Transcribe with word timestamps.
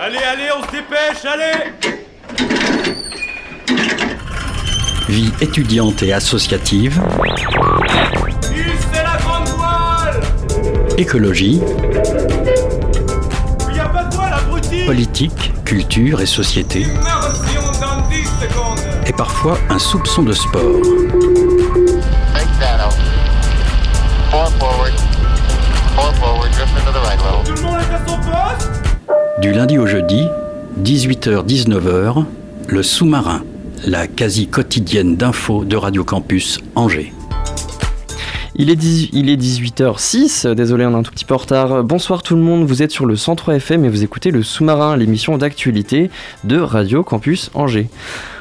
Allez, 0.00 0.18
allez, 0.18 0.48
on 0.56 0.64
se 0.64 0.70
dépêche, 0.70 1.24
allez. 1.24 1.72
Vie 5.08 5.32
étudiante 5.40 6.04
et 6.04 6.12
associative, 6.12 7.02
c'est 8.40 9.02
la 9.02 9.16
grande 9.20 9.48
voile. 9.56 10.20
Écologie, 10.96 11.60
Il 13.70 13.76
y 13.76 13.80
a 13.80 13.88
pas 13.88 14.04
de 14.04 14.14
voile, 14.14 14.34
abruti. 14.34 14.84
Politique, 14.86 15.52
culture 15.64 16.20
et 16.20 16.26
société, 16.26 16.82
Immersion 16.82 17.62
dans 17.80 18.08
10 18.08 18.24
secondes 18.24 18.78
et 19.04 19.12
parfois 19.12 19.58
un 19.68 19.80
soupçon 19.80 20.22
de 20.22 20.32
sport. 20.32 20.80
Du 29.40 29.52
lundi 29.52 29.78
au 29.78 29.86
jeudi, 29.86 30.26
18h-19h, 30.82 32.24
le 32.66 32.82
sous-marin, 32.82 33.44
la 33.86 34.08
quasi 34.08 34.48
quotidienne 34.48 35.16
d'infos 35.16 35.64
de 35.64 35.76
Radio 35.76 36.02
Campus 36.02 36.58
Angers. 36.74 37.12
Il 38.56 38.68
est, 38.68 38.74
10 38.74 39.10
il 39.12 39.30
est 39.30 39.36
18h06, 39.36 40.52
désolé 40.54 40.86
on 40.86 40.90
est 40.90 40.94
un 40.94 41.02
tout 41.04 41.12
petit 41.12 41.24
peu 41.24 41.34
en 41.34 41.38
retard. 41.38 41.84
Bonsoir 41.84 42.24
tout 42.24 42.34
le 42.34 42.42
monde, 42.42 42.64
vous 42.64 42.82
êtes 42.82 42.90
sur 42.90 43.06
le 43.06 43.14
103 43.14 43.54
FM 43.54 43.84
et 43.84 43.88
vous 43.88 44.02
écoutez 44.02 44.32
le 44.32 44.42
sous-marin, 44.42 44.96
l'émission 44.96 45.38
d'actualité 45.38 46.10
de 46.42 46.58
Radio 46.58 47.04
Campus 47.04 47.52
Angers. 47.54 47.88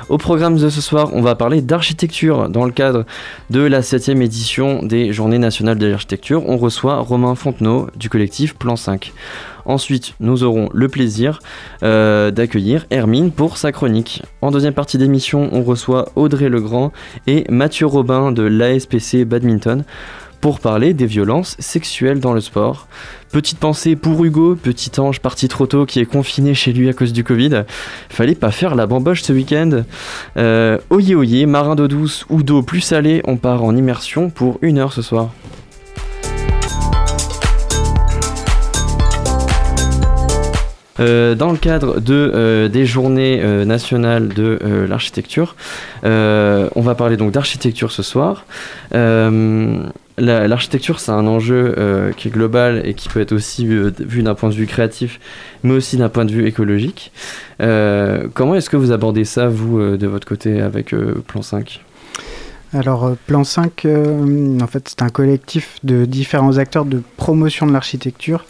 Au 0.09 0.17
programme 0.17 0.57
de 0.57 0.69
ce 0.69 0.79
soir, 0.79 1.09
on 1.13 1.21
va 1.21 1.35
parler 1.35 1.61
d'architecture. 1.61 2.47
Dans 2.47 2.63
le 2.63 2.71
cadre 2.71 3.05
de 3.49 3.59
la 3.59 3.81
7ème 3.81 4.21
édition 4.21 4.81
des 4.81 5.11
Journées 5.11 5.37
nationales 5.37 5.77
de 5.77 5.85
l'architecture, 5.85 6.47
on 6.47 6.55
reçoit 6.55 6.99
Romain 6.99 7.35
Fontenot 7.35 7.87
du 7.97 8.09
collectif 8.09 8.55
Plan 8.55 8.77
5. 8.77 9.11
Ensuite, 9.65 10.13
nous 10.21 10.43
aurons 10.43 10.69
le 10.73 10.87
plaisir 10.87 11.39
euh, 11.83 12.31
d'accueillir 12.31 12.85
Hermine 12.89 13.31
pour 13.31 13.57
sa 13.57 13.73
chronique. 13.73 14.23
En 14.41 14.51
deuxième 14.51 14.73
partie 14.73 14.97
d'émission, 14.97 15.49
on 15.51 15.61
reçoit 15.61 16.07
Audrey 16.15 16.47
Legrand 16.47 16.93
et 17.27 17.43
Mathieu 17.49 17.85
Robin 17.85 18.31
de 18.31 18.43
l'ASPC 18.43 19.25
Badminton 19.25 19.83
pour 20.39 20.61
parler 20.61 20.93
des 20.93 21.05
violences 21.05 21.57
sexuelles 21.59 22.21
dans 22.21 22.33
le 22.33 22.39
sport. 22.39 22.87
Petite 23.31 23.59
pensée 23.59 23.95
pour 23.95 24.23
Hugo, 24.23 24.55
petit 24.55 24.99
ange 24.99 25.19
parti 25.19 25.47
trop 25.47 25.67
tôt 25.67 25.85
qui 25.85 25.99
est 25.99 26.05
confiné 26.05 26.53
chez 26.53 26.73
lui 26.73 26.89
à 26.89 26.93
cause 26.93 27.13
du 27.13 27.23
Covid. 27.23 27.63
Fallait 28.09 28.35
pas 28.35 28.51
faire 28.51 28.75
la 28.75 28.87
bamboche 28.87 29.21
ce 29.21 29.33
week-end. 29.33 29.83
Euh, 30.37 30.77
oyez, 30.89 31.45
marin 31.45 31.75
d'eau 31.75 31.87
douce 31.87 32.25
ou 32.29 32.43
d'eau 32.43 32.61
plus 32.61 32.81
salée, 32.81 33.21
on 33.25 33.37
part 33.37 33.63
en 33.63 33.75
immersion 33.75 34.29
pour 34.29 34.59
une 34.61 34.77
heure 34.77 34.93
ce 34.93 35.01
soir. 35.01 35.31
Euh, 40.99 41.35
dans 41.35 41.51
le 41.51 41.57
cadre 41.57 42.01
euh, 42.09 42.67
des 42.67 42.85
journées 42.85 43.39
euh, 43.43 43.65
nationales 43.65 44.29
de 44.29 44.59
l'architecture, 44.87 45.55
on 46.03 46.81
va 46.81 46.95
parler 46.95 47.17
donc 47.17 47.31
d'architecture 47.31 47.91
ce 47.91 48.03
soir. 48.03 48.45
La- 50.17 50.47
L'architecture, 50.47 50.99
c'est 50.99 51.11
un 51.11 51.27
enjeu 51.27 51.75
euh, 51.77 52.11
qui 52.11 52.27
est 52.29 52.31
global 52.31 52.81
et 52.85 52.93
qui 52.95 53.07
peut 53.07 53.21
être 53.21 53.33
aussi 53.33 53.67
vu 53.67 54.23
d'un 54.23 54.33
point 54.35 54.49
de 54.49 54.55
vue 54.55 54.65
créatif, 54.65 55.19
mais 55.63 55.73
aussi 55.73 55.97
d'un 55.97 56.09
point 56.09 56.25
de 56.25 56.31
vue 56.31 56.47
écologique. 56.47 57.11
Euh, 57.61 58.27
comment 58.33 58.55
est-ce 58.55 58.69
que 58.69 58.77
vous 58.77 58.91
abordez 58.91 59.25
ça, 59.25 59.47
vous, 59.47 59.77
euh, 59.79 59.97
de 59.97 60.07
votre 60.07 60.27
côté, 60.27 60.59
avec 60.61 60.95
Plan 61.27 61.43
5 61.43 61.83
Alors, 62.73 63.15
Plan 63.27 63.43
5, 63.43 63.85
euh, 63.85 64.59
en 64.59 64.67
fait, 64.67 64.89
c'est 64.89 65.03
un 65.03 65.09
collectif 65.09 65.77
de 65.83 66.05
différents 66.05 66.57
acteurs 66.57 66.85
de 66.85 67.01
promotion 67.17 67.67
de 67.67 67.73
l'architecture. 67.73 68.45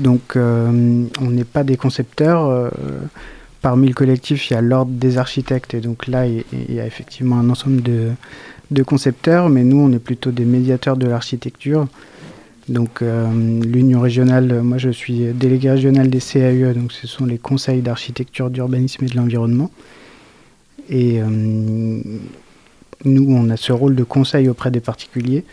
Donc, 0.00 0.36
on 0.36 1.30
n'est 1.30 1.44
pas 1.44 1.64
des 1.64 1.76
concepteurs. 1.76 2.70
parmi 3.62 3.88
le 3.88 3.94
collectif, 3.94 4.50
il 4.50 4.54
y 4.54 4.56
a 4.56 4.60
l'ordre 4.60 4.92
des 4.92 5.18
architectes. 5.18 5.74
Et 5.74 5.80
donc 5.80 6.06
là, 6.06 6.26
il 6.26 6.44
y 6.68 6.78
a 6.78 6.86
effectivement 6.86 7.36
un 7.40 7.50
ensemble 7.50 7.82
de, 7.82 8.10
de 8.70 8.82
concepteurs. 8.82 9.48
Mais 9.48 9.64
nous, 9.64 9.78
on 9.78 9.92
est 9.92 9.98
plutôt 9.98 10.30
des 10.30 10.44
médiateurs 10.44 10.96
de 10.96 11.06
l'architecture. 11.06 11.86
Donc, 12.68 13.00
euh, 13.00 13.26
l'Union 13.62 14.00
régionale, 14.00 14.62
moi, 14.62 14.76
je 14.78 14.90
suis 14.90 15.32
délégué 15.32 15.70
régional 15.70 16.10
des 16.10 16.20
CAUE. 16.20 16.74
Donc, 16.74 16.92
ce 16.92 17.06
sont 17.06 17.24
les 17.24 17.38
conseils 17.38 17.80
d'architecture, 17.80 18.50
d'urbanisme 18.50 19.04
et 19.04 19.08
de 19.08 19.16
l'environnement. 19.16 19.70
Et 20.90 21.20
euh, 21.20 21.26
nous, 23.04 23.26
on 23.28 23.50
a 23.50 23.56
ce 23.56 23.72
rôle 23.72 23.94
de 23.94 24.04
conseil 24.04 24.48
auprès 24.48 24.70
des 24.70 24.80
particuliers, 24.80 25.44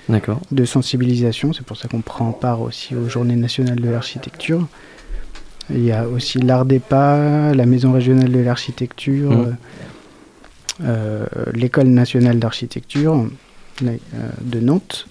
de 0.51 0.65
sensibilisation. 0.65 1.53
C'est 1.53 1.65
pour 1.65 1.77
ça 1.77 1.87
qu'on 1.87 2.01
prend 2.01 2.31
part 2.31 2.61
aussi 2.61 2.95
aux 2.95 3.07
Journées 3.07 3.35
nationales 3.35 3.79
de 3.79 3.89
l'architecture. 3.89 4.67
Il 5.69 5.83
y 5.83 5.91
a 5.91 6.07
aussi 6.07 6.39
l'ARDEPA, 6.39 7.53
la 7.53 7.65
Maison 7.65 7.91
régionale 7.91 8.31
de 8.31 8.39
l'architecture, 8.39 9.31
euh, 9.31 9.45
euh, 9.45 9.51
l'École 11.53 11.87
nationale 11.87 12.39
d'architecture 12.39 13.25
euh, 13.83 13.97
de 14.41 14.59
Nantes. 14.59 15.07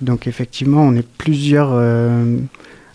Donc 0.00 0.26
effectivement, 0.26 0.82
on 0.82 0.94
est 0.94 1.06
plusieurs, 1.06 1.70
euh, 1.72 2.36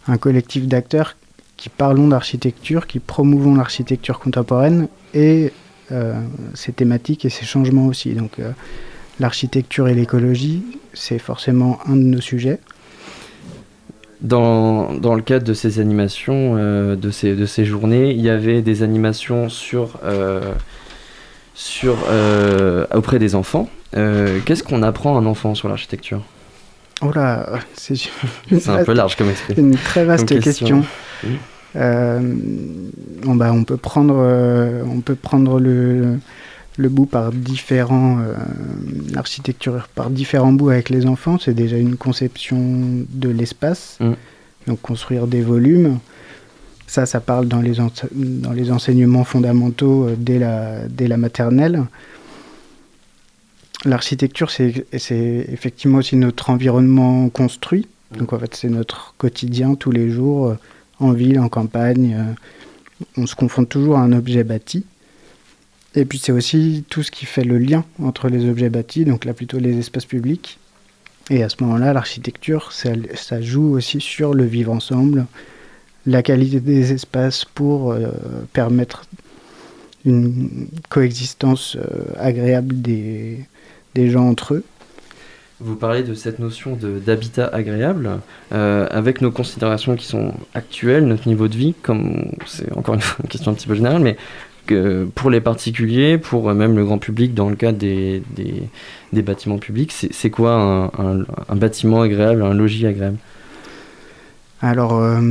un 0.07 0.17
collectif 0.17 0.67
d'acteurs 0.67 1.15
qui 1.55 1.69
parlons 1.69 2.09
d'architecture, 2.09 2.85
qui 2.85 2.99
promouvons 2.99 3.55
l'architecture 3.55 4.19
contemporaine 4.19 4.87
et 5.13 5.51
euh, 5.91 6.13
ces 6.53 6.73
thématiques 6.73 7.25
et 7.25 7.29
ces 7.29 7.45
changements 7.45 7.87
aussi. 7.87 8.13
Donc 8.13 8.39
euh, 8.39 8.51
l'architecture 9.19 9.87
et 9.87 9.95
l'écologie, 9.95 10.63
c'est 10.93 11.19
forcément 11.19 11.79
un 11.87 11.95
de 11.95 12.03
nos 12.03 12.21
sujets. 12.21 12.59
Dans, 14.19 14.93
dans 14.95 15.15
le 15.15 15.21
cadre 15.21 15.45
de 15.45 15.53
ces 15.53 15.79
animations, 15.79 16.55
euh, 16.57 16.95
de, 16.95 17.11
ces, 17.11 17.35
de 17.35 17.45
ces 17.45 17.65
journées, 17.65 18.11
il 18.11 18.21
y 18.21 18.29
avait 18.29 18.61
des 18.61 18.83
animations 18.83 19.47
sur, 19.47 19.99
euh, 20.03 20.53
sur, 21.57 21.97
euh, 22.07 22.85
auprès 22.93 23.17
des 23.17 23.33
enfants. 23.33 23.67
Euh, 23.95 24.39
Qu'est-ce 24.45 24.63
qu'on 24.63 24.83
apprend 24.83 25.17
à 25.17 25.21
un 25.21 25.25
enfant 25.25 25.55
sur 25.55 25.67
l'architecture? 25.67 26.21
Oh 27.01 27.11
là, 27.13 27.59
c'est 27.73 27.99
un 28.67 28.83
peu 28.83 28.93
large 28.93 29.15
comme 29.15 29.29
esprit. 29.29 29.55
une 29.57 29.75
très 29.75 30.05
vaste 30.05 30.29
Comme 30.29 30.39
question. 30.39 30.85
Euh, 31.75 32.19
bah, 33.25 33.51
on 33.51 33.63
peut 33.63 33.77
prendre, 33.77 34.15
euh, 34.19 34.83
on 34.87 35.01
peut 35.01 35.15
prendre 35.15 35.59
le, 35.59 36.19
le 36.77 36.89
bout 36.89 37.07
par 37.07 37.31
différents 37.31 38.19
euh, 38.19 38.33
l'architecture 39.13 39.87
par 39.93 40.09
différents 40.11 40.53
bouts 40.53 40.69
avec 40.69 40.89
les 40.89 41.07
enfants. 41.07 41.37
C'est 41.39 41.55
déjà 41.55 41.77
une 41.77 41.97
conception 41.97 43.03
de 43.09 43.29
l'espace. 43.29 43.97
Mm. 43.99 44.11
Donc 44.67 44.81
construire 44.81 45.25
des 45.25 45.41
volumes. 45.41 45.97
Ça, 46.87 47.05
ça 47.05 47.19
parle 47.19 47.47
dans 47.47 47.61
les, 47.61 47.73
dans 48.13 48.53
les 48.53 48.71
enseignements 48.71 49.25
fondamentaux 49.25 50.07
euh, 50.07 50.15
dès, 50.17 50.39
la, 50.39 50.87
dès 50.87 51.07
la 51.07 51.17
maternelle. 51.17 51.83
L'architecture, 53.85 54.49
c'est 54.49 54.85
effectivement 54.97 55.99
aussi 55.99 56.15
notre 56.15 56.49
environnement 56.49 57.29
construit. 57.29 57.87
Donc 58.17 58.33
en 58.33 58.39
fait, 58.39 58.55
c'est 58.55 58.69
notre 58.69 59.13
quotidien 59.17 59.75
tous 59.75 59.91
les 59.91 60.09
jours, 60.09 60.47
euh, 60.47 60.55
en 60.99 61.11
ville, 61.11 61.39
en 61.39 61.49
campagne. 61.49 62.15
euh, 62.17 62.33
on 63.17 63.27
se 63.27 63.35
confronte 63.35 63.69
toujours 63.69 63.97
à 63.97 64.01
un 64.01 64.11
objet 64.13 64.43
bâti. 64.43 64.85
Et 65.95 66.05
puis 66.05 66.19
c'est 66.19 66.31
aussi 66.31 66.83
tout 66.89 67.03
ce 67.03 67.11
qui 67.11 67.25
fait 67.25 67.43
le 67.43 67.57
lien 67.57 67.83
entre 68.01 68.29
les 68.29 68.49
objets 68.49 68.69
bâtis, 68.69 69.05
donc 69.05 69.25
là 69.25 69.33
plutôt 69.33 69.59
les 69.59 69.77
espaces 69.77 70.05
publics. 70.05 70.57
Et 71.29 71.43
à 71.43 71.49
ce 71.49 71.57
moment-là, 71.61 71.93
l'architecture, 71.93 72.71
ça, 72.71 72.91
ça 73.15 73.41
joue 73.41 73.75
aussi 73.75 73.99
sur 73.99 74.33
le 74.33 74.45
vivre 74.45 74.71
ensemble, 74.71 75.25
la 76.07 76.23
qualité 76.23 76.59
des 76.61 76.93
espaces 76.93 77.45
pour 77.45 77.91
euh, 77.91 78.07
permettre 78.53 79.03
une 80.05 80.67
coexistence 80.89 81.75
euh, 81.75 82.05
agréable 82.17 82.81
des, 82.81 83.45
gens 83.95 84.29
entre 84.29 84.53
eux. 84.53 84.63
Vous 85.59 85.75
parlez 85.75 86.03
de 86.03 86.13
cette 86.13 86.37
notion 86.39 86.77
d'habitat 87.05 87.47
agréable, 87.47 88.19
euh, 88.53 88.87
avec 88.91 89.21
nos 89.21 89.31
considérations 89.31 89.95
qui 89.95 90.05
sont 90.05 90.33
actuelles, 90.53 91.05
notre 91.05 91.27
niveau 91.27 91.47
de 91.47 91.57
vie, 91.57 91.73
comme 91.81 92.31
c'est 92.45 92.71
encore 92.77 92.93
une, 92.93 93.01
fois 93.01 93.17
une 93.23 93.29
question 93.29 93.51
un 93.51 93.55
petit 93.55 93.67
peu 93.67 93.73
générale, 93.73 94.01
mais 94.01 94.17
que 94.67 95.07
pour 95.15 95.31
les 95.31 95.41
particuliers, 95.41 96.19
pour 96.19 96.53
même 96.53 96.75
le 96.75 96.85
grand 96.85 96.99
public, 96.99 97.33
dans 97.33 97.49
le 97.49 97.55
cadre 97.55 97.79
des, 97.79 98.21
des, 99.11 99.21
bâtiments 99.23 99.57
publics, 99.57 99.91
c'est 99.91 100.29
quoi 100.29 100.91
un 100.97 101.55
bâtiment 101.55 102.01
agréable, 102.01 102.43
un 102.43 102.53
logis 102.53 102.85
agréable? 102.85 103.17
Alors 104.61 104.93
euh, 104.95 105.21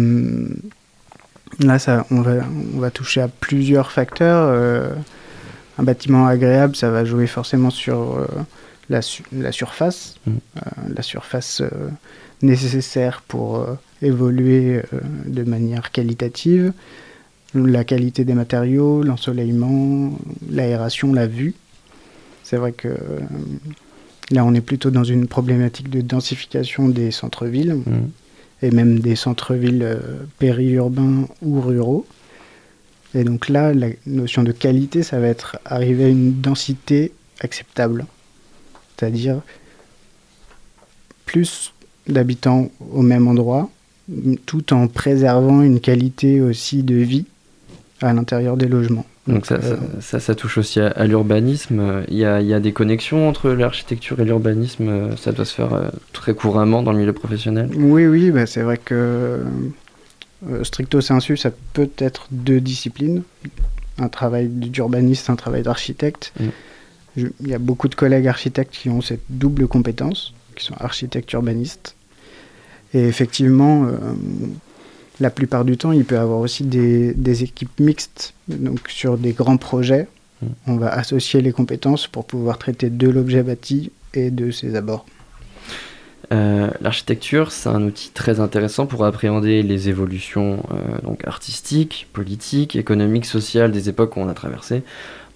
là, 1.61 1.78
ça, 1.78 2.06
on, 2.11 2.20
va, 2.23 2.34
on 2.75 2.78
va 2.78 2.90
toucher 2.90 3.20
à 3.20 3.28
plusieurs 3.28 3.90
facteurs. 3.93 4.46
Euh, 4.50 4.90
un 5.78 5.82
bâtiment 5.82 6.26
agréable, 6.26 6.75
ça 6.76 6.90
va 6.90 7.05
jouer 7.05 7.26
forcément 7.26 7.70
sur 7.70 8.17
euh, 8.19 8.26
la, 8.88 9.02
su- 9.02 9.25
la 9.32 9.52
surface, 9.52 10.14
Mm. 10.26 10.32
la 10.96 11.02
surface 11.02 11.62
nécessaire 12.43 13.23
pour 13.26 13.67
évoluer 14.02 14.82
de 15.26 15.43
manière 15.44 15.90
qualitative, 15.90 16.72
la 17.55 17.84
qualité 17.84 18.25
des 18.25 18.34
matériaux, 18.34 19.02
l'ensoleillement, 19.02 20.19
l'aération, 20.50 21.12
la 21.12 21.26
vue. 21.26 21.55
C'est 22.43 22.56
vrai 22.56 22.72
que 22.72 22.88
là, 24.31 24.44
on 24.44 24.52
est 24.55 24.61
plutôt 24.61 24.90
dans 24.90 25.05
une 25.05 25.26
problématique 25.26 25.88
de 25.90 26.00
densification 26.00 26.88
des 26.88 27.11
centres-villes 27.11 27.75
Mm. 27.75 28.08
Et 28.62 28.70
même 28.70 29.00
des 29.00 29.17
centres-villes 29.17 29.82
euh, 29.82 29.99
périurbains 30.38 31.26
ou 31.43 31.61
ruraux. 31.61 32.06
Et 33.14 33.25
donc 33.25 33.49
là, 33.49 33.73
la 33.73 33.88
notion 34.06 34.43
de 34.43 34.53
qualité, 34.53 35.03
ça 35.03 35.20
va 35.20 35.29
être 35.29 35.58
arriver 35.64 36.05
à 36.05 36.08
une 36.08 36.41
densité 36.41 37.12
acceptable. 37.41 38.06
C'est-à-dire 38.97 39.41
plus 41.25 41.73
d'habitants 42.06 42.70
au 42.93 43.03
même 43.03 43.29
endroit, 43.29 43.70
tout 44.47 44.73
en 44.73 44.87
préservant 44.87 45.62
une 45.62 45.81
qualité 45.81 46.41
aussi 46.41 46.82
de 46.82 46.94
vie 46.94 47.26
à 48.00 48.12
l'intérieur 48.12 48.56
des 48.56 48.69
logements. 48.69 49.06
Donc 49.26 49.44
ça, 49.46 49.55
euh, 49.56 49.76
ça, 49.94 50.00
ça, 50.00 50.20
ça 50.20 50.34
touche 50.34 50.56
aussi 50.58 50.78
à, 50.81 50.88
à 50.88 51.06
l'urbanisme. 51.06 52.05
Il 52.08 52.17
y, 52.17 52.25
a, 52.25 52.40
il 52.40 52.46
y 52.46 52.55
a 52.55 52.61
des 52.61 52.73
connexions 52.73 53.28
entre 53.28 53.50
l'architecture 53.50 54.20
et 54.20 54.25
l'urbanisme. 54.25 55.17
Ça 55.17 55.32
doit 55.32 55.44
se 55.44 55.55
faire 55.55 55.73
euh, 55.75 55.88
très 56.12 56.34
couramment 56.34 56.82
dans 56.82 56.93
le 56.93 56.99
milieu 56.99 57.12
professionnel. 57.12 57.69
Oui, 57.76 58.06
oui, 58.06 58.31
bah 58.31 58.46
c'est 58.46 58.62
vrai 58.62 58.78
que 58.78 59.43
euh, 60.49 60.62
stricto 60.64 61.00
sensu, 61.00 61.37
ça 61.37 61.50
peut 61.73 61.90
être 61.99 62.26
deux 62.31 62.61
disciplines. 62.61 63.23
Un 63.99 64.08
travail 64.08 64.46
d'urbaniste, 64.49 65.29
un 65.31 65.37
travail 65.37 65.62
d'architecte. 65.62 66.32
Mm. 66.38 66.44
Je- 67.17 67.26
Il 67.40 67.49
y 67.49 67.55
a 67.55 67.58
beaucoup 67.58 67.88
de 67.88 67.94
collègues 67.96 68.29
architectes 68.29 68.75
qui 68.75 68.90
ont 68.90 69.00
cette 69.00 69.22
double 69.31 69.67
compétence, 69.67 70.34
qui 70.55 70.64
sont 70.67 70.75
architectes 70.79 71.32
urbanistes. 71.32 71.96
Et 72.94 73.00
effectivement, 73.08 73.87
euh, 73.87 73.96
la 75.21 75.31
plupart 75.31 75.65
du 75.65 75.77
temps, 75.77 75.93
il 75.93 76.05
peut 76.05 76.17
y 76.17 76.19
avoir 76.19 76.41
aussi 76.41 76.65
des, 76.65 77.15
des 77.15 77.43
équipes 77.43 77.81
mixtes. 77.81 78.35
Donc 78.49 78.89
sur 78.89 79.17
des 79.19 79.33
grands 79.33 79.57
projets, 79.57 80.09
Mm. 80.43 80.47
on 80.67 80.77
va 80.77 80.93
associer 80.93 81.41
les 81.41 81.53
compétences 81.53 82.07
pour 82.07 82.25
pouvoir 82.25 82.59
traiter 82.59 82.91
de 82.91 83.09
l'objet 83.09 83.43
bâti 83.43 83.91
et 84.15 84.31
de 84.31 84.51
ses 84.51 84.75
abords. 84.75 85.07
Euh, 86.32 86.70
L'architecture, 86.81 87.52
c'est 87.52 87.69
un 87.69 87.82
outil 87.82 88.11
très 88.11 88.40
intéressant 88.40 88.87
pour 88.87 89.05
appréhender 89.05 89.62
les 89.62 89.88
évolutions 89.88 90.62
euh, 90.73 90.99
donc 91.02 91.26
artistiques, 91.26 92.08
politiques, 92.12 92.76
économiques, 92.76 93.26
sociales 93.26 93.70
des 93.70 93.88
époques 93.88 94.11
qu'on 94.11 94.28
a 94.28 94.34
traversées. 94.34 94.82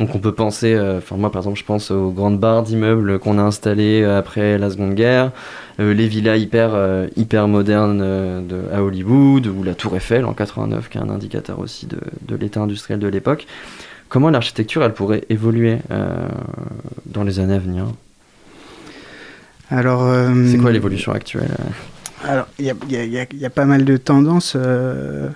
Donc 0.00 0.14
on 0.14 0.19
peut 0.19 0.32
penser, 0.32 0.75
euh, 0.75 0.98
enfin 0.98 1.16
moi 1.16 1.31
par 1.31 1.42
exemple 1.42 1.58
je 1.58 1.64
pense 1.64 1.90
aux 1.90 2.10
grandes 2.10 2.40
barres 2.40 2.62
d'immeubles 2.62 3.19
qu'on 3.19 3.38
a 3.38 3.42
installées 3.42 4.02
après 4.02 4.58
la 4.58 4.70
Seconde 4.70 4.94
Guerre, 4.94 5.31
les 5.78 6.08
villas 6.08 6.38
hyper, 6.38 7.06
hyper 7.16 7.48
modernes 7.48 8.46
de, 8.46 8.62
à 8.72 8.82
Hollywood, 8.82 9.46
ou 9.46 9.62
la 9.62 9.75
Tour 9.75 9.96
Eiffel 9.96 10.25
en 10.25 10.32
89 10.32 10.88
qui 10.88 10.98
est 10.98 11.02
un 11.02 11.10
indicateur 11.10 11.58
aussi 11.58 11.86
de, 11.86 11.98
de 12.22 12.36
l'état 12.36 12.60
industriel 12.60 12.98
de 12.98 13.08
l'époque. 13.08 13.46
Comment 14.08 14.31
l'architecture 14.31 14.82
elle 14.82 14.94
pourrait 14.94 15.25
évoluer 15.28 15.78
dans 17.06 17.22
les 17.22 17.38
années 17.38 17.54
à 17.54 17.58
venir? 17.58 17.86
Alors, 19.70 20.02
euh, 20.05 20.32
C'est 20.50 20.58
quoi 20.58 20.72
l'évolution 20.72 21.12
actuelle 21.12 21.50
Alors, 22.25 22.49
il 22.58 22.67
y 22.67 22.70
a, 22.70 22.75
y 22.88 23.17
y 23.34 23.44
y 23.44 23.49
pas 23.49 23.64
mal 23.64 23.84
de 23.84 23.96
tendances. 23.96 24.55
euh, 24.56 25.28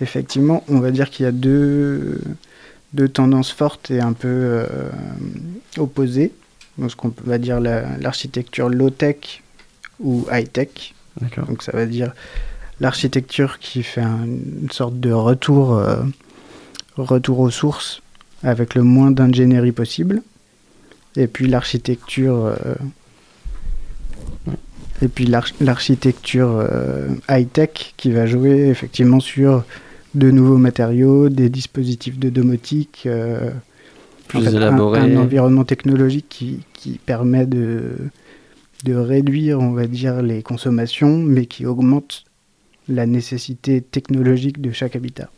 effectivement, 0.00 0.64
on 0.68 0.80
va 0.80 0.90
dire 0.90 1.08
qu'il 1.10 1.24
y 1.24 1.28
a 1.28 1.32
deux, 1.32 2.20
deux 2.92 3.08
tendances 3.08 3.50
fortes 3.52 3.90
et 3.90 4.00
un 4.00 4.12
peu 4.12 4.28
euh, 4.28 4.66
opposées. 5.78 6.32
Donc, 6.78 6.90
ce 6.90 6.96
qu'on 6.96 7.12
va 7.24 7.38
dire 7.38 7.60
la- 7.60 7.96
l'architecture 7.98 8.68
low-tech 8.68 9.42
ou 10.00 10.26
high-tech. 10.30 10.94
D'accord. 11.20 11.46
Donc, 11.46 11.62
ça 11.62 11.72
va 11.72 11.86
dire 11.86 12.12
l'architecture 12.80 13.58
qui 13.60 13.82
fait 13.82 14.00
un- 14.02 14.24
une 14.26 14.70
sorte 14.72 14.98
de 15.00 15.12
retour, 15.12 15.76
euh, 15.78 16.02
retour 16.96 17.38
aux 17.40 17.50
sources 17.50 18.02
avec 18.42 18.74
le 18.74 18.82
moins 18.82 19.10
d'ingénierie 19.10 19.72
possible. 19.72 20.20
Et 21.16 21.28
puis 21.28 21.46
l'architecture. 21.46 22.44
euh, 22.44 22.74
et 25.02 25.08
puis 25.08 25.26
l'arch- 25.26 25.54
l'architecture 25.60 26.50
euh, 26.70 27.08
high-tech 27.28 27.94
qui 27.96 28.10
va 28.12 28.26
jouer 28.26 28.68
effectivement 28.68 29.20
sur 29.20 29.64
de 30.14 30.30
nouveaux 30.30 30.58
matériaux, 30.58 31.28
des 31.28 31.48
dispositifs 31.48 32.18
de 32.18 32.30
domotique, 32.30 33.02
euh, 33.06 33.50
Plus 34.28 34.38
en 34.38 34.42
fait, 34.50 34.56
un-. 34.56 34.78
Un, 34.78 35.16
environnement 35.16 35.64
technologique 35.64 36.26
qui, 36.28 36.60
qui 36.72 36.98
permet 37.04 37.46
de, 37.46 37.96
de 38.84 38.94
réduire, 38.94 39.58
on 39.60 39.72
va 39.72 39.86
dire, 39.86 40.22
les 40.22 40.42
consommations, 40.42 41.18
mais 41.18 41.46
qui 41.46 41.66
augmente 41.66 42.24
la 42.88 43.06
nécessité 43.06 43.80
technologique 43.80 44.60
de 44.60 44.70
chaque 44.70 44.94
habitat. 44.94 45.30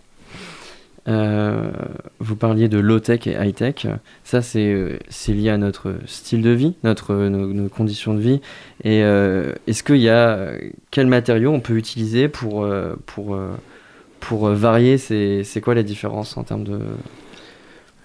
Euh, 1.08 1.70
vous 2.18 2.34
parliez 2.34 2.68
de 2.68 2.78
low-tech 2.78 3.26
et 3.26 3.36
high-tech. 3.40 3.86
Ça, 4.24 4.42
c'est 4.42 4.72
euh, 4.72 4.98
lié 5.28 5.50
à 5.50 5.56
notre 5.56 5.94
style 6.06 6.42
de 6.42 6.50
vie, 6.50 6.74
notre, 6.82 7.14
nos, 7.14 7.46
nos 7.46 7.68
conditions 7.68 8.12
de 8.14 8.20
vie. 8.20 8.40
Et 8.82 9.04
euh, 9.04 9.52
est-ce 9.68 9.82
qu'il 9.84 9.98
y 9.98 10.08
a. 10.08 10.30
euh, 10.30 10.58
Quels 10.90 11.06
matériaux 11.06 11.52
on 11.52 11.60
peut 11.60 11.76
utiliser 11.76 12.28
pour, 12.28 12.64
euh, 12.64 12.96
pour, 13.06 13.36
euh, 13.36 13.54
pour 14.18 14.48
euh, 14.48 14.54
varier 14.54 14.98
C'est 14.98 15.60
quoi 15.62 15.74
la 15.76 15.84
différence 15.84 16.36
en 16.36 16.42
termes 16.42 16.64
de. 16.64 16.80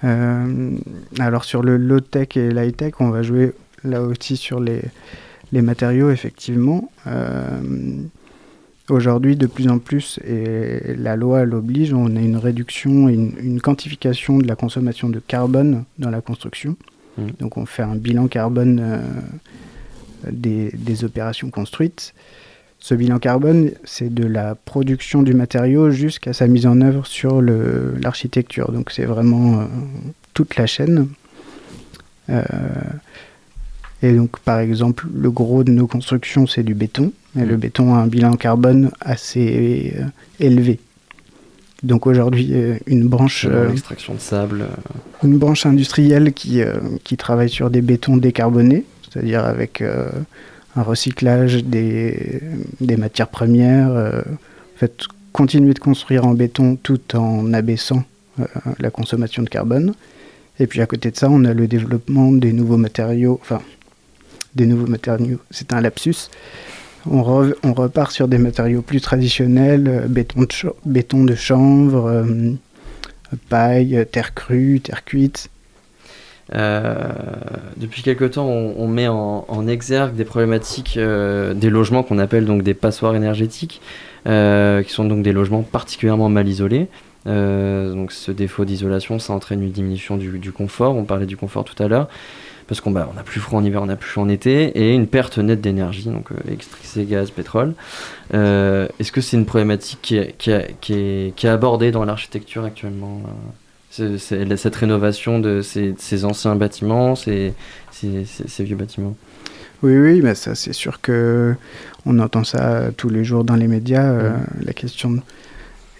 Euh, 0.04 0.72
alors 1.20 1.44
sur 1.44 1.64
le 1.64 1.78
low-tech 1.78 2.36
et 2.36 2.52
l'high-tech, 2.52 2.94
on 3.00 3.10
va 3.10 3.24
jouer 3.24 3.54
là 3.84 4.02
aussi 4.02 4.38
sur 4.38 4.60
les, 4.60 4.82
les 5.52 5.62
matériaux, 5.64 6.12
effectivement. 6.12 6.92
Aujourd'hui, 8.92 9.38
de 9.38 9.48
plus 9.48 9.70
en 9.70 9.80
plus, 9.80 10.20
et 10.28 10.96
la 10.98 11.16
loi 11.16 11.46
l'oblige, 11.46 11.94
on 11.94 12.14
a 12.18 12.20
une 12.20 12.36
réduction 12.36 13.08
une, 13.08 13.32
une 13.42 13.62
quantification 13.62 14.38
de 14.38 14.46
la 14.46 14.58
consommation 14.58 15.08
de 15.08 15.20
carbone 15.20 15.86
dans 15.98 16.10
la 16.10 16.20
construction. 16.20 16.76
Mhm. 17.18 17.32
Donc 17.40 17.56
on 17.56 17.66
fait 17.66 17.84
un 17.84 17.96
bilan 17.96 18.28
carbone 18.28 18.82
euh, 18.84 19.00
des, 20.30 20.72
des 20.74 21.06
opérations 21.06 21.50
construites. 21.50 22.14
Ce 22.80 22.94
bilan 22.94 23.20
carbone, 23.20 23.72
c'est 23.86 24.14
de 24.14 24.26
la 24.26 24.56
production 24.56 25.24
du 25.24 25.34
matériau 25.36 25.90
jusqu'à 25.92 26.34
sa 26.34 26.48
mise 26.48 26.66
en 26.66 26.82
œuvre 26.82 27.08
sur 27.08 27.42
l'architecture. 27.42 28.74
Donc 28.74 28.92
c'est 28.92 29.06
vraiment 29.06 29.62
euh, 29.62 29.66
toute 30.34 30.58
la 30.58 30.66
chaîne. 30.66 31.08
Euh, 32.30 32.42
et 34.02 34.14
donc 34.14 34.40
par 34.40 34.60
exemple, 34.60 35.08
le 35.14 35.30
gros 35.32 35.64
de 35.64 35.72
nos 35.72 35.88
constructions, 35.88 36.48
c'est 36.48 36.64
du 36.64 36.74
béton. 36.74 37.12
Et 37.38 37.46
le 37.46 37.54
Mhm. 37.54 37.60
béton 37.60 37.96
a 37.96 38.00
un 38.00 38.08
bilan 38.08 38.34
carbone 38.34 38.92
assez 39.00 39.94
euh, 39.98 40.04
élevé. 40.40 40.80
Donc 41.84 42.06
aujourd'hui, 42.06 42.50
euh, 42.52 42.78
une 42.88 43.08
branche... 43.08 43.46
euh, 43.50 43.70
l'extraction 43.70 44.14
de 44.14 44.20
sable 44.20 44.66
une 45.24 45.38
branche 45.38 45.66
industrielle 45.66 46.34
qui, 46.34 46.62
qui 47.04 47.16
travaille 47.18 47.50
sur 47.50 47.70
des 47.70 47.82
bétons 47.82 48.18
décarbonés, 48.18 48.84
c'est-à-dire 49.10 49.46
avec 49.46 49.82
un 50.76 50.82
recyclage 50.84 51.64
des, 51.64 52.42
des 52.82 52.98
matières 52.98 53.28
premières. 53.30 53.92
euh, 53.92 54.22
en 54.22 54.78
fait, 54.80 55.04
continuer 55.32 55.74
de 55.74 55.80
construire 55.80 56.26
en 56.26 56.34
béton 56.34 56.76
tout 56.76 57.00
en 57.16 57.54
abaissant 57.54 58.04
euh, 58.40 58.46
la 58.80 58.90
consommation 58.90 59.44
de 59.44 59.50
carbone. 59.50 59.94
Et 60.60 60.68
puis 60.68 60.82
à 60.82 60.86
côté 60.88 61.12
de 61.12 61.16
ça, 61.18 61.30
on 61.30 61.46
a 61.46 61.54
le 61.54 61.68
développement 61.68 62.32
des 62.32 62.52
nouveaux 62.52 62.78
matériaux, 62.78 63.40
enfin, 63.42 63.62
des 64.56 64.66
nouveaux 64.66 64.88
matériaux, 64.88 65.40
c'est 65.50 65.74
un 65.74 65.82
lapsus. 65.82 66.30
On, 67.10 67.22
re- 67.22 67.56
on 67.64 67.74
repart 67.74 68.12
sur 68.12 68.28
des 68.28 68.38
matériaux 68.38 68.82
plus 68.82 69.02
traditionnels, 69.02 69.88
euh, 69.88 70.08
béton, 70.86 71.24
de 71.24 71.36
chanvre, 71.36 72.08
euh, 72.08 72.52
paille, 73.50 74.06
terre 74.12 74.34
crue, 74.34 74.82
terre 74.82 75.04
cuite. 75.04 75.50
Euh, 76.54 77.12
depuis 77.78 78.04
quelque 78.04 78.26
temps, 78.26 78.46
on, 78.46 78.88
met 78.88 79.08
en, 79.08 79.68
exergue 79.68 80.16
des 80.16 80.26
problématiques 80.26 80.98
des 80.98 81.70
logements 81.70 82.04
qu'on 82.04 82.20
appelle 82.20 82.46
donc 82.46 82.62
des 82.62 82.74
passoires 82.74 83.16
énergétiques, 83.16 83.82
qui 84.26 84.94
sont 84.94 85.06
donc 85.06 85.24
des 85.24 85.32
logements 85.32 85.62
particulièrement 85.62 86.28
mal 86.28 86.50
isolés. 86.50 86.90
Euh, 87.28 87.94
donc 87.94 88.12
ce 88.12 88.32
défaut 88.32 88.66
d'isolation, 88.66 89.20
ça 89.20 89.34
entraîne 89.34 89.62
une 89.62 89.72
diminution 89.72 90.18
du, 90.18 90.40
du 90.40 90.52
confort. 90.52 90.96
On 90.96 91.04
parlait 91.04 91.26
du 91.28 91.38
confort 91.38 91.64
tout 91.64 91.82
à 91.84 91.88
l'heure, 91.88 92.10
parce 92.68 92.82
qu'on 92.82 92.92
bah, 92.92 93.10
on 93.16 93.20
a 93.20 93.24
plus 93.24 93.40
froid 93.40 93.60
en 93.60 93.64
hiver, 93.64 93.82
on 93.84 93.90
a 93.90 93.96
plus 93.96 94.10
chaud 94.10 94.22
en 94.22 94.30
été, 94.30 94.64
et 94.78 94.94
une 94.96 95.08
perte 95.08 95.38
nette 95.38 95.62
d'énergie, 95.62 96.06
donc 96.06 96.32
euh, 96.32 96.36
électricité, 96.48 97.06
gaz, 97.06 97.30
pétrole. 97.30 97.74
Euh, 98.34 98.88
Est-ce 99.00 99.12
que 99.12 99.22
c'est 99.22 99.38
une 99.38 99.46
problématique 99.46 100.00
qui 100.02 100.18
est, 100.18 100.36
qui 100.38 100.52
est- 100.52 100.76
qui 100.82 100.94
est- 100.94 101.36
qui 101.36 101.46
est 101.48 101.50
abordée 101.50 101.92
dans 101.92 102.06
l'architecture 102.06 102.64
actuellement 102.64 103.22
euh 103.28 103.32
cette 104.56 104.76
rénovation 104.78 105.40
de 105.40 105.62
ces, 105.62 105.94
ces 105.98 106.24
anciens 106.24 106.56
bâtiments, 106.56 107.16
ces, 107.16 107.54
ces, 107.92 108.24
ces- 108.24 108.48
ces 108.48 108.64
vieux 108.64 108.78
bâtiments? 108.78 109.18
Oui, 109.84 109.98
oui, 109.98 110.22
mais 110.22 110.34
ça 110.34 110.56
c'est 110.56 110.72
sûr 110.72 111.02
que 111.02 111.56
on 112.06 112.18
entend 112.20 112.46
ça 112.46 112.92
tous 112.96 113.10
les 113.10 113.26
jours 113.26 113.44
dans 113.44 113.58
les 113.58 113.68
médias. 113.68 114.06
euh. 114.14 114.32
La 114.62 114.72
question 114.72 115.18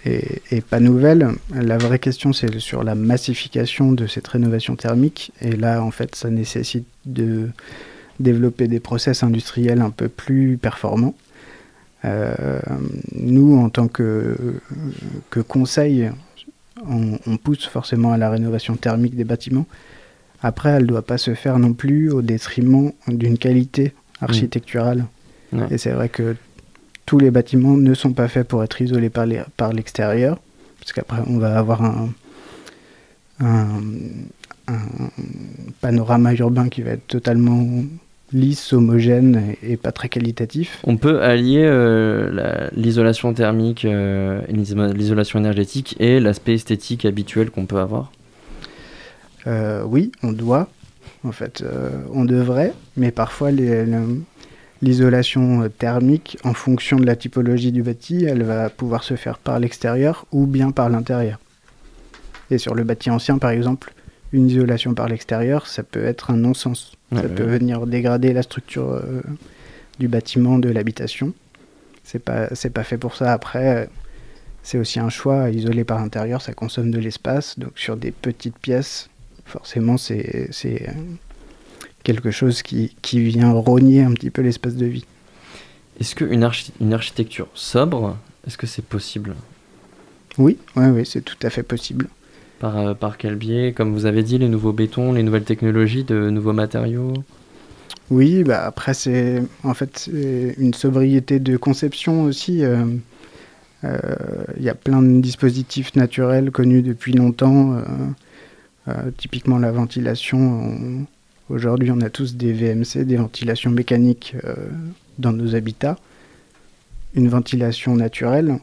est 0.04 0.64
pas 0.64 0.80
nouvelle. 0.80 1.30
La 1.54 1.78
vraie 1.78 1.98
question 1.98 2.32
c'est 2.32 2.58
sur 2.58 2.82
la 2.82 2.94
massification 2.94 3.92
de 3.92 4.06
cette 4.06 4.26
rénovation 4.26 4.76
thermique. 4.76 5.32
Et 5.40 5.52
là, 5.52 5.82
en 5.82 5.90
fait, 5.90 6.14
ça 6.14 6.30
nécessite 6.30 6.86
de 7.06 7.48
développer 8.20 8.68
des 8.68 8.80
process 8.80 9.22
industriels 9.22 9.80
un 9.80 9.90
peu 9.90 10.08
plus 10.08 10.58
performants. 10.58 11.14
Euh, 12.04 12.60
nous, 13.14 13.56
en 13.56 13.68
tant 13.68 13.88
que, 13.88 14.36
que 15.30 15.40
conseil, 15.40 16.10
on, 16.88 17.18
on 17.26 17.36
pousse 17.36 17.66
forcément 17.66 18.12
à 18.12 18.18
la 18.18 18.28
rénovation 18.28 18.76
thermique 18.76 19.14
des 19.14 19.24
bâtiments. 19.24 19.66
Après, 20.42 20.70
elle 20.70 20.82
ne 20.82 20.88
doit 20.88 21.06
pas 21.06 21.18
se 21.18 21.34
faire 21.34 21.58
non 21.58 21.72
plus 21.72 22.10
au 22.10 22.22
détriment 22.22 22.92
d'une 23.06 23.38
qualité 23.38 23.94
architecturale. 24.20 25.06
Ouais. 25.52 25.66
Et 25.70 25.78
c'est 25.78 25.92
vrai 25.92 26.08
que 26.08 26.34
tous 27.06 27.18
les 27.18 27.30
bâtiments 27.30 27.76
ne 27.76 27.94
sont 27.94 28.12
pas 28.12 28.28
faits 28.28 28.46
pour 28.48 28.62
être 28.64 28.80
isolés 28.80 29.10
par 29.10 29.72
l'extérieur, 29.72 30.38
parce 30.80 30.92
qu'après 30.92 31.22
on 31.26 31.38
va 31.38 31.58
avoir 31.58 31.82
un, 31.84 32.10
un, 33.40 33.80
un 34.68 34.80
panorama 35.80 36.32
urbain 36.34 36.68
qui 36.68 36.82
va 36.82 36.92
être 36.92 37.06
totalement 37.06 37.66
lisse, 38.32 38.72
homogène 38.72 39.56
et, 39.62 39.72
et 39.72 39.76
pas 39.76 39.92
très 39.92 40.08
qualitatif. 40.08 40.78
On 40.84 40.96
peut 40.96 41.20
allier 41.22 41.64
euh, 41.64 42.32
la- 42.32 42.70
l'isolation 42.74 43.34
thermique, 43.34 43.84
euh, 43.84 44.40
l'isolation 44.48 45.38
énergétique 45.38 45.96
et 46.00 46.18
l'aspect 46.18 46.54
esthétique 46.54 47.04
habituel 47.04 47.50
qu'on 47.50 47.66
peut 47.66 47.78
avoir? 47.78 48.10
Euh, 49.46 49.82
oui, 49.84 50.12
on 50.22 50.32
doit, 50.32 50.70
en 51.24 51.32
fait, 51.32 51.62
on 52.14 52.24
devrait, 52.24 52.72
mais 52.96 53.10
parfois 53.10 53.50
les- 53.50 53.84
le- 53.84 54.22
l'isolation 54.82 55.68
thermique, 55.78 56.36
en 56.44 56.52
fonction 56.52 56.98
de 56.98 57.06
la 57.06 57.16
typologie 57.16 57.72
du 57.72 57.82
bâti, 57.82 58.24
elle 58.24 58.42
va 58.42 58.68
pouvoir 58.68 59.04
se 59.04 59.14
faire 59.14 59.38
par 59.38 59.58
l'extérieur 59.58 60.26
ou 60.32 60.46
bien 60.46 60.72
par 60.72 60.90
l'intérieur. 60.90 61.38
Et 62.50 62.58
sur 62.58 62.74
le 62.74 62.84
bâti 62.84 63.08
ancien, 63.08 63.38
par 63.38 63.50
exemple, 63.50 63.94
une 64.32 64.48
isolation 64.48 64.94
par 64.94 65.08
l'extérieur, 65.08 65.66
ça 65.66 65.82
peut 65.82 66.04
être 66.04 66.30
un 66.30 66.36
non-sens. 66.36 66.92
Ça 67.14 67.28
peut 67.28 67.44
venir 67.44 67.86
dégrader 67.86 68.32
la 68.32 68.42
structure 68.42 68.92
euh, 68.92 69.20
du 69.98 70.08
bâtiment, 70.08 70.58
de 70.58 70.70
l'habitation. 70.70 71.34
C'est 72.04 72.18
pas, 72.18 72.54
c'est 72.54 72.70
pas 72.70 72.84
fait 72.84 72.96
pour 72.96 73.14
ça. 73.14 73.32
Après, 73.32 73.84
euh, 73.84 73.86
c'est 74.62 74.78
aussi 74.78 74.98
un 74.98 75.10
choix. 75.10 75.50
Isoler 75.50 75.84
par 75.84 76.00
l'intérieur, 76.00 76.40
ça 76.40 76.54
consomme 76.54 76.90
de 76.90 76.98
l'espace. 76.98 77.58
Donc 77.58 77.72
sur 77.76 77.98
des 77.98 78.10
petites 78.10 78.58
pièces, 78.58 79.10
forcément, 79.44 79.98
c'est 79.98 80.48
c'est, 80.50 80.88
quelque 82.02 82.30
chose 82.30 82.62
qui, 82.62 82.94
qui 83.02 83.20
vient 83.20 83.52
rogner 83.52 84.02
un 84.02 84.12
petit 84.12 84.30
peu 84.30 84.42
l'espace 84.42 84.74
de 84.76 84.86
vie. 84.86 85.04
Est-ce 86.00 86.14
qu'une 86.14 86.42
archi- 86.42 86.72
une 86.80 86.92
architecture 86.94 87.48
sobre, 87.54 88.16
est-ce 88.46 88.56
que 88.58 88.66
c'est 88.66 88.84
possible? 88.84 89.34
Oui, 90.38 90.56
oui, 90.76 90.86
oui, 90.86 91.02
c'est 91.06 91.20
tout 91.22 91.36
à 91.42 91.50
fait 91.50 91.62
possible. 91.62 92.08
par, 92.58 92.78
euh, 92.78 92.94
par 92.94 93.18
quel 93.18 93.34
biais? 93.36 93.72
Comme 93.72 93.92
vous 93.92 94.06
avez 94.06 94.22
dit, 94.22 94.38
les 94.38 94.48
nouveaux 94.48 94.72
bétons, 94.72 95.12
les 95.12 95.22
nouvelles 95.22 95.44
technologies, 95.44 96.04
de 96.04 96.30
nouveaux 96.30 96.52
matériaux? 96.52 97.12
Oui, 98.10 98.42
bah 98.44 98.64
après 98.64 98.94
c'est 98.94 99.42
en 99.64 99.74
fait 99.74 100.08
une 100.58 100.74
sobriété 100.74 101.38
de 101.40 101.56
conception 101.56 102.22
aussi. 102.24 102.62
euh, 102.64 102.84
euh, 103.84 103.98
Il 104.56 104.62
y 104.62 104.68
a 104.68 104.74
plein 104.74 105.02
de 105.02 105.20
dispositifs 105.20 105.94
naturels 105.96 106.50
connus 106.50 106.82
depuis 106.82 107.12
longtemps. 107.12 107.76
typiquement 109.16 109.58
la 109.58 109.70
ventilation. 109.72 110.38
on- 110.38 111.06
Aujourd'hui, 111.52 111.90
on 111.90 112.00
a 112.00 112.08
tous 112.08 112.36
des 112.36 112.54
VMC, 112.54 113.04
des 113.04 113.16
ventilations 113.16 113.70
mécaniques 113.70 114.34
euh, 114.44 114.54
dans 115.18 115.32
nos 115.32 115.54
habitats. 115.54 115.98
Une 117.12 117.28
ventilation 117.28 117.94
naturelle, 117.94 118.58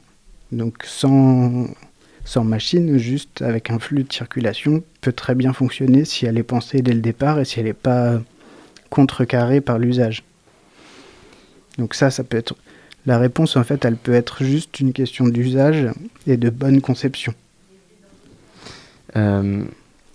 donc 0.51 0.84
sans, 0.86 1.67
sans 2.25 2.43
machine, 2.43 2.98
juste 2.98 3.43
avec 3.43 3.69
un 3.69 3.77
flux 3.77 4.05
de 4.05 4.12
circulation, 4.12 4.84
peut 5.01 5.12
très 5.12 5.36
bien 5.36 5.53
fonctionner 5.53 6.03
si 6.03 6.25
elle 6.25 6.39
est 6.39 6.43
pensée 6.43 6.81
dès 6.81 6.93
le 6.93 7.01
départ 7.01 7.39
et 7.39 7.46
si 7.46 7.60
elle 7.60 7.67
n'est 7.67 7.74
pas 7.74 8.19
contrecarré 8.89 9.62
par 9.62 9.77
l'usage. 9.77 10.24
Donc 11.77 11.93
ça, 11.93 12.10
ça 12.10 12.24
peut 12.24 12.38
être... 12.38 12.55
La 13.05 13.19
réponse, 13.19 13.55
en 13.55 13.63
fait, 13.63 13.86
elle 13.86 13.98
peut 13.98 14.15
être 14.15 14.43
juste 14.43 14.79
une 14.79 14.93
question 14.93 15.27
d'usage 15.27 15.89
et 16.25 16.38
de 16.38 16.50
bonne 16.50 16.81
conception. 16.81 17.36
Euh, 19.15 19.63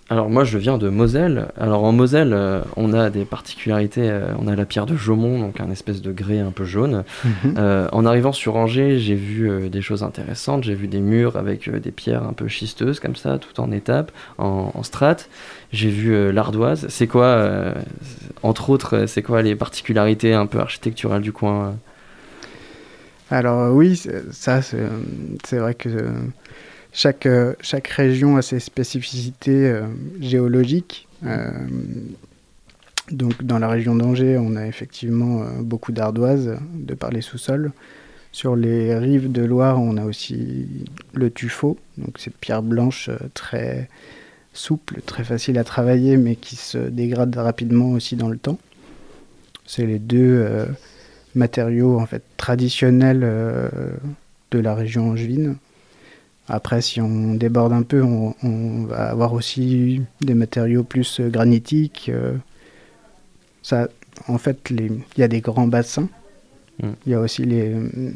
alors 0.07 0.29
moi 0.29 0.43
je 0.43 0.59
viens 0.59 0.77
de 0.77 0.87
Moselle. 0.89 1.47
Alors 1.59 1.83
en 1.83 1.91
Moselle, 1.91 2.33
euh, 2.33 2.61
on 2.75 2.93
a 2.93 3.09
des 3.09 3.25
particularités. 3.25 4.07
euh, 4.07 4.33
on 4.37 4.47
a 4.47 4.55
la 4.55 4.65
pierre 4.65 4.85
de 4.85 4.95
Jaumont, 4.95 5.39
donc 5.39 5.59
un 5.59 5.71
espèce 5.71 5.99
de 6.01 6.11
grès 6.11 6.39
un 6.39 6.51
peu 6.51 6.63
jaune. 6.63 7.03
Euh, 7.57 7.87
en 7.91 8.05
arrivant 8.05 8.31
sur 8.31 8.55
Angers, 8.55 8.99
j'ai 8.99 9.15
vu 9.15 9.69
des 9.69 9.81
choses 9.81 10.03
intéressantes. 10.03 10.63
J'ai 10.63 10.75
vu 10.75 10.87
des 10.87 10.99
murs 10.99 11.37
avec 11.37 11.67
des 11.69 11.91
pierres 11.91 12.23
un 12.23 12.33
peu 12.33 12.47
schisteuses 12.47 12.99
comme 12.99 13.15
ça, 13.15 13.39
tout 13.39 13.59
en 13.59 13.71
étapes, 13.71 14.11
en, 14.37 14.71
en 14.75 14.83
strates. 14.83 15.27
J'ai 15.71 15.89
vu 15.89 16.31
l'ardoise. 16.31 16.85
C'est 16.89 17.07
quoi, 17.07 17.73
entre 18.43 18.69
autres, 18.69 19.05
c'est 19.07 19.23
quoi 19.23 19.41
les 19.41 19.55
particularités 19.55 20.33
un 20.33 20.45
peu 20.45 20.59
architecturales 20.59 21.21
du 21.21 21.31
coin 21.31 21.75
Alors 23.31 23.73
oui, 23.73 23.99
ça, 24.31 24.61
c'est 24.61 25.57
vrai 25.57 25.73
que 25.73 25.89
chaque, 26.95 27.25
euh, 27.25 27.53
chaque 27.59 27.89
région 27.89 28.37
a 28.37 28.41
ses 28.41 28.61
spécificités 28.61 29.67
euh, 29.67 29.85
géologiques. 30.21 31.09
Euh, 31.25 31.51
donc 33.11 33.43
dans 33.43 33.59
la 33.59 33.67
région 33.67 33.95
d'Angers, 33.95 34.37
on 34.39 34.55
a 34.55 34.65
effectivement 34.65 35.45
beaucoup 35.59 35.91
d'ardoises 35.91 36.57
de 36.73 36.93
par 36.95 37.11
les 37.11 37.21
sous-sols. 37.21 37.71
Sur 38.31 38.55
les 38.55 38.95
rives 38.95 39.31
de 39.31 39.43
Loire, 39.43 39.79
on 39.79 39.97
a 39.97 40.05
aussi 40.05 40.87
le 41.13 41.29
tuffeau, 41.29 41.77
donc 41.97 42.17
cette 42.17 42.35
pierre 42.35 42.63
blanche 42.63 43.09
très 43.33 43.89
souple, 44.53 45.01
très 45.05 45.23
facile 45.23 45.57
à 45.57 45.63
travailler, 45.63 46.17
mais 46.17 46.35
qui 46.35 46.55
se 46.55 46.77
dégrade 46.77 47.35
rapidement 47.35 47.91
aussi 47.91 48.15
dans 48.15 48.29
le 48.29 48.37
temps. 48.37 48.57
C'est 49.67 49.85
les 49.85 49.99
deux 49.99 50.65
matériaux 51.35 51.99
en 51.99 52.07
fait 52.07 52.23
traditionnels 52.37 53.19
de 54.51 54.59
la 54.59 54.73
région 54.73 55.11
angevine. 55.11 55.57
Après, 56.47 56.81
si 56.81 57.01
on 57.01 57.33
déborde 57.33 57.73
un 57.73 57.81
peu, 57.81 58.03
on, 58.03 58.35
on 58.43 58.83
va 58.85 59.09
avoir 59.09 59.33
aussi 59.33 60.01
des 60.21 60.35
matériaux 60.35 60.83
plus 60.83 61.19
euh, 61.19 61.29
granitiques. 61.29 62.09
euh. 62.13 62.33
ça, 63.63 63.87
en 64.27 64.37
fait, 64.37 64.69
il 64.69 64.99
y 65.17 65.23
a 65.23 65.27
des 65.27 65.41
grands 65.41 65.67
bassins. 65.67 66.07
Mm. 66.83 66.89
Il 67.05 67.11
y 67.11 67.15
a 67.15 67.19
aussi 67.19 67.45
les, 67.45 67.73
euh, 67.73 68.11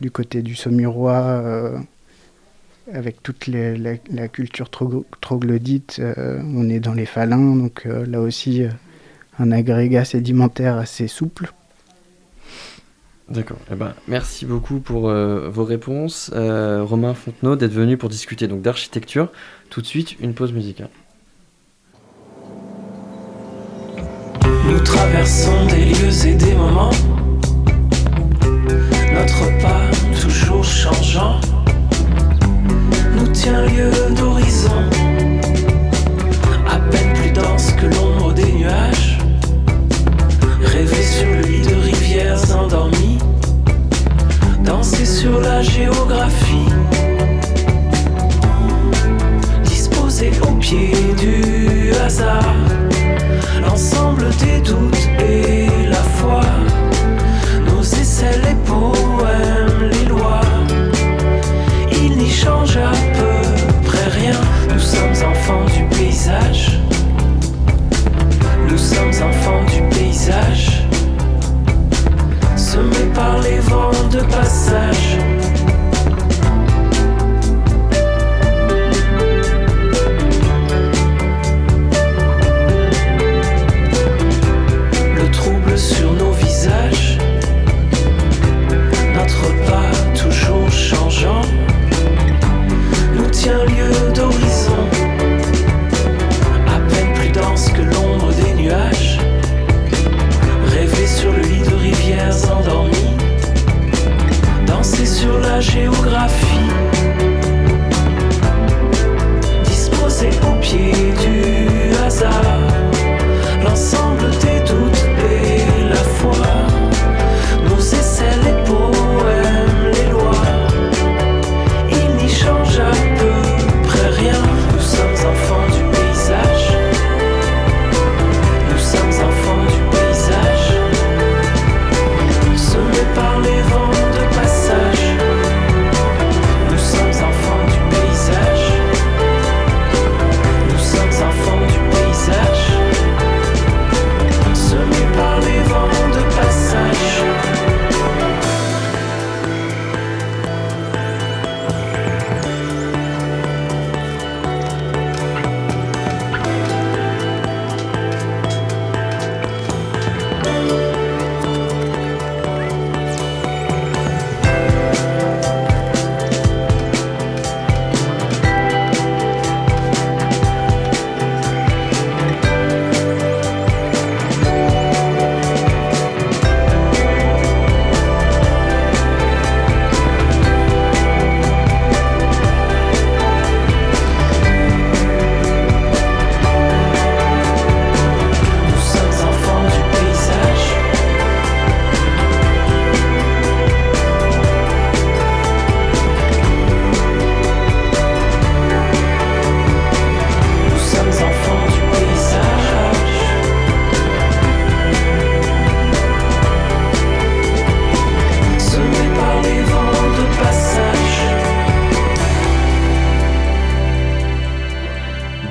du 0.00 0.10
côté 0.10 0.42
du 0.42 0.54
Saumurois, 0.54 1.22
euh, 1.22 1.78
avec 2.92 3.22
toute 3.22 3.46
les- 3.46 3.76
la, 3.76 3.92
la 4.12 4.28
culture 4.28 4.68
troglo- 4.68 5.04
troglodyte. 5.22 5.96
euh, 5.98 6.40
on 6.54 6.68
est 6.68 6.80
dans 6.80 6.94
les 6.94 7.06
falins, 7.06 7.56
donc 7.56 7.86
euh, 7.86 8.04
là 8.06 8.20
aussi, 8.20 8.64
un 9.38 9.50
agrégat 9.50 10.04
sédimentaire 10.04 10.76
assez 10.76 11.08
souple. 11.08 11.52
D'accord. 13.28 13.58
Eh 13.72 13.74
ben, 13.74 13.92
merci 14.06 14.46
beaucoup 14.46 14.78
pour 14.78 15.08
euh, 15.08 15.48
vos 15.48 15.64
réponses, 15.64 16.30
Euh, 16.34 16.84
Romain 16.84 17.12
Fontenot, 17.12 17.56
d'être 17.56 17.72
venu 17.72 17.96
pour 17.96 18.08
discuter 18.08 18.46
d'architecture. 18.46 19.32
Tout 19.68 19.80
de 19.80 19.86
suite, 19.86 20.20
une 20.20 20.32
pause 20.32 20.52
musicale. 20.52 20.90
Nous 24.68 24.80
traversons 24.80 25.66
des 25.66 25.86
lieux 25.86 26.26
et 26.26 26.34
des 26.34 26.54
moments. 26.54 26.90
Notre 29.12 29.58
pas 29.60 29.90
toujours 30.20 30.64
changeant 30.64 31.40
nous 33.16 33.28
tient 33.32 33.66
lieu 33.66 33.90
d'horizon. 34.14 34.65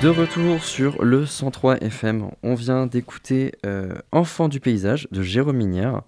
De 0.02 0.10
retour 0.10 0.64
sur 0.64 1.04
le 1.04 1.26
103 1.26 1.78
FM, 1.78 2.30
on 2.44 2.54
vient 2.54 2.86
d'écouter 2.86 3.54
euh, 3.66 3.94
Enfant 4.12 4.50
du 4.50 4.60
paysage 4.60 5.08
de 5.12 5.22
Jérôme 5.22 5.58
Minière. 5.58 6.02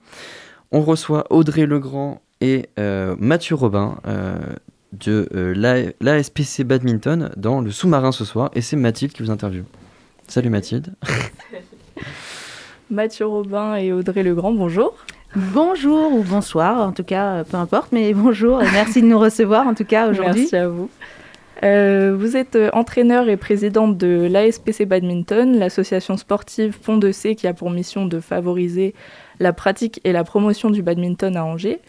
On 0.71 0.81
reçoit 0.81 1.25
Audrey 1.29 1.65
Legrand 1.65 2.21
et 2.41 2.69
euh, 2.79 3.15
Mathieu 3.17 3.55
Robin 3.55 3.97
euh, 4.05 4.37
de 4.91 5.29
euh, 5.33 5.93
l'ASPC 6.01 6.63
Badminton 6.65 7.31
dans 7.37 7.61
le 7.61 7.71
sous-marin 7.71 8.11
ce 8.11 8.25
soir 8.25 8.51
et 8.53 8.61
c'est 8.61 8.75
Mathilde 8.75 9.13
qui 9.13 9.23
vous 9.23 9.31
interviewe. 9.31 9.63
Salut 10.27 10.49
Mathilde. 10.49 10.93
Mathieu 12.91 13.25
Robin 13.25 13.75
et 13.75 13.93
Audrey 13.93 14.23
Legrand, 14.23 14.51
bonjour. 14.51 14.95
Bonjour 15.35 16.13
ou 16.13 16.23
bonsoir, 16.23 16.85
en 16.87 16.91
tout 16.91 17.03
cas, 17.03 17.43
peu 17.43 17.57
importe, 17.57 17.91
mais 17.91 18.13
bonjour 18.13 18.61
et 18.61 18.71
merci 18.71 19.01
de 19.01 19.07
nous 19.07 19.19
recevoir 19.19 19.65
en 19.65 19.73
tout 19.73 19.85
cas 19.85 20.09
aujourd'hui. 20.09 20.41
Merci 20.41 20.55
à 20.55 20.67
vous. 20.67 20.89
Euh, 21.63 22.15
vous 22.17 22.37
êtes 22.37 22.55
euh, 22.55 22.69
entraîneur 22.73 23.29
et 23.29 23.37
présidente 23.37 23.97
de 23.97 24.27
l'ASPC 24.29 24.85
Badminton, 24.85 25.57
l'association 25.57 26.15
sportive 26.15 26.77
Pont 26.79 26.97
de 26.97 27.11
C 27.11 27.35
qui 27.35 27.47
a 27.47 27.53
pour 27.53 27.71
mission 27.71 28.05
de 28.05 28.19
favoriser 28.19 28.93
la 29.39 29.53
pratique 29.53 29.99
et 30.03 30.11
la 30.11 30.23
promotion 30.23 30.69
du 30.69 30.83
badminton 30.83 31.35
à 31.35 31.43
Angers. 31.43 31.79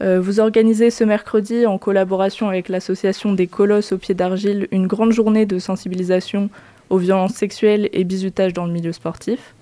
Euh, 0.00 0.20
vous 0.20 0.40
organisez 0.40 0.90
ce 0.90 1.04
mercredi, 1.04 1.66
en 1.66 1.78
collaboration 1.78 2.48
avec 2.48 2.68
l'association 2.68 3.32
des 3.32 3.46
Colosses 3.46 3.92
au 3.92 3.98
pied 3.98 4.14
d'argile, 4.14 4.66
une 4.72 4.88
grande 4.88 5.12
journée 5.12 5.46
de 5.46 5.60
sensibilisation 5.60 6.50
aux 6.90 6.98
violences 6.98 7.34
sexuelles 7.34 7.88
et 7.92 8.02
bizutage 8.02 8.52
dans 8.52 8.66
le 8.66 8.72
milieu 8.72 8.92
sportif. 8.92 9.54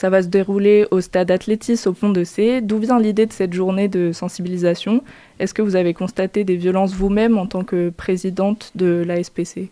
Ça 0.00 0.08
va 0.08 0.22
se 0.22 0.28
dérouler 0.28 0.86
au 0.92 1.02
stade 1.02 1.30
Athlétis 1.30 1.78
au 1.84 1.92
Pont 1.92 2.08
de 2.08 2.24
C. 2.24 2.62
D'où 2.62 2.78
vient 2.78 2.98
l'idée 2.98 3.26
de 3.26 3.34
cette 3.34 3.52
journée 3.52 3.86
de 3.86 4.12
sensibilisation? 4.12 5.02
Est-ce 5.38 5.52
que 5.52 5.60
vous 5.60 5.76
avez 5.76 5.92
constaté 5.92 6.42
des 6.42 6.56
violences 6.56 6.94
vous-même 6.94 7.36
en 7.36 7.44
tant 7.46 7.64
que 7.64 7.90
présidente 7.90 8.70
de 8.74 9.04
l'ASPC 9.06 9.68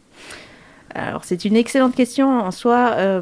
alors 0.95 1.25
c'est 1.25 1.45
une 1.45 1.55
excellente 1.55 1.95
question 1.95 2.41
en 2.41 2.51
soi 2.51 2.93
euh, 2.97 3.21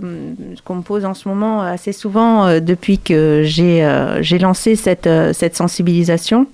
qu'on 0.64 0.76
me 0.76 0.82
pose 0.82 1.04
en 1.04 1.14
ce 1.14 1.28
moment 1.28 1.62
assez 1.62 1.92
souvent 1.92 2.46
euh, 2.46 2.60
depuis 2.60 2.98
que 2.98 3.42
j'ai 3.44 3.84
euh, 3.84 4.22
lancé 4.40 4.76
cette, 4.76 5.08
euh, 5.08 5.32
cette 5.32 5.56
sensibilisation. 5.56 6.46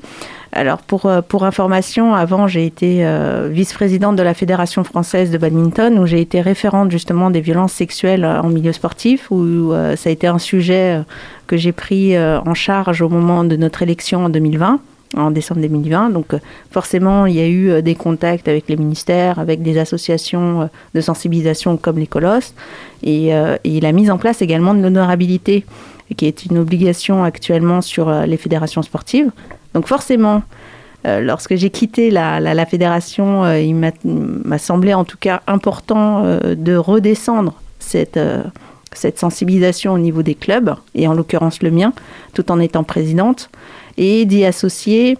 Alors 0.55 0.83
pour, 0.83 1.07
euh, 1.07 1.23
pour 1.23 1.45
information, 1.45 2.15
avant 2.15 2.47
j'ai 2.47 2.67
été 2.67 3.07
euh, 3.07 3.49
vice-présidente 3.51 4.17
de 4.17 4.23
la 4.23 4.35
Fédération 4.35 4.85
française 4.85 5.31
de 5.31 5.39
badminton 5.39 5.99
où 5.99 6.05
j'ai 6.05 6.21
été 6.21 6.43
référente 6.43 6.91
justement 6.91 7.31
des 7.31 7.41
violences 7.41 7.73
sexuelles 7.73 8.23
euh, 8.23 8.43
en 8.43 8.51
milieu 8.51 8.73
sportif 8.73 9.31
où 9.31 9.73
ça 9.97 10.11
a 10.11 10.13
été 10.13 10.27
un 10.27 10.39
sujet 10.39 11.01
que 11.47 11.57
j'ai 11.57 11.73
pris 11.73 12.19
en 12.19 12.55
charge 12.55 13.01
au 13.01 13.09
moment 13.09 13.45
de 13.45 13.57
notre 13.57 13.83
élection 13.83 14.27
en 14.27 14.29
2020 14.29 14.81
en 15.17 15.31
décembre 15.31 15.61
2020. 15.61 16.11
Donc 16.11 16.35
forcément, 16.71 17.27
il 17.27 17.35
y 17.35 17.41
a 17.41 17.49
eu 17.49 17.83
des 17.83 17.95
contacts 17.95 18.49
avec 18.49 18.69
les 18.69 18.77
ministères, 18.77 19.39
avec 19.39 19.63
des 19.63 19.79
associations 19.79 20.69
de 20.95 21.01
sensibilisation 21.01 21.77
comme 21.77 21.99
les 21.99 22.07
Colosses, 22.07 22.55
et, 23.03 23.31
et 23.65 23.81
la 23.81 23.93
mise 23.93 24.11
en 24.11 24.19
place 24.19 24.43
également 24.43 24.75
de 24.75 24.83
l'honorabilité, 24.83 25.65
qui 26.17 26.27
est 26.27 26.47
une 26.47 26.59
obligation 26.59 27.25
actuellement 27.25 27.83
sur 27.83 28.11
les 28.11 28.37
fédérations 28.37 28.83
sportives. 28.83 29.31
Donc 29.75 29.87
forcément, 29.87 30.43
euh, 31.07 31.21
lorsque 31.21 31.57
j'ai 31.57 31.71
quitté 31.71 32.11
la, 32.11 32.67
fédération, 32.67 33.45
euh, 33.45 33.59
il 33.61 33.75
m'a- 33.75 34.59
semblé 34.59 34.95
en 34.95 35.05
tout 35.05 35.17
cas 35.19 35.43
important 35.47 36.23
euh, 36.25 36.55
de 36.55 36.77
redescendre 36.77 37.55
cette 37.79 38.19
sensibilisation 39.19 39.93
au 39.93 39.99
niveau 39.99 40.23
des 40.23 40.35
clubs, 40.35 40.75
et 40.95 41.09
en 41.09 41.15
l'occurrence 41.15 41.63
le 41.63 41.71
mien, 41.71 41.93
tout 42.35 42.53
en 42.53 42.61
étant 42.61 42.85
présidente, 42.85 43.51
et 43.97 44.25
d'y 44.25 44.45
associer, 44.45 45.19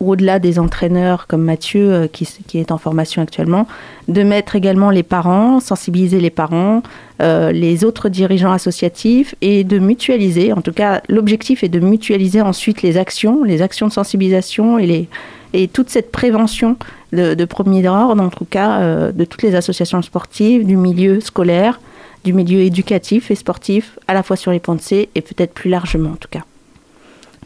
au-delà 0.00 0.38
des 0.38 0.58
entraîneurs 0.58 1.26
comme 1.26 1.42
Mathieu, 1.42 1.92
euh, 1.92 2.06
qui, 2.08 2.26
est 2.58 2.72
en 2.72 2.78
formation 2.78 3.22
actuellement, 3.22 3.66
de 4.08 4.22
mettre 4.22 4.56
également 4.56 4.90
les 4.90 5.02
parents, 5.02 5.60
sensibiliser 5.60 6.20
les 6.20 6.30
parents, 6.30 6.82
euh, 7.22 7.52
les 7.52 7.84
autres 7.84 8.08
dirigeants 8.08 8.52
associatifs 8.52 9.34
et 9.42 9.62
de 9.62 9.78
mutualiser. 9.78 10.52
En 10.52 10.62
tout 10.62 10.72
cas, 10.72 11.02
l'objectif 11.08 11.62
est 11.62 11.68
de 11.68 11.80
mutualiser 11.80 12.40
ensuite 12.40 12.82
les 12.82 12.96
actions, 12.96 13.44
les 13.44 13.62
actions 13.62 13.88
de 13.88 13.92
sensibilisation 13.92 14.78
et, 14.78 14.86
les, 14.86 15.08
et 15.52 15.68
toute 15.68 15.90
cette 15.90 16.10
prévention 16.10 16.76
de, 17.12 17.34
de 17.34 17.44
premier 17.44 17.86
ordre, 17.86 18.22
en 18.22 18.30
tout 18.30 18.46
cas, 18.46 18.80
euh, 18.80 19.12
de 19.12 19.24
toutes 19.24 19.42
les 19.42 19.54
associations 19.54 20.00
sportives, 20.02 20.66
du 20.66 20.76
milieu 20.76 21.20
scolaire, 21.20 21.80
du 22.24 22.32
milieu 22.32 22.60
éducatif 22.60 23.30
et 23.30 23.34
sportif, 23.34 23.98
à 24.08 24.14
la 24.14 24.22
fois 24.22 24.36
sur 24.36 24.50
les 24.50 24.60
ponts 24.60 24.74
de 24.74 24.80
C 24.80 25.08
et 25.14 25.20
peut-être 25.20 25.52
plus 25.52 25.70
largement 25.70 26.10
en 26.10 26.16
tout 26.16 26.28
cas. 26.30 26.44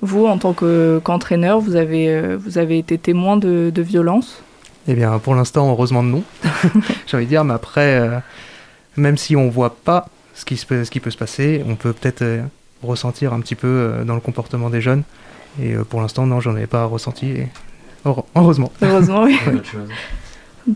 Vous, 0.05 0.27
en 0.27 0.39
tant 0.39 0.53
que- 0.53 1.01
qu'entraîneur, 1.03 1.61
vous, 1.61 1.77
avez, 1.77 2.09
euh, 2.09 2.37
vous 2.39 2.59
avez 2.59 2.79
été 2.79 2.99
témoin 2.99 3.37
de, 3.37 3.71
de 3.75 3.83
violences 3.83 4.43
Eh 4.87 4.95
bien, 4.95 5.19
pour 5.19 5.35
l'instant, 5.35 5.71
heureusement 5.71 6.03
non. 6.03 6.23
J'ai 7.07 7.17
envie 7.17 7.25
de 7.27 7.31
dire, 7.31 7.45
mais 7.45 7.55
après, 7.55 7.99
euh, 8.01 8.19
même 8.97 9.17
si 9.17 9.35
on 9.35 9.49
voit 9.49 9.75
pas 9.75 10.07
ce 10.35 10.45
qui, 10.45 10.57
se 10.57 10.67
peut, 10.67 10.85
ce 10.85 10.91
qui 10.91 11.01
peut 11.01 11.11
se 11.11 11.17
passer, 11.19 11.65
on 11.69 11.75
peut 11.75 11.93
peut-être 11.93 12.23
euh, 12.23 12.43
ressentir 12.83 13.33
un 13.33 13.41
petit 13.41 13.55
peu 13.55 13.67
euh, 13.69 14.05
dans 14.05 14.15
le 14.15 14.21
comportement 14.21 14.69
des 14.71 14.81
jeunes. 14.81 15.03
Et 15.63 15.75
pour 15.89 16.01
l'instant, 16.01 16.27
non, 16.27 16.41
j'en 16.41 16.57
ai 16.57 16.67
pas 16.67 16.85
ressenti. 16.85 17.27
Et... 17.31 17.49
Heureusement. 18.35 18.73
Heureusement, 18.83 19.23
oui. 19.23 19.39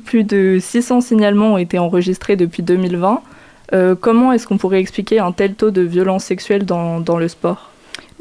Plus 0.05 0.23
de 0.25 0.59
600 0.61 1.01
signalements 1.01 1.55
ont 1.55 1.59
été 1.59 1.79
enregistrés 1.79 2.37
depuis 2.37 2.63
2020. 2.63 3.21
Euh, 3.75 3.95
comment 4.01 4.33
est-ce 4.33 4.47
qu'on 4.47 4.57
pourrait 4.59 4.81
expliquer 4.81 5.19
un 5.19 5.33
tel 5.33 5.55
taux 5.55 5.71
de 5.71 5.83
violence 5.83 6.25
sexuelle 6.25 6.65
dans, 6.65 7.01
dans 7.01 7.19
le 7.19 7.29
sport? 7.29 7.71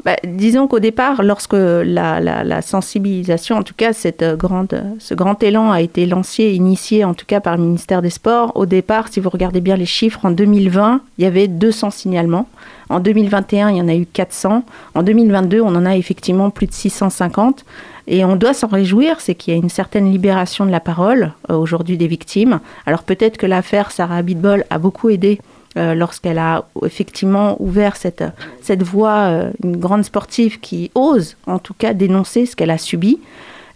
Bah, 0.08 0.16
disons 0.24 0.68
qu'au 0.68 0.78
départ, 0.78 1.22
lorsque 1.22 1.52
la, 1.52 2.62
sensibilisation, 2.62 3.56
en 3.56 3.62
tout 3.62 3.74
cas 3.76 3.92
cette 3.92 4.22
euh, 4.22 4.36
grande, 4.36 4.82
ce 4.98 5.12
grand 5.12 5.42
élan 5.42 5.70
a 5.70 5.82
été 5.82 6.06
lancé, 6.06 6.44
initié 6.44 7.04
en 7.04 7.12
tout 7.12 7.26
cas 7.26 7.40
par 7.40 7.58
le 7.58 7.62
ministère 7.62 8.00
des 8.00 8.08
Sports, 8.08 8.52
au 8.54 8.64
départ, 8.64 9.08
si 9.08 9.20
vous 9.20 9.28
regardez 9.28 9.60
bien 9.60 9.76
les 9.76 9.84
chiffres, 9.84 10.24
en 10.24 10.30
2020, 10.30 11.02
il 11.18 11.24
y 11.24 11.26
avait 11.26 11.46
200 11.46 11.90
signalements. 11.90 12.48
En 12.88 13.00
2021, 13.00 13.68
il 13.68 13.76
y 13.76 13.82
en 13.82 13.88
a 13.88 13.94
eu 13.94 14.06
400. 14.06 14.64
En 14.94 15.02
2022, 15.02 15.60
on 15.60 15.74
en 15.74 15.84
a 15.84 15.94
effectivement 15.94 16.48
plus 16.48 16.68
de 16.68 16.72
650. 16.72 17.66
Et 18.06 18.24
on 18.24 18.36
doit 18.36 18.54
s'en 18.54 18.68
réjouir, 18.68 19.20
c'est 19.20 19.34
qu'il 19.34 19.52
y 19.52 19.56
a 19.58 19.60
une 19.60 19.68
certaine 19.68 20.10
libération 20.10 20.64
de 20.64 20.70
la 20.70 20.80
parole 20.80 21.34
euh, 21.50 21.54
aujourd'hui 21.54 21.98
des 21.98 22.06
victimes. 22.06 22.60
Alors 22.86 23.02
peut-être 23.02 23.36
que 23.36 23.44
l'affaire 23.44 23.90
Sarah 23.90 24.16
Abitbol 24.16 24.64
a 24.70 24.78
beaucoup 24.78 25.10
aidé 25.10 25.38
euh, 25.76 25.94
lorsqu'elle 25.94 26.38
a 26.38 26.66
effectivement 26.84 27.56
ouvert 27.60 27.96
cette, 27.96 28.24
cette 28.62 28.82
voie, 28.82 29.28
euh, 29.28 29.50
une 29.62 29.76
grande 29.76 30.04
sportive 30.04 30.60
qui 30.60 30.90
ose 30.94 31.36
en 31.46 31.58
tout 31.58 31.74
cas 31.74 31.92
dénoncer 31.92 32.46
ce 32.46 32.56
qu'elle 32.56 32.70
a 32.70 32.78
subi, 32.78 33.18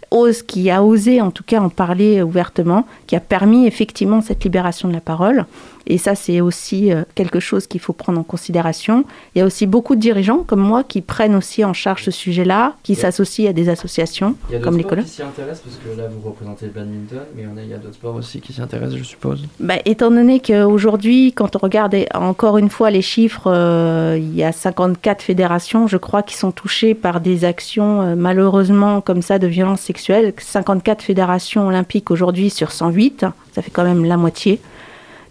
ose, 0.09 0.43
qui 0.43 0.69
a 0.71 0.83
osé 0.83 1.21
en 1.21 1.31
tout 1.31 1.43
cas 1.43 1.59
en 1.59 1.69
parler 1.69 2.21
ouvertement, 2.21 2.85
qui 3.07 3.15
a 3.15 3.19
permis 3.19 3.67
effectivement 3.67 4.21
cette 4.21 4.43
libération 4.43 4.87
de 4.87 4.93
la 4.93 5.01
parole. 5.01 5.45
Et 5.87 5.97
ça, 5.97 6.15
c'est 6.15 6.41
aussi 6.41 6.91
euh, 6.91 7.03
quelque 7.15 7.39
chose 7.39 7.67
qu'il 7.67 7.81
faut 7.81 7.93
prendre 7.93 8.19
en 8.19 8.23
considération. 8.23 9.05
Il 9.35 9.39
y 9.39 9.41
a 9.41 9.45
aussi 9.45 9.65
beaucoup 9.65 9.95
de 9.95 9.99
dirigeants 9.99 10.43
comme 10.45 10.61
moi 10.61 10.83
qui 10.83 11.01
prennent 11.01 11.35
aussi 11.35 11.65
en 11.65 11.73
charge 11.73 12.03
ce 12.03 12.11
sujet-là, 12.11 12.75
qui 12.83 12.95
s'associent 12.95 13.49
à 13.49 13.53
des 13.53 13.69
associations 13.69 14.35
Il 14.49 14.53
y 14.53 14.55
a 14.55 14.59
comme 14.59 14.81
qui 14.81 15.07
s'y 15.07 15.21
intéressent 15.21 15.61
parce 15.61 15.77
que 15.77 15.97
là 15.99 16.07
vous 16.07 16.27
représentez 16.27 16.65
le 16.65 16.71
badminton, 16.71 17.19
mais 17.35 17.43
il 17.63 17.69
y 17.69 17.73
a, 17.73 17.77
d'autres 17.77 17.95
sports 17.95 18.15
aussi 18.15 18.39
qui 18.41 18.53
s'y 18.53 18.61
intéressent, 18.61 18.97
je 18.97 19.03
suppose. 19.03 19.45
Bah, 19.59 19.75
étant 19.85 20.11
donné 20.11 20.39
qu'aujourd'hui, 20.39 21.33
quand 21.33 21.55
on 21.55 21.59
regarde 21.59 21.95
encore 22.13 22.57
une 22.57 22.69
fois 22.69 22.91
les 22.91 23.01
chiffres, 23.01 23.47
euh, 23.47 24.17
il 24.19 24.35
y 24.35 24.43
a 24.43 24.51
54 24.51 25.21
fédérations, 25.21 25.87
je 25.87 25.97
crois, 25.97 26.23
qui 26.23 26.35
sont 26.35 26.51
touchées 26.51 26.93
par 26.93 27.21
des 27.21 27.45
actions 27.45 28.01
euh, 28.01 28.15
malheureusement 28.15 29.01
comme 29.01 29.21
ça 29.21 29.39
de 29.39 29.47
violences 29.47 29.81
sexuelles. 29.81 30.33
54 30.37 31.01
fédérations 31.01 31.67
olympiques 31.67 32.11
aujourd'hui 32.11 32.49
sur 32.49 32.71
108, 32.71 33.25
ça 33.53 33.61
fait 33.61 33.71
quand 33.71 33.83
même 33.83 34.05
la 34.05 34.17
moitié. 34.17 34.59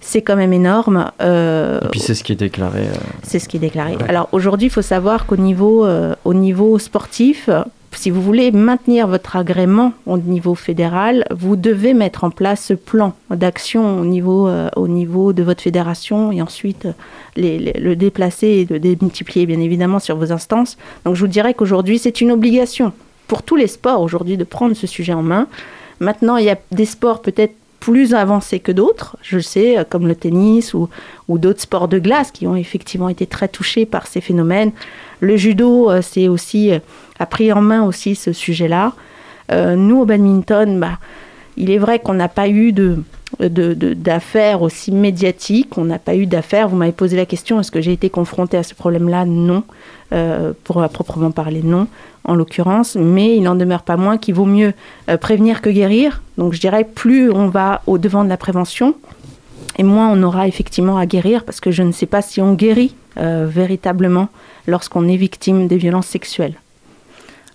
C'est 0.05 0.21
quand 0.21 0.37
même 0.37 0.53
énorme. 0.53 1.11
Euh, 1.23 1.81
Et 1.85 1.89
puis 1.89 2.01
c'est 2.01 2.15
ce 2.15 2.23
qui 2.25 2.33
est 2.33 2.37
déclaré. 2.37 2.81
euh, 2.81 2.93
c'est 3.23 3.39
ce 3.39 3.49
qui 3.49 3.57
est 3.57 3.61
déclaré. 3.61 3.97
Ouais. 3.97 4.09
Alors 4.09 4.29
aujourd'hui, 4.33 4.67
il 4.67 4.71
faut 4.71 4.83
savoir 4.83 5.27
qu'au 5.27 5.37
niveau, 5.37 5.87
euh, 5.87 6.15
au 6.25 6.35
niveau 6.35 6.79
sportif, 6.79 7.49
si 7.93 8.11
vous 8.11 8.21
voulez 8.21 8.51
maintenir 8.51 9.07
votre 9.07 9.37
agrément 9.37 9.93
au 10.07 10.19
niveau 10.19 10.55
fédéral, 10.55 11.25
vous 11.31 11.57
devez 11.57 11.95
mettre 11.95 12.25
en 12.25 12.31
place 12.31 12.65
ce 12.65 12.75
plan 12.75 13.13
d'action 13.31 14.01
au 14.01 14.05
niveau, 14.05 14.49
euh, 14.49 14.69
au 14.77 14.89
niveau 14.89 15.33
de 15.33 15.43
votre 15.43 15.63
fédération 15.63 16.33
et 16.33 16.43
ensuite 16.43 16.89
les- 17.37 17.59
les- 17.59 17.73
le 17.75 17.95
déplacer 17.95 18.47
et 18.49 18.67
le 18.69 18.81
démultiplier 18.81 19.47
bien 19.47 19.61
évidemment 19.61 19.99
sur 20.01 20.17
vos 20.17 20.33
instances. 20.33 20.79
Donc 21.05 21.15
je 21.17 21.21
vous 21.21 21.29
dirais 21.29 21.55
qu'aujourd'hui, 21.55 21.99
c'est 21.99 22.21
une 22.21 22.33
obligation 22.33 22.93
pour 23.29 23.43
tous 23.43 23.57
les 23.57 23.69
sports 23.69 24.01
aujourd'hui 24.03 24.37
de 24.37 24.45
prendre 24.45 24.75
ce 24.75 24.87
sujet 24.87 25.13
en 25.13 25.23
main. 25.23 25.47
Maintenant, 26.01 26.37
il 26.39 26.47
y 26.47 26.51
a 26.51 26.57
des 26.73 26.87
sports 26.87 27.23
peut-être 27.23 27.55
plus 27.83 28.15
avancés 28.15 28.61
que 28.61 28.71
d'autres, 28.71 29.17
je 29.23 29.41
sais, 29.41 29.77
euh, 29.77 29.83
comme 29.83 30.07
le 30.07 30.15
tennis 30.15 30.73
ou, 30.73 30.89
d'autres 31.29 31.63
sports 31.63 31.89
de 31.89 31.99
glace 31.99 32.31
qui 32.31 32.47
ont 32.47 32.55
effectivement 32.55 33.09
été 33.09 33.27
très 33.27 33.49
touchés 33.49 33.87
par 33.87 34.07
ces 34.07 34.21
phénomènes. 34.21 34.71
Le 35.19 35.37
judo, 35.37 35.91
euh, 35.91 36.01
c'est 36.01 36.29
aussi 36.29 36.71
euh, 36.71 36.79
a 37.19 37.27
pris 37.27 37.53
en 37.53 37.61
main 37.61 37.83
aussi 37.83 38.15
ce 38.15 38.33
sujet-là. 38.33 38.93
Nous 39.51 40.01
au 40.01 40.07
badminton, 40.07 40.81
bah, 40.81 40.99
il 41.59 41.71
est 41.71 41.77
vrai 41.77 41.99
qu'on 41.99 42.15
n'a 42.15 42.29
pas 42.29 42.49
eu 42.49 42.73
de 42.73 42.97
de- 43.41 43.75
de- 43.75 43.95
d'affaires 43.95 44.63
aussi 44.63 44.93
médiatiques, 44.93 45.77
on 45.79 45.85
n'a 45.85 45.99
pas 45.99 46.15
eu 46.17 46.27
d'affaires. 46.27 46.69
Vous 46.69 46.77
m'avez 46.77 46.93
posé 46.93 47.17
la 47.17 47.27
question, 47.27 47.59
est-ce 47.61 47.71
que 47.71 47.81
j'ai 47.81 47.93
été 47.93 48.11
confrontée 48.11 48.57
à 48.57 48.63
ce 48.63 48.75
problème-là? 48.75 49.25
Non, 49.25 49.65
Euh, 50.15 50.53
pour 50.65 50.83
à 50.83 50.91
proprement 50.91 51.31
parler, 51.31 51.63
non, 51.65 51.87
en 52.25 52.35
l'occurrence. 52.35 52.97
Mais 52.97 53.35
il 53.35 53.43
n'en 53.45 53.55
demeure 53.55 53.83
pas 53.83 53.97
moins 53.97 54.19
qu'il 54.19 54.35
vaut 54.35 54.45
mieux 54.45 54.75
euh, 55.09 55.17
prévenir 55.17 55.63
que 55.63 55.71
guérir. 55.71 56.21
Donc 56.37 56.53
je 56.53 56.61
dirais, 56.61 56.85
plus 56.85 57.31
on 57.31 57.49
va 57.49 57.81
au 57.87 57.97
devant 57.97 58.23
de 58.23 58.29
la 58.29 58.37
prévention, 58.37 58.95
et 59.79 59.83
moins 59.83 60.11
on 60.13 60.23
aura 60.23 60.47
effectivement 60.49 60.99
à 60.99 61.07
guérir, 61.07 61.45
parce 61.47 61.61
que 61.61 61.71
je 61.71 61.83
ne 61.83 61.93
sais 61.93 62.05
pas 62.05 62.21
si 62.21 62.43
on 62.43 62.53
guérit 62.53 62.95
euh, 63.17 63.47
véritablement 63.49 64.29
lorsqu'on 64.67 65.09
est 65.09 65.17
victime 65.17 65.67
des 65.67 65.79
violences 65.79 66.09
sexuelles. 66.09 66.57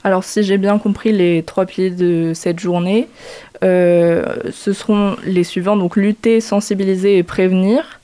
Alors 0.08 0.24
si 0.24 0.42
j'ai 0.42 0.58
bien 0.58 0.78
compris 0.78 1.12
les 1.12 1.44
trois 1.44 1.66
piliers 1.66 1.90
de 1.90 2.32
cette 2.34 2.62
journée, 2.62 3.10
euh, 3.62 4.24
ce 4.54 4.72
seront 4.72 5.18
les 5.26 5.44
suivants, 5.44 5.76
donc 5.76 5.98
lutter, 5.98 6.40
sensibiliser 6.40 7.18
et 7.18 7.24
prévenir. 7.24 8.00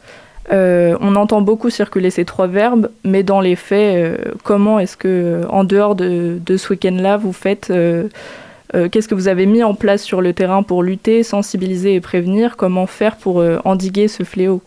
Euh, 0.51 0.97
on 0.99 1.15
entend 1.15 1.39
beaucoup 1.39 1.69
circuler 1.69 2.09
ces 2.09 2.25
trois 2.25 2.47
verbes, 2.47 2.89
mais 3.05 3.23
dans 3.23 3.39
les 3.39 3.55
faits, 3.55 3.95
euh, 3.95 4.17
comment 4.43 4.79
est-ce 4.79 4.97
que, 4.97 5.43
en 5.47 5.63
dehors 5.63 5.95
de, 5.95 6.41
ce 6.45 6.73
week-end-là, 6.73 7.15
vous 7.15 7.31
faites 7.31 7.71
Qu'est-ce 8.91 9.07
que 9.07 9.15
vous 9.15 9.29
avez 9.29 9.45
mis 9.45 9.63
en 9.63 9.73
place 9.73 10.03
sur 10.03 10.19
le 10.19 10.33
terrain 10.33 10.61
pour 10.61 10.83
lutter, 10.83 11.23
sensibiliser 11.23 11.95
et 11.95 12.01
prévenir? 12.01 12.57
Comment 12.57 12.85
faire 12.85 13.15
pour 13.15 13.41
endiguer 13.63 14.09
ce 14.09 14.23
fléau 14.23 14.61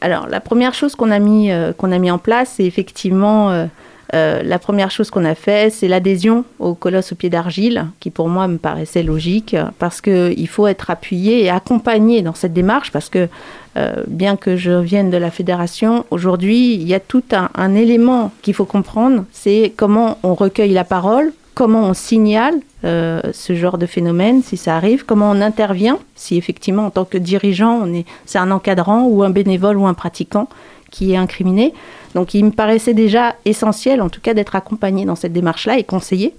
Alors, 0.00 0.26
la 0.26 0.40
première 0.40 0.72
chose 0.72 0.94
qu'on 0.94 1.10
a, 1.10 1.18
mis, 1.18 1.50
qu'on 1.76 1.92
a 1.92 1.98
mis 1.98 2.10
en 2.10 2.18
place, 2.18 2.54
c'est 2.56 2.64
effectivement 2.64 3.68
euh, 4.14 4.42
la 4.42 4.58
première 4.58 4.90
chose 4.90 5.10
qu'on 5.10 5.24
a 5.24 5.34
fait, 5.34 5.72
c'est 5.72 5.88
l'adhésion 5.88 6.44
au 6.58 6.74
colosse 6.74 7.12
au 7.12 7.14
pied 7.14 7.30
d'argile, 7.30 7.86
qui 8.00 8.10
pour 8.10 8.28
moi 8.28 8.48
me 8.48 8.58
paraissait 8.58 9.02
logique, 9.02 9.56
parce 9.78 10.00
qu'il 10.00 10.48
faut 10.48 10.66
être 10.66 10.90
appuyé 10.90 11.44
et 11.44 11.50
accompagné 11.50 12.22
dans 12.22 12.34
cette 12.34 12.52
démarche, 12.52 12.90
parce 12.90 13.08
que 13.08 13.28
euh, 13.76 14.02
bien 14.08 14.36
que 14.36 14.56
je 14.56 14.72
vienne 14.72 15.10
de 15.10 15.16
la 15.16 15.30
fédération, 15.30 16.04
aujourd'hui, 16.10 16.74
il 16.74 16.88
y 16.88 16.94
a 16.94 17.00
tout 17.00 17.22
un, 17.32 17.50
un 17.54 17.74
élément 17.74 18.32
qu'il 18.42 18.54
faut 18.54 18.64
comprendre, 18.64 19.24
c'est 19.32 19.72
comment 19.76 20.18
on 20.22 20.34
recueille 20.34 20.72
la 20.72 20.84
parole, 20.84 21.32
comment 21.54 21.82
on 21.82 21.94
signale 21.94 22.54
euh, 22.84 23.20
ce 23.32 23.54
genre 23.54 23.76
de 23.76 23.84
phénomène 23.84 24.42
si 24.42 24.56
ça 24.56 24.76
arrive, 24.76 25.04
comment 25.04 25.30
on 25.30 25.42
intervient 25.42 25.98
si 26.14 26.38
effectivement 26.38 26.86
en 26.86 26.90
tant 26.90 27.04
que 27.04 27.18
dirigeant 27.18 27.78
on 27.82 27.92
est 27.92 28.06
c'est 28.24 28.38
un 28.38 28.50
encadrant 28.50 29.04
ou 29.04 29.22
un 29.22 29.28
bénévole 29.28 29.76
ou 29.76 29.86
un 29.86 29.92
pratiquant 29.92 30.48
qui 30.90 31.12
est 31.12 31.16
incriminé. 31.16 31.72
Donc 32.14 32.34
il 32.34 32.44
me 32.44 32.50
paraissait 32.50 32.94
déjà 32.94 33.36
essentiel 33.44 34.02
en 34.02 34.08
tout 34.08 34.20
cas 34.20 34.34
d'être 34.34 34.56
accompagné 34.56 35.04
dans 35.04 35.14
cette 35.14 35.32
démarche-là 35.32 35.78
et 35.78 35.84
conseillé. 35.84 36.34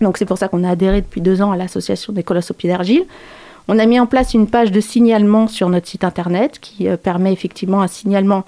Donc 0.00 0.18
c'est 0.18 0.26
pour 0.26 0.38
ça 0.38 0.48
qu'on 0.48 0.64
a 0.64 0.70
adhéré 0.70 1.00
depuis 1.02 1.20
deux 1.20 1.42
ans 1.42 1.52
à 1.52 1.56
l'association 1.56 2.12
des 2.12 2.22
colosses 2.22 2.50
au 2.50 2.54
pied 2.54 2.68
d'argile. 2.68 3.04
On 3.68 3.78
a 3.78 3.86
mis 3.86 4.00
en 4.00 4.06
place 4.06 4.34
une 4.34 4.46
page 4.46 4.72
de 4.72 4.80
signalement 4.80 5.46
sur 5.46 5.68
notre 5.68 5.86
site 5.88 6.04
internet 6.04 6.58
qui 6.60 6.88
euh, 6.88 6.96
permet 6.96 7.32
effectivement 7.32 7.82
un 7.82 7.86
signalement 7.86 8.44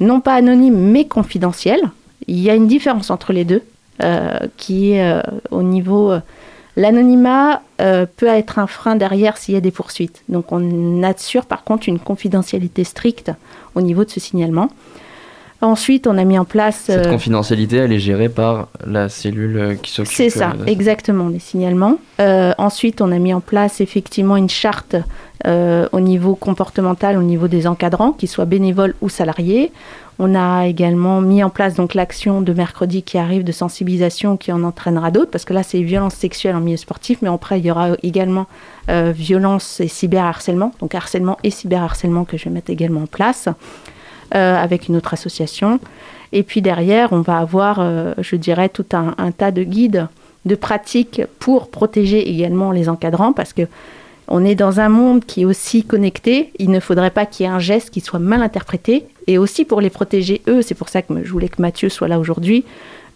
non 0.00 0.20
pas 0.20 0.34
anonyme 0.34 0.76
mais 0.76 1.06
confidentiel. 1.06 1.80
Il 2.26 2.40
y 2.40 2.50
a 2.50 2.54
une 2.54 2.66
différence 2.66 3.10
entre 3.10 3.32
les 3.32 3.44
deux 3.44 3.62
euh, 4.02 4.38
qui 4.56 4.92
est 4.92 5.04
euh, 5.04 5.20
au 5.50 5.62
niveau... 5.62 6.12
L'anonymat 6.76 7.62
euh, 7.80 8.04
peut 8.16 8.26
être 8.26 8.58
un 8.58 8.66
frein 8.66 8.96
derrière 8.96 9.36
s'il 9.36 9.54
y 9.54 9.56
a 9.56 9.60
des 9.60 9.70
poursuites. 9.70 10.22
Donc 10.28 10.50
on 10.50 11.02
assure 11.02 11.46
par 11.46 11.64
contre 11.64 11.88
une 11.88 11.98
confidentialité 12.00 12.84
stricte 12.84 13.30
au 13.74 13.80
niveau 13.80 14.04
de 14.04 14.10
ce 14.10 14.20
signalement. 14.20 14.68
Ensuite, 15.60 16.06
on 16.06 16.18
a 16.18 16.24
mis 16.24 16.38
en 16.38 16.44
place... 16.44 16.84
Cette 16.86 17.06
euh, 17.06 17.10
confidentialité, 17.10 17.76
elle 17.76 17.92
est 17.92 17.98
gérée 17.98 18.28
par 18.28 18.68
la 18.86 19.08
cellule 19.08 19.78
qui 19.82 19.90
s'occupe. 19.92 20.12
c'est 20.12 20.30
ça, 20.30 20.52
euh, 20.60 20.66
exactement, 20.66 21.30
des 21.30 21.38
signalements. 21.38 21.98
Euh, 22.20 22.52
ensuite, 22.58 23.00
on 23.00 23.10
a 23.12 23.18
mis 23.18 23.32
en 23.32 23.40
place 23.40 23.80
effectivement 23.80 24.36
une 24.36 24.50
charte 24.50 24.96
euh, 25.46 25.86
au 25.92 26.00
niveau 26.00 26.36
comportemental, 26.36 27.18
au 27.18 27.22
niveau 27.22 27.48
des 27.48 27.66
encadrants, 27.66 28.12
qu'ils 28.12 28.30
soient 28.30 28.46
bénévoles 28.46 28.94
ou 29.02 29.10
salariés. 29.10 29.72
On 30.18 30.34
a 30.34 30.66
également 30.66 31.20
mis 31.20 31.42
en 31.44 31.50
place 31.50 31.74
donc 31.74 31.92
l'action 31.92 32.40
de 32.40 32.52
mercredi 32.54 33.02
qui 33.02 33.18
arrive 33.18 33.44
de 33.44 33.52
sensibilisation 33.52 34.38
qui 34.38 34.52
en 34.52 34.62
entraînera 34.62 35.10
d'autres, 35.10 35.30
parce 35.30 35.44
que 35.44 35.52
là 35.52 35.62
c'est 35.62 35.82
violence 35.82 36.14
sexuelle 36.14 36.56
en 36.56 36.60
milieu 36.60 36.76
sportif, 36.76 37.18
mais 37.20 37.28
après 37.28 37.58
il 37.58 37.66
y 37.66 37.70
aura 37.70 37.90
également 38.02 38.46
euh, 38.88 39.12
violence 39.14 39.80
et 39.80 39.88
cyberharcèlement, 39.88 40.72
donc 40.80 40.94
harcèlement 40.94 41.36
et 41.42 41.50
cyberharcèlement 41.50 42.24
que 42.24 42.38
je 42.38 42.44
vais 42.44 42.50
mettre 42.50 42.70
également 42.70 43.02
en 43.02 43.06
place 43.06 43.48
avec 44.34 44.88
une 44.88 44.96
autre 44.96 45.14
association. 45.14 45.80
Et 46.32 46.42
puis 46.42 46.60
derrière, 46.60 47.12
on 47.12 47.20
va 47.20 47.38
avoir, 47.38 47.78
euh, 47.78 48.12
je 48.18 48.36
dirais, 48.36 48.68
tout 48.68 48.86
un, 48.92 49.14
un 49.18 49.30
tas 49.30 49.52
de 49.52 49.62
guides, 49.62 50.08
de 50.44 50.54
pratiques 50.56 51.22
pour 51.38 51.70
protéger 51.70 52.28
également 52.28 52.72
les 52.72 52.88
encadrants, 52.88 53.32
parce 53.32 53.52
que 53.52 53.62
on 54.26 54.44
est 54.44 54.54
dans 54.54 54.80
un 54.80 54.88
monde 54.88 55.24
qui 55.24 55.42
est 55.42 55.44
aussi 55.44 55.84
connecté. 55.84 56.50
Il 56.58 56.70
ne 56.70 56.80
faudrait 56.80 57.10
pas 57.10 57.26
qu'il 57.26 57.44
y 57.44 57.48
ait 57.48 57.52
un 57.52 57.58
geste 57.58 57.90
qui 57.90 58.00
soit 58.00 58.18
mal 58.18 58.42
interprété. 58.42 59.04
Et 59.26 59.38
aussi 59.38 59.64
pour 59.64 59.80
les 59.80 59.90
protéger 59.90 60.40
eux, 60.48 60.62
c'est 60.62 60.74
pour 60.74 60.88
ça 60.88 61.02
que 61.02 61.22
je 61.22 61.30
voulais 61.30 61.48
que 61.48 61.60
Mathieu 61.60 61.88
soit 61.88 62.08
là 62.08 62.18
aujourd'hui. 62.18 62.64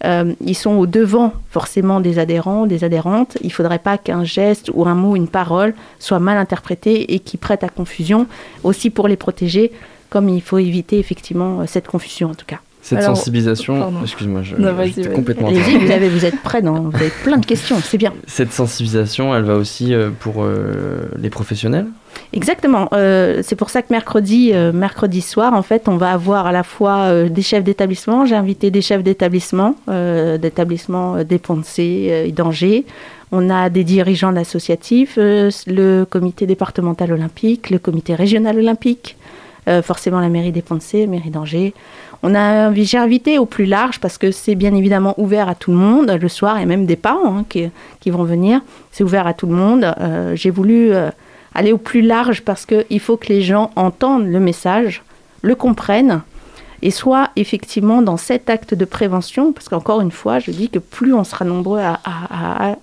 Euh, 0.05 0.33
ils 0.39 0.55
sont 0.55 0.75
au 0.75 0.85
devant 0.85 1.33
forcément 1.49 1.99
des 1.99 2.19
adhérents, 2.19 2.67
des 2.67 2.83
adhérentes. 2.83 3.37
Il 3.41 3.47
ne 3.47 3.51
faudrait 3.51 3.79
pas 3.79 3.97
qu'un 3.97 4.23
geste 4.23 4.69
ou 4.73 4.85
un 4.85 4.93
mot, 4.95 5.15
une 5.15 5.27
parole 5.27 5.73
soit 5.97 6.19
mal 6.19 6.37
interprété 6.37 7.13
et 7.13 7.19
qui 7.19 7.37
prête 7.37 7.63
à 7.63 7.69
confusion. 7.69 8.27
Aussi 8.63 8.91
pour 8.91 9.07
les 9.07 9.17
protéger, 9.17 9.71
comme 10.09 10.29
il 10.29 10.41
faut 10.41 10.57
éviter 10.57 10.99
effectivement 10.99 11.61
euh, 11.61 11.63
cette 11.67 11.87
confusion 11.87 12.29
en 12.31 12.35
tout 12.35 12.45
cas. 12.45 12.59
Cette 12.81 12.99
Alors, 12.99 13.17
sensibilisation, 13.17 13.91
excuse-moi, 14.01 14.41
je, 14.41 14.55
Non, 14.55 14.71
vas-y. 14.71 15.11
complètement. 15.13 15.49
Vous, 15.51 15.91
avez, 15.91 16.07
vous 16.07 16.23
êtes 16.23 16.41
prêts, 16.41 16.61
vous 16.61 16.95
avez 16.95 17.11
plein 17.25 17.37
de 17.37 17.45
questions, 17.45 17.75
c'est 17.83 17.97
bien. 17.97 18.13
Cette 18.25 18.53
sensibilisation, 18.53 19.35
elle 19.35 19.43
va 19.43 19.55
aussi 19.55 19.93
euh, 19.93 20.11
pour 20.17 20.43
euh, 20.43 21.09
les 21.17 21.29
professionnels? 21.29 21.87
Exactement. 22.31 22.87
Euh, 22.93 23.41
c'est 23.43 23.57
pour 23.57 23.69
ça 23.69 23.81
que 23.81 23.87
mercredi, 23.91 24.51
euh, 24.53 24.71
mercredi 24.71 25.19
soir, 25.19 25.53
en 25.53 25.61
fait, 25.61 25.89
on 25.89 25.97
va 25.97 26.11
avoir 26.13 26.47
à 26.47 26.53
la 26.53 26.63
fois 26.63 26.99
euh, 26.99 27.27
des 27.27 27.41
chefs 27.41 27.65
d'établissement. 27.65 28.25
J'ai 28.25 28.35
invité 28.35 28.71
des 28.71 28.81
chefs 28.81 29.03
d'établissement, 29.03 29.75
d'établissements 29.87 31.17
des 31.23 31.41
euh, 31.49 32.25
et 32.25 32.31
d'Angers. 32.31 32.85
On 33.33 33.49
a 33.49 33.69
des 33.69 33.83
dirigeants 33.83 34.31
d'associatifs, 34.31 35.17
le 35.17 36.03
comité 36.05 36.47
départemental 36.47 37.11
olympique, 37.11 37.69
le 37.69 37.77
comité 37.77 38.15
régional 38.15 38.57
olympique, 38.57 39.17
euh, 39.67 39.81
forcément 39.81 40.19
la 40.19 40.29
mairie 40.29 40.51
des 40.51 40.63
mairie 41.07 41.29
d'Angers. 41.29 41.73
On 42.21 42.35
a, 42.35 42.73
j'ai 42.73 42.97
invité 42.97 43.39
au 43.39 43.45
plus 43.45 43.65
large 43.65 43.99
parce 43.99 44.17
que 44.17 44.31
c'est 44.31 44.55
bien 44.55 44.73
évidemment 44.75 45.13
ouvert 45.17 45.47
à 45.47 45.55
tout 45.55 45.71
le 45.71 45.77
monde 45.77 46.11
le 46.11 46.27
soir 46.27 46.57
et 46.59 46.65
même 46.65 46.85
des 46.85 46.95
parents 46.95 47.37
hein, 47.37 47.45
qui, 47.47 47.69
qui 47.99 48.09
vont 48.09 48.23
venir. 48.23 48.61
C'est 48.91 49.03
ouvert 49.03 49.27
à 49.27 49.33
tout 49.33 49.47
le 49.47 49.53
monde. 49.53 49.93
Euh, 49.99 50.35
j'ai 50.35 50.49
voulu 50.49 50.93
euh, 50.93 51.09
aller 51.53 51.71
au 51.71 51.77
plus 51.77 52.01
large 52.01 52.41
parce 52.41 52.65
qu'il 52.65 52.99
faut 52.99 53.15
que 53.15 53.27
les 53.27 53.41
gens 53.41 53.71
entendent 53.75 54.27
le 54.27 54.39
message, 54.39 55.03
le 55.41 55.55
comprennent 55.55 56.21
et 56.81 56.91
soient 56.91 57.29
effectivement 57.35 58.01
dans 58.01 58.17
cet 58.17 58.49
acte 58.49 58.73
de 58.73 58.85
prévention. 58.85 59.53
Parce 59.53 59.69
qu'encore 59.69 60.01
une 60.01 60.11
fois, 60.11 60.39
je 60.39 60.51
dis 60.51 60.69
que 60.69 60.79
plus 60.79 61.13
on 61.13 61.23
sera 61.23 61.45
nombreux 61.45 61.79
à 61.79 61.99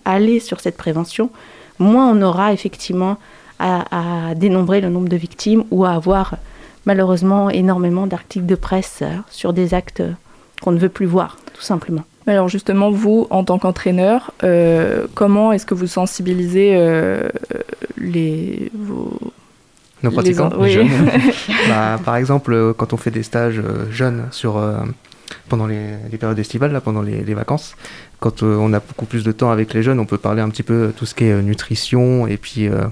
aller 0.04 0.40
sur 0.40 0.60
cette 0.60 0.76
prévention, 0.76 1.30
moins 1.78 2.08
on 2.08 2.22
aura 2.22 2.54
effectivement 2.54 3.18
à, 3.58 4.30
à 4.30 4.34
dénombrer 4.34 4.80
le 4.80 4.88
nombre 4.88 5.08
de 5.08 5.16
victimes 5.16 5.64
ou 5.70 5.84
à 5.84 5.90
avoir 5.90 6.36
malheureusement 6.86 7.50
énormément 7.50 8.06
d'articles 8.06 8.46
de 8.46 8.54
presse 8.54 9.00
euh, 9.02 9.16
sur 9.28 9.52
des 9.52 9.74
actes 9.74 10.00
euh, 10.00 10.12
qu'on 10.62 10.72
ne 10.72 10.78
veut 10.78 10.88
plus 10.88 11.06
voir, 11.06 11.36
tout 11.52 11.62
simplement. 11.62 12.04
Mais 12.26 12.32
Alors 12.32 12.48
justement, 12.48 12.90
vous, 12.90 13.26
en 13.30 13.44
tant 13.44 13.58
qu'entraîneur, 13.58 14.32
euh, 14.42 15.06
comment 15.14 15.52
est-ce 15.52 15.66
que 15.66 15.74
vous 15.74 15.86
sensibilisez 15.86 16.74
euh, 16.74 17.28
les, 17.98 18.70
vos... 18.74 19.16
Nos 20.02 20.10
les 20.10 20.16
pratiquants, 20.16 20.50
oui. 20.58 20.72
jeunes. 20.72 20.88
Bah, 21.68 21.98
par 22.04 22.16
exemple, 22.16 22.74
quand 22.76 22.92
on 22.92 22.96
fait 22.96 23.10
des 23.10 23.22
stages 23.22 23.62
jeunes 23.90 24.24
sur, 24.30 24.56
euh, 24.56 24.78
pendant 25.48 25.66
les, 25.66 25.96
les 26.10 26.18
périodes 26.18 26.38
estivales, 26.38 26.72
là, 26.72 26.80
pendant 26.80 27.02
les, 27.02 27.24
les 27.24 27.34
vacances, 27.34 27.76
quand 28.20 28.42
euh, 28.42 28.56
on 28.58 28.72
a 28.72 28.80
beaucoup 28.80 29.06
plus 29.06 29.24
de 29.24 29.32
temps 29.32 29.50
avec 29.50 29.74
les 29.74 29.82
jeunes, 29.82 30.00
on 30.00 30.06
peut 30.06 30.18
parler 30.18 30.42
un 30.42 30.48
petit 30.48 30.62
peu 30.62 30.92
tout 30.96 31.06
ce 31.06 31.14
qui 31.14 31.24
est 31.24 31.42
nutrition 31.42 32.26
et 32.26 32.36
puis 32.36 32.68
euh, 32.68 32.84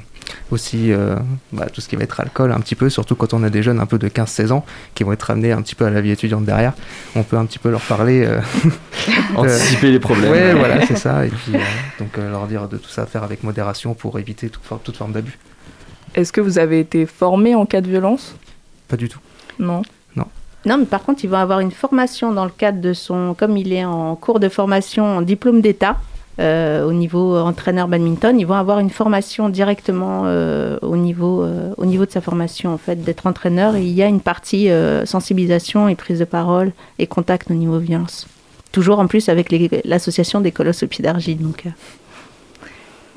aussi 0.51 0.93
euh, 0.93 1.17
bah, 1.53 1.67
tout 1.73 1.81
ce 1.81 1.89
qui 1.89 1.97
va 1.97 2.03
être 2.05 2.21
alcool, 2.21 2.53
un 2.53 2.61
petit 2.61 2.75
peu, 2.75 2.89
surtout 2.91 3.15
quand 3.15 3.35
on 3.35 3.43
a 3.43 3.51
des 3.51 3.63
jeunes 3.63 3.81
un 3.81 3.87
peu 3.87 3.99
de 3.99 4.09
15-16 4.09 4.53
ans 4.53 4.65
qui 4.95 5.05
vont 5.05 5.13
être 5.13 5.31
amenés 5.31 5.53
un 5.53 5.63
petit 5.63 5.75
peu 5.75 5.85
à 5.87 5.91
la 5.91 6.01
vie 6.01 6.11
étudiante 6.11 6.45
derrière. 6.45 6.73
On 7.17 7.23
peut 7.23 7.37
un 7.37 7.45
petit 7.47 7.59
peu 7.59 7.71
leur 7.71 7.81
parler. 7.83 8.25
euh, 8.27 8.41
Anticiper 9.37 9.91
les 9.91 9.99
problèmes. 10.01 10.31
Ouais, 10.31 10.55
voilà, 10.55 10.85
c'est 10.87 10.97
ça. 10.97 11.27
Et 11.27 11.31
puis, 11.31 11.55
euh, 11.55 11.59
donc, 11.99 12.17
euh, 12.19 12.31
leur 12.31 12.47
dire 12.47 12.69
de 12.69 12.77
tout 12.77 12.89
ça 12.89 13.07
faire 13.07 13.23
avec 13.23 13.43
modération 13.43 13.95
pour 13.95 14.19
éviter 14.19 14.49
toute, 14.49 14.65
for- 14.65 14.81
toute 14.81 14.97
forme 14.97 15.13
d'abus. 15.13 15.39
Est-ce 16.15 16.33
que 16.33 16.41
vous 16.41 16.59
avez 16.59 16.81
été 16.81 17.07
formé 17.07 17.55
en 17.55 17.67
cas 17.67 17.81
de 17.81 17.89
violence? 17.89 18.37
Pas 18.89 18.97
du 18.97 19.09
tout. 19.09 19.19
Non. 19.59 19.83
Non, 20.67 20.79
mais 20.79 20.87
par 20.87 21.03
contre, 21.03 21.23
il 21.25 21.29
va 21.29 21.43
avoir 21.43 21.61
une 21.61 21.71
formation 21.73 22.33
dans 22.33 22.47
le 22.47 22.51
cadre 22.51 22.81
de 22.81 22.95
son, 22.95 23.35
comme 23.39 23.59
il 23.59 23.71
est 23.71 23.85
en 23.85 24.17
cours 24.17 24.41
de 24.41 24.49
formation 24.49 25.05
en 25.19 25.21
diplôme 25.21 25.61
d'État 25.61 25.99
au 26.39 26.93
niveau 26.93 27.37
entraîneur 27.39 27.89
badminton, 27.89 28.39
ils 28.39 28.47
vont 28.47 28.55
avoir 28.55 28.81
une 28.81 28.91
formation 28.91 29.49
directement 29.49 30.23
euh, 30.25 30.79
au 30.83 30.97
niveau, 30.97 31.43
euh, 31.43 31.73
au 31.77 31.87
niveau 31.87 32.07
de 32.07 32.11
sa 32.11 32.21
formation 32.21 32.73
en 32.73 32.79
fait 32.79 33.03
d'être 33.03 33.27
entraîneur. 33.27 33.77
Il 33.77 33.91
y 33.91 34.03
a 34.03 34.07
une 34.07 34.21
partie 34.21 34.71
euh, 34.71 35.07
sensibilisation 35.07 35.89
et 35.89 35.95
prise 35.95 36.19
de 36.19 36.25
parole 36.25 36.73
et 36.99 37.07
contact 37.07 37.51
au 37.51 37.55
niveau 37.55 37.79
violence. 37.79 38.27
Toujours 38.73 38.99
en 38.99 39.07
plus 39.07 39.29
avec 39.29 39.55
l'association 39.85 40.41
des 40.41 40.51
colosses 40.51 40.83
au 40.83 40.89
pied 40.89 41.05
d'argile. 41.05 41.39
Donc, 41.39 41.65
euh, 41.67 41.71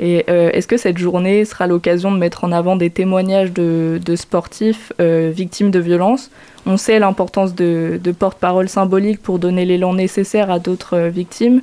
euh, 0.02 0.50
est-ce 0.54 0.68
que 0.68 0.78
cette 0.78 0.98
journée 0.98 1.46
sera 1.46 1.68
l'occasion 1.68 2.12
de 2.12 2.18
mettre 2.18 2.44
en 2.44 2.52
avant 2.52 2.76
des 2.76 2.90
témoignages 2.90 3.52
de, 3.52 4.00
sportifs 4.16 4.94
euh, 5.02 5.32
victimes 5.34 5.72
de 5.72 5.80
violences? 5.80 6.30
On 6.66 6.78
sait 6.78 7.00
l'importance 7.00 7.56
de, 7.56 8.00
porte-parole 8.18 8.70
symbolique 8.70 9.22
pour 9.22 9.40
donner 9.40 9.66
l'élan 9.66 9.94
nécessaire 9.94 10.52
à 10.52 10.60
d'autres 10.60 10.96
euh, 10.96 11.10
victimes. 11.10 11.62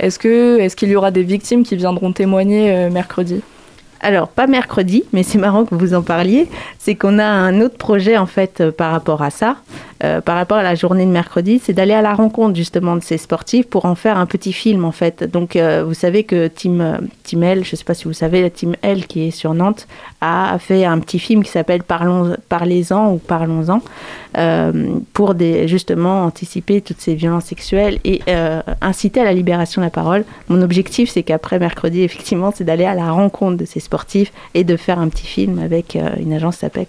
Est-ce 0.00 0.18
que 0.18 0.58
est-ce 0.58 0.76
qu'il 0.76 0.88
y 0.88 0.96
aura 0.96 1.10
des 1.10 1.22
victimes 1.22 1.62
qui 1.62 1.76
viendront 1.76 2.12
témoigner 2.12 2.72
euh, 2.72 2.90
mercredi? 2.90 3.42
Alors, 4.00 4.28
pas 4.28 4.46
mercredi, 4.46 5.04
mais 5.14 5.22
c'est 5.22 5.38
marrant 5.38 5.64
que 5.64 5.74
vous 5.74 5.94
en 5.94 6.02
parliez. 6.02 6.46
C'est 6.78 6.94
qu'on 6.94 7.18
a 7.18 7.24
un 7.24 7.62
autre 7.62 7.78
projet, 7.78 8.18
en 8.18 8.26
fait, 8.26 8.60
euh, 8.60 8.70
par 8.70 8.92
rapport 8.92 9.22
à 9.22 9.30
ça, 9.30 9.56
euh, 10.04 10.20
par 10.20 10.36
rapport 10.36 10.58
à 10.58 10.62
la 10.62 10.74
journée 10.74 11.06
de 11.06 11.10
mercredi, 11.10 11.60
c'est 11.62 11.72
d'aller 11.72 11.94
à 11.94 12.02
la 12.02 12.14
rencontre, 12.14 12.56
justement, 12.56 12.96
de 12.96 13.02
ces 13.02 13.16
sportifs 13.16 13.66
pour 13.66 13.86
en 13.86 13.94
faire 13.94 14.18
un 14.18 14.26
petit 14.26 14.52
film, 14.52 14.84
en 14.84 14.92
fait. 14.92 15.24
Donc, 15.24 15.56
euh, 15.56 15.82
vous 15.84 15.94
savez 15.94 16.24
que 16.24 16.46
Team, 16.48 16.80
euh, 16.80 16.98
Team 17.22 17.42
L, 17.42 17.64
je 17.64 17.72
ne 17.72 17.76
sais 17.76 17.84
pas 17.84 17.94
si 17.94 18.04
vous 18.04 18.12
savez, 18.12 18.42
la 18.42 18.50
Team 18.50 18.76
L 18.82 19.06
qui 19.06 19.28
est 19.28 19.30
sur 19.30 19.54
Nantes, 19.54 19.86
a 20.20 20.58
fait 20.58 20.84
un 20.84 20.98
petit 20.98 21.18
film 21.18 21.42
qui 21.42 21.50
s'appelle 21.50 21.82
Parlez-en 21.82 23.12
ou 23.12 23.18
Parlons-en, 23.18 23.80
pour 25.12 25.34
des, 25.34 25.68
justement 25.68 26.24
anticiper 26.24 26.80
toutes 26.80 27.00
ces 27.00 27.14
violences 27.14 27.44
sexuelles 27.44 27.98
et 28.04 28.22
inciter 28.80 29.20
à 29.20 29.24
la 29.24 29.34
libération 29.34 29.82
de 29.82 29.86
la 29.86 29.90
parole. 29.90 30.24
Mon 30.48 30.62
objectif, 30.62 31.10
c'est 31.10 31.22
qu'après 31.22 31.58
mercredi, 31.58 32.02
effectivement, 32.02 32.52
c'est 32.54 32.64
d'aller 32.64 32.86
à 32.86 32.94
la 32.94 33.12
rencontre 33.12 33.58
de 33.58 33.66
ces 33.66 33.80
sportifs 33.80 34.32
et 34.54 34.64
de 34.64 34.76
faire 34.76 34.98
un 34.98 35.08
petit 35.08 35.26
film 35.26 35.58
avec 35.58 35.98
une 36.18 36.32
agence 36.32 36.54
qui 36.54 36.60
s'appelle 36.60 36.86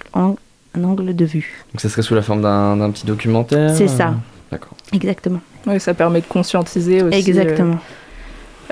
Un 0.77 0.83
angle 0.83 1.15
de 1.15 1.25
vue. 1.25 1.65
Donc 1.73 1.81
ça 1.81 1.89
serait 1.89 2.01
sous 2.01 2.15
la 2.15 2.21
forme 2.21 2.41
d'un 2.41 2.89
petit 2.91 3.05
documentaire 3.05 3.73
C'est 3.75 3.88
ça. 3.88 4.07
euh, 4.09 4.51
D'accord. 4.51 4.73
Exactement. 4.93 5.39
Ouais, 5.65 5.79
ça 5.79 5.93
permet 5.93 6.21
de 6.21 6.25
conscientiser 6.27 7.01
aussi. 7.01 7.17
Exactement. 7.17 7.77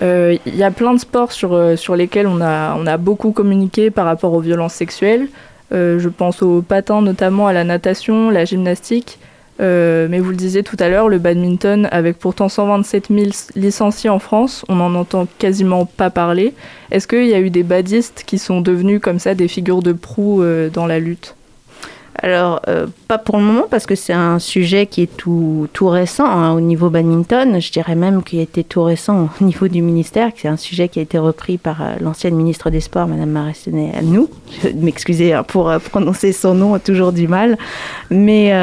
Euh, 0.02 0.38
Il 0.46 0.56
y 0.56 0.64
a 0.64 0.72
plein 0.72 0.94
de 0.94 1.00
sports 1.00 1.32
sur, 1.32 1.54
euh, 1.54 1.76
sur 1.76 1.96
lesquels 1.96 2.28
on 2.28 2.42
a, 2.42 2.76
on 2.78 2.86
a 2.88 2.98
beaucoup 2.98 3.32
communiqué 3.32 3.90
par 3.92 4.06
rapport 4.06 4.34
aux 4.34 4.40
violences 4.42 4.74
sexuelles. 4.74 5.28
Euh, 5.72 5.98
je 6.00 6.10
pense 6.10 6.42
au 6.44 6.62
patin, 6.62 7.02
notamment 7.02 7.48
à 7.48 7.54
la 7.54 7.64
natation, 7.64 8.30
la 8.30 8.46
gymnastique. 8.46 9.20
Euh, 9.62 10.08
mais 10.10 10.20
vous 10.20 10.32
le 10.32 10.36
disiez 10.36 10.64
tout 10.64 10.78
à 10.80 10.90
l'heure, 10.90 11.10
le 11.10 11.20
badminton, 11.20 11.88
avec 11.92 12.18
pourtant 12.18 12.50
127 12.50 13.10
000 13.10 13.28
licenciés 13.56 14.10
en 14.10 14.18
France, 14.18 14.66
on 14.68 14.76
n'en 14.76 14.96
entend 14.96 15.28
quasiment 15.38 15.86
pas 15.86 16.10
parler. 16.10 16.56
Est-ce 16.90 17.08
qu'il 17.08 17.28
y 17.28 17.36
a 17.36 17.40
eu 17.40 17.52
des 17.52 17.62
badistes 17.62 18.24
qui 18.26 18.40
sont 18.40 18.62
devenus 18.62 19.00
comme 19.00 19.20
ça 19.20 19.36
des 19.36 19.48
figures 19.48 19.84
de 19.84 19.94
proue 19.94 20.42
euh, 20.42 20.70
dans 20.72 20.88
la 20.88 21.00
lutte? 21.00 21.36
Alors, 22.16 22.62
euh, 22.68 22.86
pas 23.08 23.18
pour 23.18 23.38
le 23.38 23.44
moment, 23.44 23.66
parce 23.70 23.86
que 23.86 23.96
c'est 23.96 24.14
un 24.14 24.38
sujet 24.38 24.86
qui 24.86 25.02
est 25.02 25.18
tout, 25.18 25.68
tout 25.74 25.88
récent 25.88 26.26
hein, 26.26 26.54
au 26.54 26.62
niveau 26.62 26.90
badminton. 26.90 27.60
Je 27.60 27.72
dirais 27.72 27.96
même 27.96 28.24
qu'il 28.24 28.40
été 28.40 28.64
tout 28.64 28.84
récent 28.84 29.30
au 29.42 29.44
niveau 29.44 29.68
du 29.68 29.82
ministère, 29.82 30.34
que 30.34 30.40
c'est 30.40 30.48
un 30.48 30.58
sujet 30.58 30.90
qui 30.90 31.00
a 31.00 31.02
été 31.02 31.18
repris 31.18 31.58
par 31.58 31.82
euh, 31.82 31.96
l'ancienne 32.00 32.36
ministre 32.36 32.70
des 32.70 32.82
Sports, 32.82 33.08
Madame 33.08 33.32
Maressenet 33.32 33.94
nous. 34.04 34.30
Je 34.62 34.70
m'excuser 34.70 35.34
hein, 35.34 35.44
pour 35.44 35.70
euh, 35.70 35.80
prononcer 35.80 36.34
son 36.34 36.54
nom, 36.54 36.78
toujours 36.78 37.14
du 37.14 37.28
mal. 37.28 37.58
Mais 38.12 38.54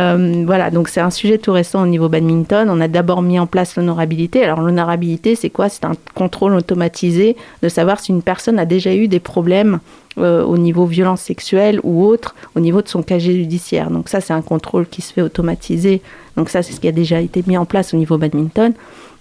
voilà, 0.44 0.70
donc 0.70 0.88
c'est 0.88 1.00
un 1.00 1.10
sujet 1.10 1.38
tout 1.38 1.52
récent 1.52 1.82
au 1.82 1.86
niveau 1.86 2.08
badminton. 2.08 2.68
On 2.70 2.80
a 2.80 2.88
d'abord 2.88 3.22
mis 3.22 3.38
en 3.38 3.46
place 3.46 3.76
l'honorabilité. 3.76 4.44
Alors, 4.44 4.60
l'honorabilité, 4.60 5.34
c'est 5.34 5.50
quoi? 5.50 5.68
C'est 5.68 5.84
un 5.84 5.92
contrôle 6.14 6.54
automatisé 6.54 7.36
de 7.62 7.68
savoir 7.68 7.98
si 8.00 8.12
une 8.12 8.22
personne 8.22 8.58
a 8.58 8.64
déjà 8.64 8.94
eu 8.94 9.08
des 9.08 9.20
problèmes 9.20 9.80
euh, 10.18 10.44
au 10.44 10.58
niveau 10.58 10.86
violence 10.86 11.20
sexuelle 11.20 11.80
ou 11.84 12.04
autre, 12.04 12.34
au 12.56 12.60
niveau 12.60 12.82
de 12.82 12.88
son 12.88 13.02
casier 13.02 13.34
judiciaire. 13.34 13.90
Donc 13.90 14.08
ça, 14.08 14.20
c'est 14.20 14.32
un 14.32 14.42
contrôle 14.42 14.86
qui 14.88 15.02
se 15.02 15.12
fait 15.12 15.22
automatisé. 15.22 16.02
Donc 16.36 16.48
ça, 16.48 16.62
c'est 16.62 16.72
ce 16.72 16.80
qui 16.80 16.88
a 16.88 16.92
déjà 16.92 17.20
été 17.20 17.44
mis 17.46 17.56
en 17.56 17.64
place 17.64 17.94
au 17.94 17.96
niveau 17.96 18.18
badminton. 18.18 18.72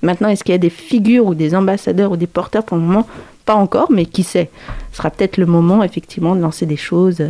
Maintenant, 0.01 0.29
est-ce 0.29 0.43
qu'il 0.43 0.53
y 0.53 0.55
a 0.55 0.59
des 0.59 0.69
figures 0.69 1.25
ou 1.25 1.35
des 1.35 1.53
ambassadeurs 1.53 2.11
ou 2.11 2.17
des 2.17 2.27
porteurs 2.27 2.63
Pour 2.63 2.77
le 2.77 2.83
moment, 2.83 3.07
pas 3.45 3.55
encore, 3.55 3.91
mais 3.91 4.05
qui 4.05 4.23
sait? 4.23 4.49
Ce 4.91 4.97
sera 4.97 5.09
peut-être 5.09 5.37
le 5.37 5.45
moment, 5.45 5.83
effectivement, 5.83 6.35
de 6.35 6.41
lancer 6.41 6.65
des 6.65 6.77
choses. 6.77 7.23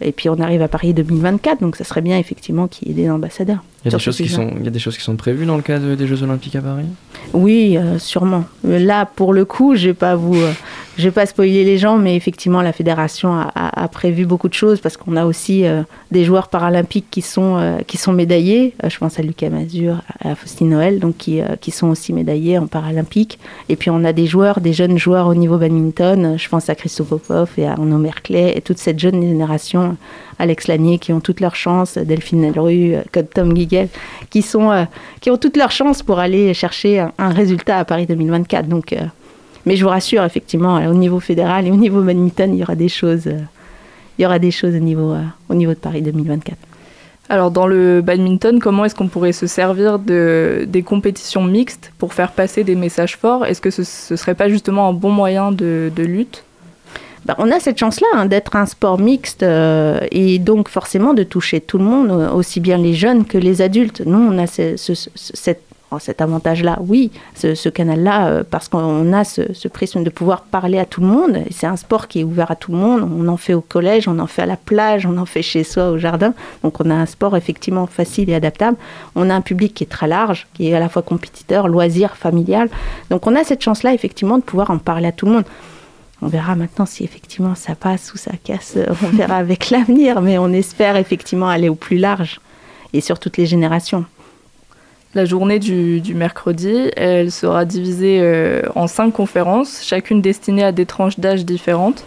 Et 0.00 0.12
puis, 0.12 0.28
on 0.28 0.38
arrive 0.40 0.62
à 0.62 0.68
Paris 0.68 0.94
2024, 0.94 1.60
donc 1.60 1.76
ça 1.76 1.84
serait 1.84 2.02
bien, 2.02 2.18
effectivement, 2.18 2.68
qu'il 2.68 2.88
y 2.88 2.90
ait 2.92 2.94
des 2.94 3.10
ambassadeurs. 3.10 3.62
Il 3.84 3.92
y, 3.92 3.94
a 3.94 3.96
des 3.98 4.02
choses 4.02 4.16
qui 4.16 4.28
sont, 4.28 4.50
il 4.58 4.64
y 4.64 4.68
a 4.68 4.70
des 4.72 4.78
choses 4.80 4.96
qui 4.98 5.04
sont 5.04 5.14
prévues 5.14 5.46
dans 5.46 5.54
le 5.56 5.62
cadre 5.62 5.94
des 5.94 6.06
Jeux 6.08 6.22
Olympiques 6.24 6.56
à 6.56 6.60
Paris? 6.60 6.84
Oui, 7.32 7.76
euh, 7.78 7.98
sûrement. 7.98 8.44
Euh, 8.66 8.78
Là, 8.80 9.06
pour 9.06 9.32
le 9.32 9.44
coup, 9.44 9.76
je 9.76 9.88
vais 9.88 9.94
pas 9.94 10.16
vous, 10.16 10.34
euh, 10.34 10.52
je 10.98 11.04
vais 11.04 11.10
pas 11.12 11.26
spoiler 11.26 11.64
les 11.64 11.78
gens, 11.78 11.96
mais 11.96 12.16
effectivement, 12.16 12.60
la 12.60 12.72
fédération 12.72 13.32
a, 13.34 13.50
a- 13.54 13.84
a 13.84 13.88
prévu 13.88 14.26
beaucoup 14.26 14.48
de 14.48 14.54
choses 14.54 14.80
parce 14.80 14.96
qu'on 14.96 15.14
a 15.16 15.24
aussi 15.26 15.64
euh, 15.64 15.82
des 16.10 16.24
joueurs 16.24 16.48
paralympiques 16.48 17.06
qui 17.10 17.22
sont 17.22 17.78
qui 17.86 17.96
sont 17.98 18.12
médaillés. 18.12 18.74
Je 18.86 18.98
pense 18.98 19.18
à 19.20 19.22
Lucas 19.22 19.48
Mazur, 19.50 20.02
à 20.24 20.34
Faustine 20.34 20.70
Noël, 20.70 20.98
donc 20.98 21.16
qui 21.16 21.40
qui 21.60 21.70
sont 21.70 21.86
aussi 21.88 22.12
médaillés 22.12 22.58
en 22.58 22.66
paralympique. 22.66 23.38
Et 23.68 23.76
puis 23.76 23.90
on 23.90 24.04
a 24.04 24.12
des 24.12 24.26
joueurs, 24.26 24.60
des 24.60 24.72
jeunes 24.72 24.98
joueurs 24.98 25.28
au 25.28 25.34
niveau 25.36 25.56
badminton. 25.56 26.36
Je 26.36 26.48
pense 26.48 26.68
à 26.68 26.74
Christophe 26.74 27.08
Popov 27.10 27.50
et 27.58 27.66
à 27.66 27.72
Arnaud 27.72 27.98
Merclay 27.98 28.54
et 28.56 28.60
toute 28.60 28.78
cette 28.78 28.98
jeune 28.98 29.22
génération. 29.22 29.87
Alex 30.38 30.68
Lanier 30.68 30.98
qui 30.98 31.12
ont 31.12 31.20
toutes 31.20 31.40
leurs 31.40 31.56
chances, 31.56 31.98
Delphine 31.98 32.40
Nelru, 32.40 32.94
euh, 32.94 33.22
Tom 33.34 33.52
Guiguel, 33.52 33.88
euh, 34.34 34.84
qui 35.20 35.30
ont 35.30 35.36
toutes 35.36 35.56
leurs 35.56 35.72
chances 35.72 36.02
pour 36.02 36.18
aller 36.18 36.54
chercher 36.54 37.00
un, 37.18 37.28
résultat 37.30 37.78
à 37.78 37.84
Paris 37.84 38.06
2024. 38.06 38.68
Donc, 38.68 38.92
euh, 38.92 38.98
mais 39.68 39.76
je 39.76 39.84
vous 39.84 39.90
rassure, 39.90 40.24
effectivement, 40.24 40.78
euh, 40.78 40.90
au 40.90 40.94
niveau 40.94 41.20
fédéral 41.20 41.66
et 41.66 41.70
au 41.70 41.76
niveau 41.76 42.00
badminton, 42.00 42.54
il 42.54 42.60
y 42.60 42.62
aura 42.62 42.74
des 42.74 42.88
choses, 42.88 43.26
euh, 43.26 43.38
il 44.18 44.22
y 44.22 44.24
aura 44.24 44.38
des 44.38 44.50
choses 44.50 44.74
au 44.74 44.78
niveau, 44.78 45.12
euh, 45.12 45.22
au 45.50 45.54
niveau 45.54 45.72
de 45.72 45.78
Paris 45.78 46.00
2024. 46.00 46.56
Alors 47.28 47.50
dans 47.50 47.66
le 47.66 48.00
badminton, 48.00 48.60
comment 48.60 48.86
est-ce 48.86 48.94
qu'on 48.94 49.08
pourrait 49.08 49.32
se 49.32 49.46
servir 49.46 49.98
de, 49.98 50.64
des 50.66 50.82
compétitions 50.82 51.44
mixtes 51.44 51.92
pour 51.98 52.14
faire 52.14 52.32
passer 52.32 52.64
des 52.64 52.76
messages 52.76 53.18
forts? 53.18 53.44
Est-ce 53.44 53.60
que 53.60 53.68
ce, 53.70 53.84
ce 53.84 54.16
serait 54.16 54.34
pas 54.34 54.48
justement 54.48 54.88
un 54.88 54.94
bon 54.94 55.10
moyen 55.10 55.52
de 55.52 55.92
lutte? 55.98 56.44
Bah, 57.24 57.34
on 57.38 57.50
a 57.50 57.60
cette 57.60 57.78
chance-là 57.78 58.06
hein, 58.14 58.26
d'être 58.26 58.56
un 58.56 58.66
sport 58.66 58.98
mixte 58.98 59.42
euh, 59.42 60.00
et 60.10 60.38
donc 60.38 60.68
forcément 60.68 61.14
de 61.14 61.22
toucher 61.24 61.60
tout 61.60 61.78
le 61.78 61.84
monde, 61.84 62.10
euh, 62.10 62.30
aussi 62.32 62.60
bien 62.60 62.78
les 62.78 62.94
jeunes 62.94 63.24
que 63.26 63.36
les 63.38 63.60
adultes. 63.60 64.02
Nous, 64.06 64.18
on 64.18 64.38
a 64.38 64.46
ce- 64.46 64.76
oh, 65.90 65.98
cet 65.98 66.20
avantage-là, 66.20 66.78
oui, 66.86 67.10
ce, 67.34 67.68
canal-là, 67.68 68.28
euh, 68.28 68.44
parce 68.48 68.68
qu'on 68.68 69.12
a 69.12 69.24
ce, 69.24 69.52
ce 69.52 69.68
prisme 69.68 70.04
de 70.04 70.10
pouvoir 70.10 70.42
parler 70.42 70.78
à 70.78 70.86
tout 70.86 71.00
le 71.02 71.06
monde. 71.06 71.38
C'est 71.50 71.66
un 71.66 71.76
sport 71.76 72.08
qui 72.08 72.20
est 72.20 72.24
ouvert 72.24 72.50
à 72.50 72.56
tout 72.56 72.72
le 72.72 72.78
monde. 72.78 73.02
On 73.14 73.28
en 73.28 73.36
fait 73.36 73.54
au 73.54 73.60
collège, 73.60 74.08
on 74.08 74.18
en 74.20 74.26
fait 74.26 74.42
à 74.42 74.46
la 74.46 74.56
plage, 74.56 75.04
on 75.04 75.18
en 75.18 75.26
fait 75.26 75.42
chez 75.42 75.64
soi 75.64 75.90
au 75.90 75.98
jardin. 75.98 76.32
Donc 76.62 76.80
on 76.80 76.88
a 76.88 76.94
un 76.94 77.06
sport 77.06 77.36
effectivement 77.36 77.86
facile 77.86 78.30
et 78.30 78.34
adaptable. 78.34 78.76
On 79.16 79.28
a 79.28 79.34
un 79.34 79.40
public 79.42 79.74
qui 79.74 79.84
est 79.84 79.88
très 79.88 80.06
large, 80.08 80.46
qui 80.54 80.68
est 80.70 80.74
à 80.74 80.80
la 80.80 80.88
fois 80.88 81.02
compétiteur, 81.02 81.68
loisir, 81.68 82.16
familial. 82.16 82.70
Donc 83.10 83.26
on 83.26 83.34
a 83.34 83.44
cette 83.44 83.62
chance-là 83.62 83.92
effectivement 83.92 84.38
de 84.38 84.42
pouvoir 84.44 84.70
en 84.70 84.78
parler 84.78 85.08
à 85.08 85.12
tout 85.12 85.26
le 85.26 85.32
monde. 85.32 85.44
On 86.20 86.26
verra 86.26 86.56
maintenant 86.56 86.86
si 86.86 87.04
effectivement 87.04 87.54
ça 87.54 87.74
passe 87.74 88.12
ou 88.12 88.16
ça 88.18 88.32
casse. 88.42 88.74
euh, 88.76 88.86
On 89.04 89.16
verra 89.16 89.36
avec 89.46 89.70
l'avenir, 89.70 90.20
mais 90.20 90.38
on 90.38 90.52
espère 90.52 90.96
effectivement 90.96 91.48
aller 91.48 91.68
au 91.68 91.74
plus 91.74 91.98
large 91.98 92.40
et 92.92 93.00
sur 93.00 93.18
toutes 93.18 93.36
les 93.36 93.46
générations. 93.46 94.04
La 95.14 95.24
journée 95.24 95.58
du, 95.58 96.00
du 96.00 96.14
mercredi, 96.14 96.90
elle 96.96 97.32
sera 97.32 97.64
divisée 97.64 98.18
euh, 98.20 98.62
en 98.74 98.86
cinq 98.86 99.12
conférences, 99.12 99.82
chacune 99.82 100.20
destinée 100.20 100.64
à 100.64 100.72
des 100.72 100.86
tranches 100.86 101.18
d'âge 101.18 101.44
différentes. 101.46 102.04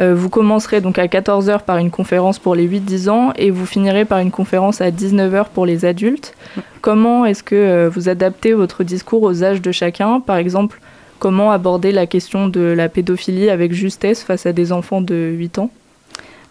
Euh, 0.00 0.14
vous 0.14 0.28
commencerez 0.28 0.80
donc 0.82 0.98
à 0.98 1.06
14h 1.06 1.62
par 1.62 1.78
une 1.78 1.90
conférence 1.90 2.38
pour 2.38 2.54
les 2.54 2.68
8-10 2.68 3.08
ans 3.08 3.32
et 3.36 3.50
vous 3.50 3.64
finirez 3.66 4.04
par 4.04 4.18
une 4.18 4.30
conférence 4.30 4.80
à 4.80 4.90
19h 4.90 5.46
pour 5.54 5.64
les 5.66 5.84
adultes. 5.86 6.34
Comment 6.82 7.24
est-ce 7.24 7.42
que 7.42 7.54
euh, 7.56 7.88
vous 7.88 8.08
adaptez 8.08 8.52
votre 8.52 8.84
discours 8.84 9.22
aux 9.22 9.42
âges 9.42 9.62
de 9.62 9.72
chacun? 9.72 10.20
Par 10.20 10.36
exemple, 10.36 10.80
comment 11.18 11.50
aborder 11.50 11.92
la 11.92 12.06
question 12.06 12.48
de 12.48 12.60
la 12.60 12.88
pédophilie 12.88 13.50
avec 13.50 13.72
justesse 13.72 14.22
face 14.22 14.46
à 14.46 14.52
des 14.52 14.72
enfants 14.72 15.00
de 15.00 15.14
8 15.36 15.58
ans? 15.58 15.70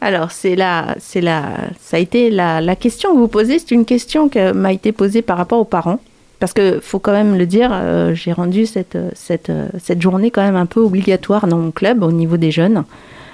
Alors, 0.01 0.31
c'est 0.31 0.55
la, 0.55 0.95
c'est 0.99 1.21
la, 1.21 1.57
ça 1.79 1.97
a 1.97 1.99
été 1.99 2.29
la, 2.29 2.61
la 2.61 2.75
question 2.75 3.13
que 3.13 3.17
vous 3.17 3.27
posez, 3.27 3.59
c'est 3.59 3.71
une 3.71 3.85
question 3.85 4.29
qui 4.29 4.39
m'a 4.53 4.73
été 4.73 4.91
posée 4.91 5.21
par 5.21 5.37
rapport 5.37 5.59
aux 5.59 5.65
parents. 5.65 5.99
Parce 6.39 6.53
que 6.53 6.79
faut 6.81 6.99
quand 6.99 7.13
même 7.13 7.37
le 7.37 7.45
dire, 7.45 7.71
euh, 7.73 8.13
j'ai 8.13 8.33
rendu 8.33 8.65
cette, 8.65 8.97
cette, 9.15 9.51
cette 9.81 10.01
journée 10.01 10.31
quand 10.31 10.43
même 10.43 10.57
un 10.57 10.65
peu 10.65 10.81
obligatoire 10.81 11.47
dans 11.47 11.57
mon 11.57 11.71
club 11.71 12.03
au 12.03 12.11
niveau 12.11 12.37
des 12.37 12.51
jeunes. 12.51 12.83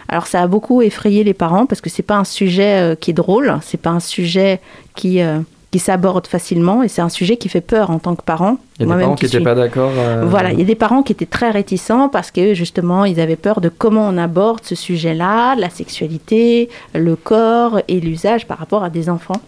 Alors 0.07 0.27
ça 0.27 0.41
a 0.41 0.47
beaucoup 0.47 0.81
effrayé 0.81 1.23
les 1.23 1.33
parents 1.33 1.65
parce 1.65 1.81
que 1.81 1.89
c'est 1.89 2.03
pas 2.03 2.17
un 2.17 2.25
sujet 2.25 2.79
euh, 2.79 2.95
qui 2.95 3.11
est 3.11 3.13
drôle, 3.13 3.57
c'est 3.61 3.79
pas 3.79 3.89
un 3.89 4.01
sujet 4.01 4.59
qui, 4.93 5.21
euh, 5.21 5.39
qui 5.71 5.79
s'aborde 5.79 6.27
facilement 6.27 6.83
et 6.83 6.89
c'est 6.89 7.01
un 7.01 7.09
sujet 7.09 7.37
qui 7.37 7.47
fait 7.47 7.61
peur 7.61 7.89
en 7.91 7.97
tant 7.99 8.15
que 8.15 8.23
parent. 8.23 8.57
Il 8.79 8.87
y 8.87 8.91
a 8.91 8.95
des 8.95 9.01
parents 9.01 9.15
qui 9.15 9.23
n'étaient 9.25 9.37
suis- 9.37 9.43
pas 9.43 9.55
d'accord. 9.55 9.91
euh, 9.97 10.25
voilà, 10.27 10.51
il 10.51 10.59
y 10.59 10.61
a 10.61 10.65
des 10.65 10.75
parents 10.75 11.01
qui 11.01 11.13
étaient 11.13 11.25
très 11.25 11.49
réticents 11.49 12.09
parce 12.09 12.29
que 12.29 12.53
justement, 12.53 13.05
ils 13.05 13.19
avaient 13.21 13.37
peur 13.37 13.61
de 13.61 13.69
comment 13.69 14.05
on 14.07 14.17
aborde 14.17 14.59
ce 14.63 14.75
sujet-là, 14.75 15.55
la 15.55 15.69
sexualité, 15.69 16.69
le 16.93 17.15
corps 17.15 17.79
et 17.87 17.99
l'usage 18.01 18.47
par 18.47 18.57
rapport 18.57 18.83
à 18.83 18.89
des 18.89 19.09
enfants. 19.09 19.39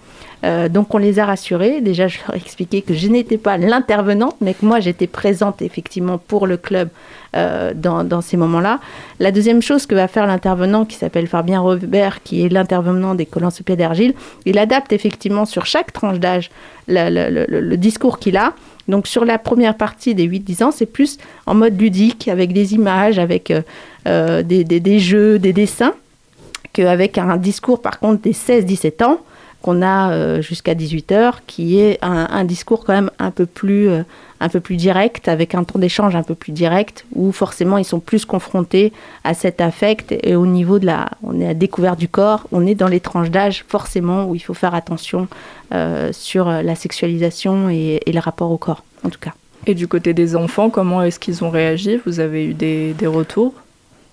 Euh, 0.43 0.67
donc 0.67 0.93
on 0.93 0.97
les 0.97 1.19
a 1.19 1.25
rassurés. 1.25 1.81
Déjà, 1.81 2.07
je 2.07 2.19
leur 2.19 2.35
ai 2.35 2.37
expliqué 2.37 2.81
que 2.81 2.93
je 2.93 3.07
n'étais 3.07 3.37
pas 3.37 3.57
l'intervenante, 3.57 4.35
mais 4.41 4.53
que 4.53 4.65
moi 4.65 4.79
j'étais 4.79 5.07
présente 5.07 5.61
effectivement 5.61 6.17
pour 6.17 6.47
le 6.47 6.57
club 6.57 6.89
euh, 7.35 7.73
dans, 7.73 8.21
ces 8.21 8.37
moments-là. 8.37 8.79
La 9.19 9.31
deuxième 9.31 9.61
chose 9.61 9.85
que 9.85 9.95
va 9.95 10.07
faire 10.07 10.27
l'intervenant, 10.27 10.85
qui 10.85 10.97
s'appelle 10.97 11.27
Fabien 11.27 11.61
Robert, 11.61 12.21
qui 12.23 12.45
est 12.45 12.49
l'intervenant 12.49 13.15
des 13.15 13.25
Colanciopées 13.25 13.75
d'Argile, 13.75 14.13
il 14.45 14.57
adapte 14.57 14.91
effectivement 14.91 15.45
sur 15.45 15.65
chaque 15.65 15.93
tranche 15.93 16.19
d'âge 16.19 16.51
le, 16.87 17.75
discours 17.75 18.19
qu'il 18.19 18.37
a. 18.37 18.53
Donc 18.89 19.07
sur 19.07 19.23
la 19.23 19.37
première 19.37 19.77
partie 19.77 20.13
des 20.13 20.27
8-10 20.27 20.63
ans, 20.65 20.71
c'est 20.71 20.85
plus 20.85 21.17
en 21.45 21.55
mode 21.55 21.79
ludique, 21.79 22.27
avec 22.27 22.51
des 22.51 22.73
images, 22.73 23.17
avec 23.17 23.53
euh, 24.07 24.43
des, 24.43 24.65
des- 24.65 24.81
des 24.81 24.99
jeux, 24.99 25.39
des 25.39 25.53
dessins, 25.53 25.93
qu'avec 26.73 27.17
un 27.17 27.37
discours 27.37 27.81
par 27.81 27.99
contre 27.99 28.21
des 28.23 28.33
16-17 28.33 29.05
ans, 29.05 29.19
qu'on 29.63 29.81
a 29.81 30.11
euh, 30.11 30.41
jusqu'à 30.41 30.75
18h, 30.75 31.35
qui 31.47 31.79
est 31.79 31.97
un, 32.03 32.27
un 32.29 32.43
discours 32.43 32.83
quand 32.83 32.93
même 32.93 33.09
un 33.17 33.31
peu 33.31 33.45
plus 33.45 33.87
euh, 33.87 34.03
un 34.41 34.49
peu 34.49 34.59
plus 34.59 34.75
direct, 34.75 35.29
avec 35.29 35.55
un 35.55 35.63
temps 35.63 35.79
d'échange 35.79 36.17
un 36.17 36.21
peu 36.21 36.35
plus 36.35 36.51
direct, 36.51 37.05
où 37.15 37.31
forcément 37.31 37.77
ils 37.77 37.85
sont 37.85 38.01
plus 38.01 38.25
confrontés 38.25 38.91
à 39.23 39.33
cet 39.33 39.61
affect 39.61 40.13
et 40.21 40.35
au 40.35 40.45
niveau 40.45 40.79
de 40.79 40.85
la, 40.85 41.09
on 41.23 41.39
est 41.39 41.47
à 41.47 41.53
découvert 41.53 41.95
du 41.95 42.09
corps, 42.09 42.45
on 42.51 42.67
est 42.67 42.75
dans 42.75 42.89
les 42.89 42.99
tranches 42.99 43.31
d'âge 43.31 43.63
forcément 43.69 44.25
où 44.25 44.35
il 44.35 44.41
faut 44.41 44.53
faire 44.53 44.75
attention 44.75 45.29
euh, 45.73 46.09
sur 46.11 46.49
la 46.49 46.75
sexualisation 46.75 47.69
et, 47.69 48.01
et 48.05 48.11
le 48.11 48.19
rapport 48.19 48.51
au 48.51 48.57
corps, 48.57 48.83
en 49.05 49.09
tout 49.09 49.19
cas. 49.19 49.31
Et 49.65 49.75
du 49.75 49.87
côté 49.87 50.13
des 50.13 50.35
enfants, 50.35 50.69
comment 50.69 51.01
est-ce 51.01 51.19
qu'ils 51.19 51.41
ont 51.45 51.49
réagi? 51.49 52.01
Vous 52.05 52.19
avez 52.19 52.45
eu 52.45 52.53
des, 52.53 52.91
des 52.91 53.07
retours? 53.07 53.53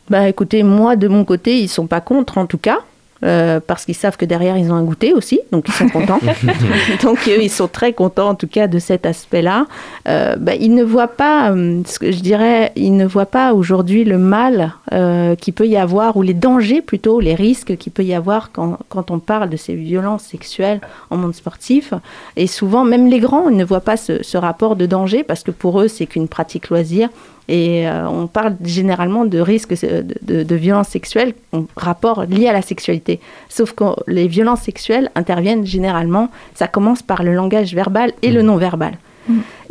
Bah 0.09 0.29
écoutez, 0.29 0.63
moi 0.63 0.95
de 0.95 1.09
mon 1.09 1.25
côté, 1.25 1.59
ils 1.61 1.69
sont 1.69 1.89
pas 1.89 2.01
contre 2.01 2.39
en 2.39 2.47
tout 2.47 2.59
cas. 2.59 2.79
Euh, 3.25 3.61
parce 3.65 3.85
qu'ils 3.85 3.95
savent 3.95 4.17
que 4.17 4.25
derrière 4.25 4.57
ils 4.57 4.73
ont 4.73 4.75
un 4.75 4.83
goûter 4.83 5.13
aussi, 5.13 5.41
donc 5.53 5.69
ils 5.69 5.75
sont 5.75 5.89
contents. 5.89 6.21
donc 7.03 7.19
eux, 7.29 7.43
ils 7.43 7.51
sont 7.51 7.69
très 7.69 7.93
contents 7.93 8.31
en 8.31 8.35
tout 8.35 8.47
cas 8.47 8.67
de 8.67 8.79
cet 8.79 9.07
aspect-là. 9.07 9.67
Euh, 10.09 10.37
bah, 10.37 10.55
ils 10.55 10.75
ne 10.75 10.83
voient 10.83 11.09
pas, 11.09 11.51
euh, 11.51 11.83
ce 11.87 11.99
que 11.99 12.11
je 12.11 12.21
dirais, 12.21 12.73
ils 12.77 12.97
ne 12.97 13.07
voient 13.07 13.27
pas 13.27 13.53
aujourd'hui 13.53 14.05
le 14.05 14.19
mal 14.19 14.75
euh, 14.93 15.35
qu'il 15.37 15.55
peut 15.55 15.67
y 15.67 15.77
avoir 15.77 16.17
ou 16.17 16.23
les 16.23 16.35
dangers 16.35 16.83
plutôt, 16.83 17.21
les 17.21 17.35
risques 17.35 17.77
qu'il 17.77 17.93
peut 17.93 18.05
y 18.05 18.15
avoir 18.15 18.53
quand, 18.53 18.79
quand 18.89 19.11
on 19.11 19.19
parle 19.19 19.51
de 19.51 19.57
ces 19.57 19.75
violences 19.75 20.25
sexuelles 20.25 20.81
en 21.11 21.17
monde 21.17 21.35
sportif. 21.35 21.95
Et 22.37 22.47
souvent, 22.47 22.85
même 22.85 23.09
les 23.09 23.21
grands, 23.21 23.49
ils 23.49 23.57
ne 23.57 23.65
voient 23.65 23.81
pas 23.81 23.97
ce, 23.97 24.23
ce 24.23 24.39
rapport 24.39 24.77
de 24.77 24.87
danger 24.87 25.23
parce 25.23 25.43
que 25.43 25.51
pour 25.51 25.81
eux, 25.81 25.89
c'est 25.89 26.07
qu'une 26.07 26.29
pratique 26.29 26.69
loisir. 26.69 27.09
Et 27.51 27.89
euh, 27.89 28.09
on 28.09 28.29
parle 28.29 28.55
généralement 28.65 29.25
de 29.25 29.41
risques 29.41 29.75
de, 29.83 30.07
de, 30.23 30.45
de 30.45 30.55
violences 30.55 30.89
sexuelles 30.89 31.35
en 31.53 31.65
rapport 31.77 32.25
lié 32.25 32.47
à 32.47 32.53
la 32.53 32.63
sexualité. 32.63 33.19
Sauf 33.49 33.73
que 33.73 33.85
les 34.07 34.29
violences 34.29 34.63
sexuelles 34.63 35.11
interviennent 35.17 35.67
généralement, 35.67 36.31
ça 36.55 36.69
commence 36.69 37.03
par 37.03 37.25
le 37.25 37.35
langage 37.35 37.75
verbal 37.75 38.13
et 38.23 38.31
le 38.31 38.43
non-verbal. 38.43 38.95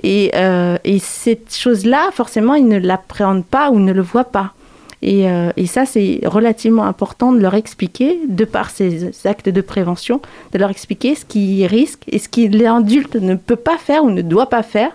Et, 0.04 0.32
euh, 0.36 0.78
et 0.84 1.00
cette 1.00 1.56
chose-là, 1.56 2.10
forcément, 2.14 2.54
ils 2.54 2.68
ne 2.68 2.78
l'appréhendent 2.78 3.46
pas 3.46 3.72
ou 3.72 3.80
ne 3.80 3.94
le 3.94 4.02
voient 4.02 4.26
pas. 4.26 4.54
Et, 5.02 5.30
euh, 5.30 5.52
et 5.56 5.66
ça, 5.66 5.86
c'est 5.86 6.20
relativement 6.26 6.84
important 6.84 7.32
de 7.32 7.40
leur 7.40 7.56
expliquer, 7.56 8.20
de 8.28 8.46
par 8.46 8.70
ces 8.70 9.12
actes 9.26 9.50
de 9.50 9.62
prévention, 9.62 10.22
de 10.52 10.58
leur 10.60 10.70
expliquer 10.70 11.16
ce 11.16 11.24
qui 11.24 11.66
risque 11.66 12.04
et 12.10 12.20
ce 12.20 12.28
que 12.28 12.42
l'adulte 12.42 13.16
ne 13.16 13.36
peut 13.36 13.56
pas 13.56 13.78
faire 13.78 14.04
ou 14.04 14.12
ne 14.12 14.22
doit 14.22 14.50
pas 14.50 14.64
faire, 14.64 14.92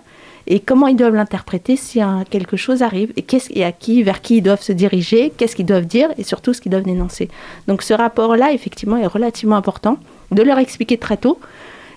et 0.47 0.61
comment 0.61 0.87
ils 0.87 0.97
doivent 0.97 1.15
l'interpréter 1.15 1.77
si 1.77 2.01
quelque 2.31 2.57
chose 2.57 2.83
arrive, 2.83 3.13
et, 3.17 3.23
qu'est-ce, 3.23 3.51
et 3.53 3.65
à 3.65 3.73
qui, 3.73 4.03
vers 4.03 4.21
qui 4.21 4.39
ils 4.39 4.43
doivent 4.43 4.63
se 4.63 4.73
diriger, 4.73 5.33
qu'est-ce 5.37 5.57
qu'ils 5.57 5.67
doivent 5.67 5.87
dire, 5.87 6.11
et 6.19 6.23
surtout 6.23 6.53
ce 6.53 6.61
qu'ils 6.61 6.73
doivent 6.73 6.85
dénoncer. 6.85 7.29
Donc 7.67 7.83
ce 7.83 7.95
rapport-là, 7.95 8.53
effectivement, 8.53 8.97
est 8.97 9.07
relativement 9.07 9.57
important, 9.57 9.99
de 10.31 10.43
leur 10.43 10.59
expliquer 10.59 10.99
très 10.99 11.17
tôt, 11.17 11.39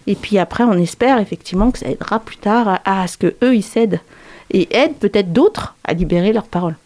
et 0.08 0.16
puis 0.16 0.38
après, 0.38 0.64
on 0.64 0.74
espère 0.74 1.20
effectivement 1.20 1.70
que 1.72 1.80
ça 1.80 1.90
aidera 1.90 2.20
plus 2.20 2.38
tard 2.38 2.80
à, 2.86 3.08
ce 3.08 3.18
que 3.18 3.36
eux 3.44 3.56
ils 3.56 3.64
cèdent 3.64 4.00
et 4.52 4.68
aident 4.76 4.96
peut-être 4.96 5.34
d'autres 5.34 5.76
à 5.84 5.94
libérer 5.94 6.32
leurs 6.32 6.48
paroles. 6.48 6.78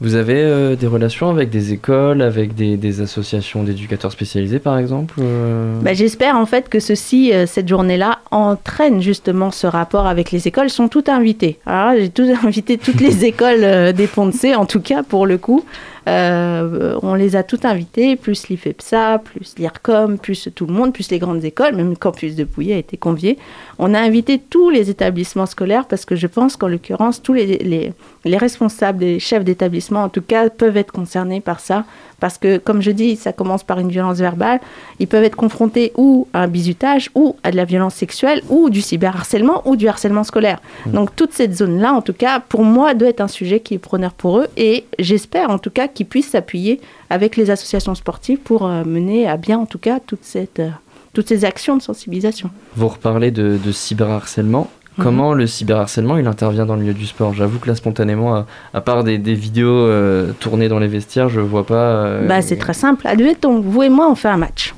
Vous 0.00 0.14
avez 0.14 0.42
euh, 0.42 0.76
des 0.76 0.86
relations 0.86 1.30
avec 1.30 1.48
des 1.48 1.72
écoles, 1.72 2.20
avec 2.20 2.54
des, 2.54 3.00
associations 3.00 3.62
d'éducateurs 3.62 4.12
spécialisés 4.12 4.58
par 4.58 4.78
exemple 4.78 5.14
euh 5.20 5.78
Bah, 5.80 5.94
J'espère 5.94 6.36
en 6.36 6.46
fait 6.46 6.68
que 6.68 6.80
ceci, 6.80 7.32
euh, 7.32 7.46
cette 7.46 7.68
journée-là, 7.68 8.20
entraîne 8.30 9.00
justement 9.00 9.50
ce 9.50 9.66
rapport 9.66 10.06
avec 10.06 10.30
les 10.30 10.48
écoles. 10.48 10.64
Elles 10.64 10.70
sont 10.70 10.88
toutes 10.88 11.08
invitées. 11.08 11.58
Alors 11.66 11.94
j'ai 11.98 12.10
tout 12.10 12.28
invité 12.44 12.78
toutes 12.78 13.00
les 13.00 13.24
écoles 13.24 13.64
euh, 13.64 13.92
des 13.92 14.06
Ponts 14.06 14.26
de 14.26 14.32
C, 14.32 14.54
en 14.54 14.66
tout 14.66 14.80
cas 14.80 15.02
pour 15.02 15.26
le 15.26 15.38
coup. 15.38 15.64
Euh, 16.08 16.98
on 17.02 17.14
les 17.14 17.34
a 17.34 17.42
toutes 17.42 17.64
invitées, 17.64 18.16
plus 18.16 18.48
l'IFEPSA, 18.48 19.18
plus 19.18 19.54
l'IRCOM, 19.58 20.18
plus 20.18 20.48
tout 20.54 20.66
le 20.66 20.72
monde, 20.72 20.92
plus 20.92 21.10
les 21.10 21.18
grandes 21.18 21.44
écoles, 21.44 21.74
même 21.74 21.90
le 21.90 21.96
campus 21.96 22.36
de 22.36 22.44
Pouilly 22.44 22.72
a 22.72 22.78
été 22.78 22.96
convié. 22.96 23.38
On 23.78 23.92
a 23.92 23.98
invité 23.98 24.38
tous 24.38 24.70
les 24.70 24.88
établissements 24.88 25.46
scolaires 25.46 25.86
parce 25.86 26.04
que 26.04 26.14
je 26.14 26.26
pense 26.26 26.56
qu'en 26.56 26.68
l'occurrence, 26.68 27.22
tous 27.22 27.32
les, 27.32 27.58
les, 27.58 27.92
les 28.24 28.36
responsables, 28.36 29.04
les 29.04 29.18
chefs 29.18 29.44
d'établissement 29.44 30.04
en 30.04 30.08
tout 30.08 30.22
cas, 30.22 30.48
peuvent 30.48 30.76
être 30.76 30.92
concernés 30.92 31.40
par 31.40 31.60
ça. 31.60 31.84
Parce 32.18 32.38
que, 32.38 32.56
comme 32.56 32.80
je 32.80 32.90
dis, 32.90 33.16
ça 33.16 33.32
commence 33.32 33.62
par 33.62 33.78
une 33.78 33.90
violence 33.90 34.18
verbale. 34.18 34.60
Ils 35.00 35.06
peuvent 35.06 35.24
être 35.24 35.36
confrontés 35.36 35.92
ou 35.96 36.26
à 36.32 36.44
un 36.44 36.48
bizutage, 36.48 37.10
ou 37.14 37.36
à 37.42 37.50
de 37.50 37.56
la 37.56 37.66
violence 37.66 37.94
sexuelle, 37.94 38.40
ou 38.48 38.70
du 38.70 38.80
cyberharcèlement, 38.80 39.60
ou 39.66 39.76
du 39.76 39.86
harcèlement 39.86 40.24
scolaire. 40.24 40.60
Donc, 40.86 41.14
toute 41.14 41.32
cette 41.32 41.54
zone-là, 41.54 41.92
en 41.92 42.00
tout 42.00 42.14
cas, 42.14 42.40
pour 42.40 42.64
moi, 42.64 42.94
doit 42.94 43.08
être 43.08 43.20
un 43.20 43.28
sujet 43.28 43.60
qui 43.60 43.74
est 43.74 43.78
preneur 43.78 44.12
pour 44.12 44.38
eux. 44.38 44.46
Et 44.56 44.86
j'espère, 44.98 45.50
en 45.50 45.58
tout 45.58 45.70
cas, 45.70 45.88
qu'ils 45.96 46.06
puissent 46.06 46.30
s'appuyer 46.30 46.80
avec 47.10 47.36
les 47.36 47.50
associations 47.50 47.94
sportives 47.96 48.38
pour 48.38 48.66
euh, 48.66 48.84
mener 48.84 49.26
à 49.28 49.36
bien, 49.36 49.58
en 49.58 49.66
tout 49.66 49.78
cas, 49.78 49.98
toute 49.98 50.22
cette, 50.22 50.60
euh, 50.60 50.68
toutes 51.12 51.26
ces 51.28 51.44
actions 51.44 51.76
de 51.76 51.82
sensibilisation. 51.82 52.50
Vous 52.76 52.88
reparlez 52.88 53.30
de, 53.32 53.58
de 53.62 53.72
cyberharcèlement. 53.72 54.70
Comment 54.98 55.34
le 55.34 55.46
cyberharcèlement 55.46 56.16
il 56.16 56.26
intervient 56.26 56.64
dans 56.64 56.74
le 56.74 56.80
milieu 56.80 56.94
du 56.94 57.04
sport? 57.04 57.34
J'avoue 57.34 57.58
que 57.58 57.68
là 57.68 57.74
spontanément, 57.74 58.34
à, 58.34 58.46
à 58.72 58.80
part 58.80 59.04
des, 59.04 59.18
des 59.18 59.34
vidéos 59.34 59.68
euh, 59.68 60.32
tournées 60.40 60.68
dans 60.68 60.78
les 60.78 60.88
vestiaires, 60.88 61.28
je 61.28 61.38
vois 61.40 61.66
pas. 61.66 61.74
euh, 61.74 62.26
Bah, 62.26 62.40
c'est 62.40 62.56
très 62.56 62.72
simple. 62.72 63.06
Admettons, 63.06 63.60
vous 63.60 63.82
et 63.82 63.90
moi, 63.90 64.08
on 64.10 64.14
fait 64.14 64.28
un 64.28 64.38
match. 64.38 64.74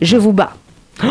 Je 0.00 0.16
vous 0.16 0.32
bats. 0.32 0.54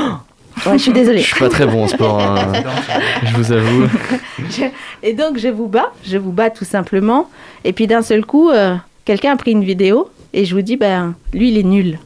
Ouais, 0.68 0.74
je 0.78 0.84
suis 0.84 0.94
désolée. 0.94 1.18
Je 1.18 1.26
suis 1.26 1.40
pas 1.40 1.50
très 1.50 1.66
bon 1.66 1.84
en 1.84 1.88
sport, 1.88 2.22
hein, 2.22 2.54
je 3.26 3.36
vous 3.36 3.52
avoue. 3.52 3.88
Je- 4.52 4.66
Et 5.02 5.14
donc, 5.14 5.40
je 5.40 5.48
vous 5.48 5.68
bats. 5.68 5.92
Je 6.06 6.16
vous 6.18 6.32
bats 6.32 6.52
tout 6.52 6.64
simplement. 6.64 7.28
Et 7.66 7.74
puis, 7.74 7.88
d'un 7.88 8.04
seul 8.04 8.24
coup, 8.24 8.50
euh, 8.52 8.76
quelqu'un 9.06 9.34
a 9.34 9.38
pris 9.38 9.52
une 9.52 9.64
vidéo 9.64 10.10
et 10.34 10.46
je 10.46 10.56
vous 10.56 10.62
dis, 10.62 10.78
ben, 10.78 11.16
lui, 11.34 11.50
il 11.50 11.58
est 11.58 11.64
nul. 11.64 12.00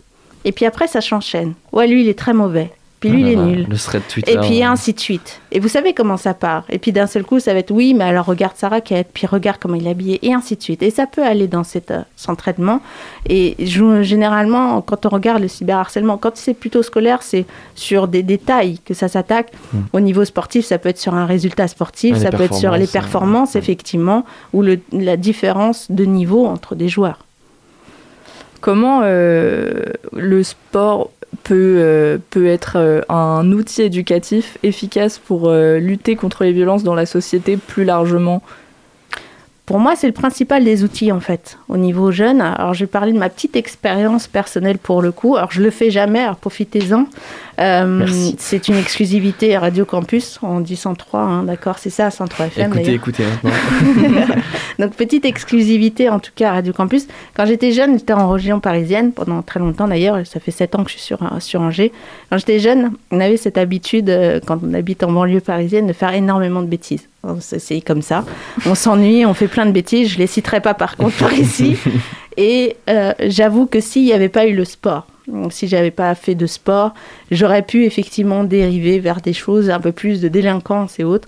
Et 0.45 0.51
puis 0.51 0.65
après, 0.65 0.87
ça 0.87 1.01
s'enchaîne. 1.01 1.53
Ouais, 1.71 1.87
lui, 1.87 2.01
il 2.01 2.09
est 2.09 2.17
très 2.17 2.33
mauvais. 2.33 2.71
Puis 2.99 3.09
lui, 3.09 3.23
Ah 3.25 3.27
il 3.27 3.33
est 3.33 3.35
nul. 3.35 3.67
Le 3.69 3.77
thread 3.77 4.01
Twitter. 4.07 4.31
Et 4.33 4.37
puis 4.39 4.63
euh, 4.63 4.67
ainsi 4.69 4.91
de 4.93 4.99
suite. 4.99 5.39
Et 5.51 5.59
vous 5.59 5.67
savez 5.67 5.93
comment 5.93 6.17
ça 6.17 6.33
part. 6.33 6.63
Et 6.69 6.79
puis 6.79 6.91
d'un 6.91 7.05
seul 7.05 7.23
coup, 7.23 7.39
ça 7.39 7.53
va 7.53 7.59
être 7.59 7.69
oui, 7.69 7.93
mais 7.93 8.05
alors 8.05 8.25
regarde 8.25 8.55
sa 8.55 8.69
raquette, 8.69 9.09
puis 9.13 9.27
regarde 9.27 9.57
comment 9.61 9.75
il 9.75 9.85
est 9.85 9.91
habillé, 9.91 10.19
et 10.25 10.33
ainsi 10.33 10.55
de 10.55 10.63
suite. 10.63 10.81
Et 10.81 10.89
ça 10.89 11.05
peut 11.05 11.23
aller 11.23 11.47
dans 11.47 11.63
cet 11.63 11.91
euh, 11.91 11.99
cet 12.15 12.31
entraînement. 12.31 12.81
Et 13.29 13.55
je- 13.59 14.01
généralement, 14.01 14.81
quand 14.81 15.05
on 15.05 15.09
regarde 15.09 15.41
le 15.43 15.47
cyberharcèlement, 15.47 16.17
quand 16.17 16.35
c'est 16.37 16.55
plutôt 16.55 16.81
scolaire, 16.81 17.21
c'est 17.21 17.45
sur 17.75 18.07
des 18.07 18.23
détails 18.23 18.79
que 18.83 18.95
ça 18.95 19.07
s'attaque. 19.07 19.51
Hmm. 19.73 19.81
Au 19.93 19.99
niveau 19.99 20.25
sportif, 20.25 20.65
ça 20.65 20.79
peut 20.79 20.89
être 20.89 20.97
sur 20.97 21.13
un 21.13 21.27
résultat 21.27 21.67
sportif, 21.67 22.15
Ah, 22.17 22.21
ça 22.23 22.29
peut 22.31 22.43
être 22.43 22.55
sur 22.55 22.71
les 22.71 22.87
performances, 22.87 23.55
euh, 23.55 23.59
effectivement, 23.59 24.25
ou 24.53 24.63
le- 24.63 24.79
la 24.91 25.17
différence 25.17 25.91
de 25.91 26.03
niveau 26.05 26.47
entre 26.47 26.73
des 26.73 26.89
joueurs. 26.89 27.19
Comment 28.59 29.01
euh, 29.03 29.83
le 30.13 30.41
sport 30.41 31.11
peut, 31.43 31.77
euh, 31.79 32.17
peut 32.29 32.47
être 32.47 32.77
euh, 32.77 33.01
un 33.09 33.51
outil 33.51 33.83
éducatif 33.83 34.57
efficace 34.63 35.17
pour 35.19 35.49
euh, 35.49 35.79
lutter 35.79 36.15
contre 36.15 36.43
les 36.43 36.51
violences 36.51 36.83
dans 36.83 36.95
la 36.95 37.05
société 37.05 37.57
plus 37.57 37.83
largement 37.83 38.41
Pour 39.67 39.79
moi, 39.79 39.97
c'est 39.97 40.07
le 40.07 40.13
principal 40.13 40.63
des 40.63 40.85
outils 40.85 41.11
en 41.11 41.19
fait, 41.19 41.57
au 41.67 41.75
niveau 41.75 42.09
jeune. 42.09 42.39
Alors, 42.39 42.73
je 42.73 42.85
vais 42.85 42.87
parler 42.87 43.11
de 43.11 43.17
ma 43.17 43.27
petite 43.27 43.57
expérience 43.57 44.25
personnelle 44.25 44.77
pour 44.77 45.01
le 45.01 45.11
coup. 45.11 45.35
Alors, 45.35 45.51
je 45.51 45.61
le 45.61 45.71
fais 45.71 45.91
jamais, 45.91 46.21
alors 46.21 46.37
profitez-en. 46.37 47.05
Euh, 47.59 48.07
c'est 48.37 48.69
une 48.69 48.77
exclusivité 48.77 49.57
à 49.57 49.59
Radio 49.59 49.83
Campus, 49.83 50.39
on 50.41 50.61
dit 50.61 50.77
103, 50.77 51.19
hein, 51.19 51.43
d'accord, 51.43 51.79
c'est 51.79 51.89
ça, 51.89 52.09
103 52.09 52.45
FM. 52.45 52.71
Écoutez, 52.75 52.93
écoutez 52.93 53.23
maintenant. 53.43 54.35
Donc, 54.79 54.93
petite 54.93 55.25
exclusivité 55.25 56.07
en 56.07 56.19
tout 56.19 56.31
cas 56.33 56.51
à 56.51 56.53
Radio 56.53 56.71
Campus. 56.71 57.05
Quand 57.35 57.45
j'étais 57.45 57.73
jeune, 57.73 57.97
j'étais 57.99 58.13
en 58.13 58.29
région 58.29 58.61
parisienne, 58.61 59.11
pendant 59.11 59.41
très 59.41 59.59
longtemps 59.59 59.89
d'ailleurs, 59.89 60.25
ça 60.25 60.39
fait 60.39 60.51
7 60.51 60.75
ans 60.75 60.85
que 60.85 60.91
je 60.91 60.95
suis 60.97 61.05
sur, 61.05 61.19
sur 61.39 61.59
Angers. 61.59 61.91
Quand 62.29 62.37
j'étais 62.37 62.59
jeune, 62.59 62.91
on 63.11 63.19
avait 63.19 63.35
cette 63.35 63.57
habitude, 63.57 64.09
euh, 64.09 64.39
quand 64.45 64.59
on 64.63 64.73
habite 64.73 65.03
en 65.03 65.11
banlieue 65.11 65.41
parisienne, 65.41 65.87
de 65.87 65.93
faire 65.93 66.13
énormément 66.13 66.61
de 66.61 66.67
bêtises. 66.67 67.09
Alors, 67.27 67.41
C'est 67.41 67.59
c'est 67.59 67.81
comme 67.81 68.01
ça. 68.01 68.23
On 68.65 68.73
s'ennuie, 68.73 69.25
on 69.25 69.33
fait 69.33 69.49
plein 69.49 69.65
de 69.65 69.71
bêtises. 69.71 70.09
Je 70.09 70.17
les 70.17 70.27
citerai 70.27 70.61
pas 70.61 70.73
par 70.73 70.95
contre 70.95 71.17
par 71.17 71.33
ici. 71.33 71.77
Et 72.37 72.77
euh, 72.89 73.13
j'avoue 73.27 73.65
que 73.65 73.79
s'il 73.79 74.03
n'y 74.03 74.13
avait 74.13 74.29
pas 74.29 74.45
eu 74.45 74.55
le 74.55 74.63
sport, 74.63 75.07
donc, 75.27 75.51
si 75.51 75.67
j'avais 75.67 75.91
pas 75.91 76.15
fait 76.15 76.35
de 76.35 76.45
sport, 76.45 76.93
j'aurais 77.31 77.61
pu 77.61 77.83
effectivement 77.83 78.45
dériver 78.45 78.99
vers 78.99 79.19
des 79.19 79.33
choses 79.33 79.69
un 79.69 79.79
peu 79.81 79.91
plus 79.91 80.21
de 80.21 80.29
délinquance 80.29 80.99
et 80.99 81.03
autres. 81.03 81.27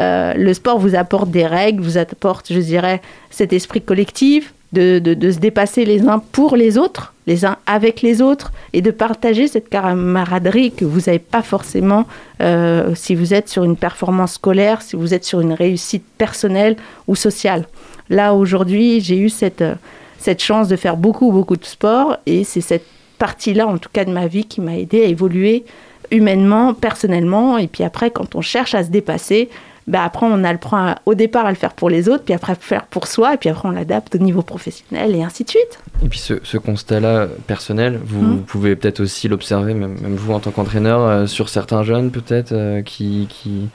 Euh, 0.00 0.34
le 0.34 0.52
sport 0.52 0.78
vous 0.78 0.94
apporte 0.94 1.30
des 1.30 1.46
règles, 1.46 1.82
vous 1.82 1.96
apporte, 1.96 2.52
je 2.52 2.60
dirais, 2.60 3.00
cet 3.30 3.54
esprit 3.54 3.80
collectif, 3.80 4.52
de, 4.72 5.30
se 5.30 5.38
dépasser 5.38 5.84
les 5.84 6.06
uns 6.06 6.18
pour 6.18 6.56
les 6.56 6.76
autres, 6.76 7.14
les 7.26 7.44
uns 7.44 7.56
avec 7.66 8.02
les 8.02 8.20
autres, 8.20 8.52
et 8.72 8.82
de 8.82 8.90
partager 8.90 9.48
cette 9.48 9.68
camaraderie 9.68 10.72
que 10.72 10.84
vous 10.84 11.00
n'avez 11.06 11.18
pas 11.18 11.42
forcément 11.42 12.06
euh, 12.40 12.94
si 12.94 13.14
vous 13.14 13.32
êtes 13.34 13.48
sur 13.48 13.64
une 13.64 13.76
performance 13.76 14.34
scolaire, 14.34 14.82
si 14.82 14.96
vous 14.96 15.14
êtes 15.14 15.24
sur 15.24 15.40
une 15.40 15.52
réussite 15.52 16.04
personnelle 16.18 16.76
ou 17.06 17.16
sociale. 17.16 17.66
Là, 18.10 18.34
aujourd'hui, 18.34 19.00
j'ai 19.00 19.18
eu 19.18 19.30
cette, 19.30 19.62
euh, 19.62 19.74
cette 20.18 20.42
chance 20.42 20.68
de 20.68 20.76
faire 20.76 20.96
beaucoup, 20.96 21.32
beaucoup 21.32 21.56
de 21.56 21.64
sport, 21.64 22.16
et 22.26 22.44
c'est 22.44 22.60
cette 22.60 22.86
partie-là, 23.18 23.66
en 23.66 23.78
tout 23.78 23.90
cas 23.92 24.04
de 24.04 24.12
ma 24.12 24.26
vie, 24.26 24.44
qui 24.44 24.60
m'a 24.60 24.76
aidé 24.76 25.02
à 25.02 25.06
évoluer 25.06 25.64
humainement, 26.10 26.74
personnellement, 26.74 27.58
et 27.58 27.66
puis 27.66 27.84
après, 27.84 28.10
quand 28.10 28.34
on 28.34 28.40
cherche 28.40 28.74
à 28.74 28.84
se 28.84 28.90
dépasser, 28.90 29.48
bah 29.88 30.02
après 30.04 30.26
on 30.30 30.44
apprend 30.44 30.94
au 31.06 31.14
départ 31.14 31.46
à 31.46 31.50
le 31.50 31.56
faire 31.56 31.72
pour 31.72 31.90
les 31.90 32.08
autres, 32.08 32.22
puis 32.24 32.34
après 32.34 32.52
à 32.52 32.56
le 32.56 32.60
faire 32.64 32.86
pour 32.86 33.06
soi, 33.06 33.34
et 33.34 33.36
puis 33.38 33.48
après 33.48 33.68
on 33.68 33.72
l'adapte 33.72 34.14
au 34.14 34.18
niveau 34.18 34.42
professionnel 34.42 35.16
et 35.16 35.22
ainsi 35.24 35.42
de 35.44 35.50
suite. 35.50 35.80
Et 36.04 36.08
puis 36.08 36.18
ce, 36.20 36.34
ce 36.44 36.58
constat-là 36.58 37.26
personnel, 37.46 37.98
vous, 38.04 38.20
vous 38.20 38.36
pouvez 38.42 38.76
peut-être 38.76 39.00
aussi 39.00 39.26
l'observer, 39.28 39.74
même, 39.74 39.96
même 40.00 40.14
vous 40.14 40.32
en 40.32 40.38
tant 40.40 40.50
qu'entraîneur, 40.52 41.00
euh, 41.00 41.26
sur 41.26 41.48
certains 41.48 41.82
jeunes 41.82 42.10
peut-être 42.10 42.52
euh, 42.52 42.82
qui, 42.82 43.26
qui, 43.28 43.68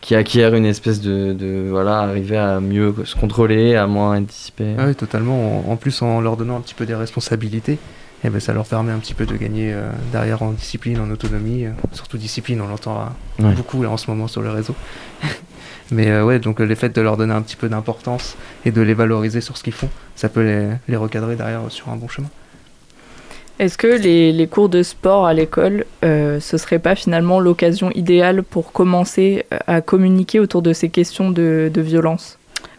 qui 0.00 0.14
acquièrent 0.14 0.54
une 0.54 0.66
espèce 0.66 1.00
de, 1.00 1.32
de 1.32 1.66
voilà, 1.68 1.98
arriver 2.00 2.36
à 2.36 2.60
mieux 2.60 2.94
se 3.04 3.16
contrôler, 3.16 3.74
à 3.74 3.86
moins 3.86 4.20
dissipé. 4.20 4.74
Ah 4.78 4.84
oui, 4.86 4.94
totalement. 4.94 5.66
En, 5.68 5.72
en 5.72 5.76
plus, 5.76 6.02
en 6.02 6.20
leur 6.20 6.36
donnant 6.36 6.56
un 6.58 6.60
petit 6.60 6.74
peu 6.74 6.86
des 6.86 6.94
responsabilités, 6.94 7.78
eh 8.24 8.30
ben, 8.30 8.40
ça 8.40 8.52
leur 8.52 8.66
permet 8.66 8.92
un 8.92 8.98
petit 8.98 9.14
peu 9.14 9.26
de 9.26 9.36
gagner 9.36 9.72
euh, 9.72 9.90
derrière 10.12 10.42
en 10.42 10.52
discipline, 10.52 11.00
en 11.00 11.10
autonomie. 11.10 11.66
euh, 11.66 11.70
surtout 11.92 12.18
discipline, 12.18 12.60
on 12.60 12.68
l'entend 12.68 13.00
euh, 13.00 13.04
Ouais. 13.48 13.54
beaucoup 13.54 13.82
là, 13.82 13.90
en 13.90 13.96
ce 13.98 14.10
moment 14.10 14.28
sur 14.28 14.40
le 14.42 14.50
réseau. 14.50 14.74
Mais 15.90 16.10
euh, 16.10 16.24
ouais, 16.24 16.38
donc 16.38 16.60
euh, 16.60 16.66
le 16.66 16.74
fait 16.74 16.94
de 16.94 17.00
leur 17.00 17.16
donner 17.16 17.34
un 17.34 17.42
petit 17.42 17.56
peu 17.56 17.68
d'importance 17.68 18.36
et 18.64 18.70
de 18.70 18.80
les 18.80 18.94
valoriser 18.94 19.40
sur 19.40 19.56
ce 19.56 19.62
qu'ils 19.62 19.72
font, 19.72 19.88
ça 20.14 20.28
peut 20.28 20.68
les, 20.88 20.96
recadrer 20.96 21.36
derrière 21.36 21.62
euh, 21.62 21.70
sur 21.70 21.88
un 21.90 21.96
bon 21.96 22.08
chemin. 22.08 22.28
Est-ce 23.58 23.78
que 23.78 23.86
les, 23.86 24.46
cours 24.48 24.68
de 24.68 24.82
sport 24.82 25.26
à 25.26 25.32
l'école, 25.32 25.86
ce 26.02 26.58
serait 26.58 26.78
pas 26.78 26.94
finalement 26.94 27.40
l'occasion 27.40 27.90
idéale 27.92 28.42
pour 28.42 28.70
commencer 28.70 29.46
à 29.66 29.80
communiquer 29.80 30.40
autour 30.40 30.60
de 30.60 30.74
ces 30.74 30.90
questions 30.90 31.30
de 31.30 31.70
violence? 31.74 32.38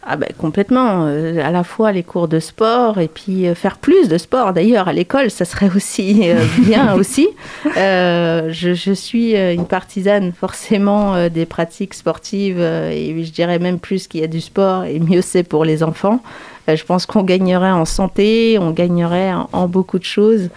Ah 0.10 0.16
ben 0.16 0.30
complètement, 0.38 1.04
euh, 1.08 1.46
à 1.46 1.52
la 1.52 1.66
fois 1.66 1.92
les 1.92 2.02
cours 2.02 2.30
de 2.30 2.40
sport 2.40 2.98
et 2.98 3.10
puis 3.10 3.46
euh, 3.46 3.56
faire 3.56 3.78
plus 3.78 4.08
de 4.08 4.18
sport 4.18 4.54
d'ailleurs 4.54 4.88
à 4.88 4.94
l'école, 4.94 5.30
ça 5.30 5.44
serait 5.44 5.70
aussi 5.76 6.30
euh, 6.30 6.46
bien 6.60 6.94
aussi. 6.94 7.28
Je, 7.66 8.74
je 8.74 8.92
suis 8.94 9.36
une 9.36 9.66
partisane 9.66 10.32
forcément 10.32 11.28
des 11.28 11.46
pratiques 11.46 11.94
sportives 11.94 12.62
et 12.62 13.22
je 13.22 13.32
dirais 13.32 13.60
même 13.60 13.80
plus 13.80 14.08
qu'il 14.08 14.22
y 14.22 14.24
a 14.24 14.28
du 14.28 14.40
sport 14.40 14.86
et 14.86 15.00
mieux 15.00 15.22
c'est 15.22 15.44
pour 15.44 15.66
les 15.66 15.84
enfants. 15.84 16.22
Je 16.70 16.84
pense 16.84 17.06
qu'on 17.06 17.24
gagnerait 17.24 17.72
en 17.72 17.84
santé, 17.84 18.58
on 18.62 18.72
gagnerait 18.72 19.34
en, 19.34 19.50
en 19.52 19.68
beaucoup 19.68 20.00
de 20.00 20.06
choses. 20.06 20.50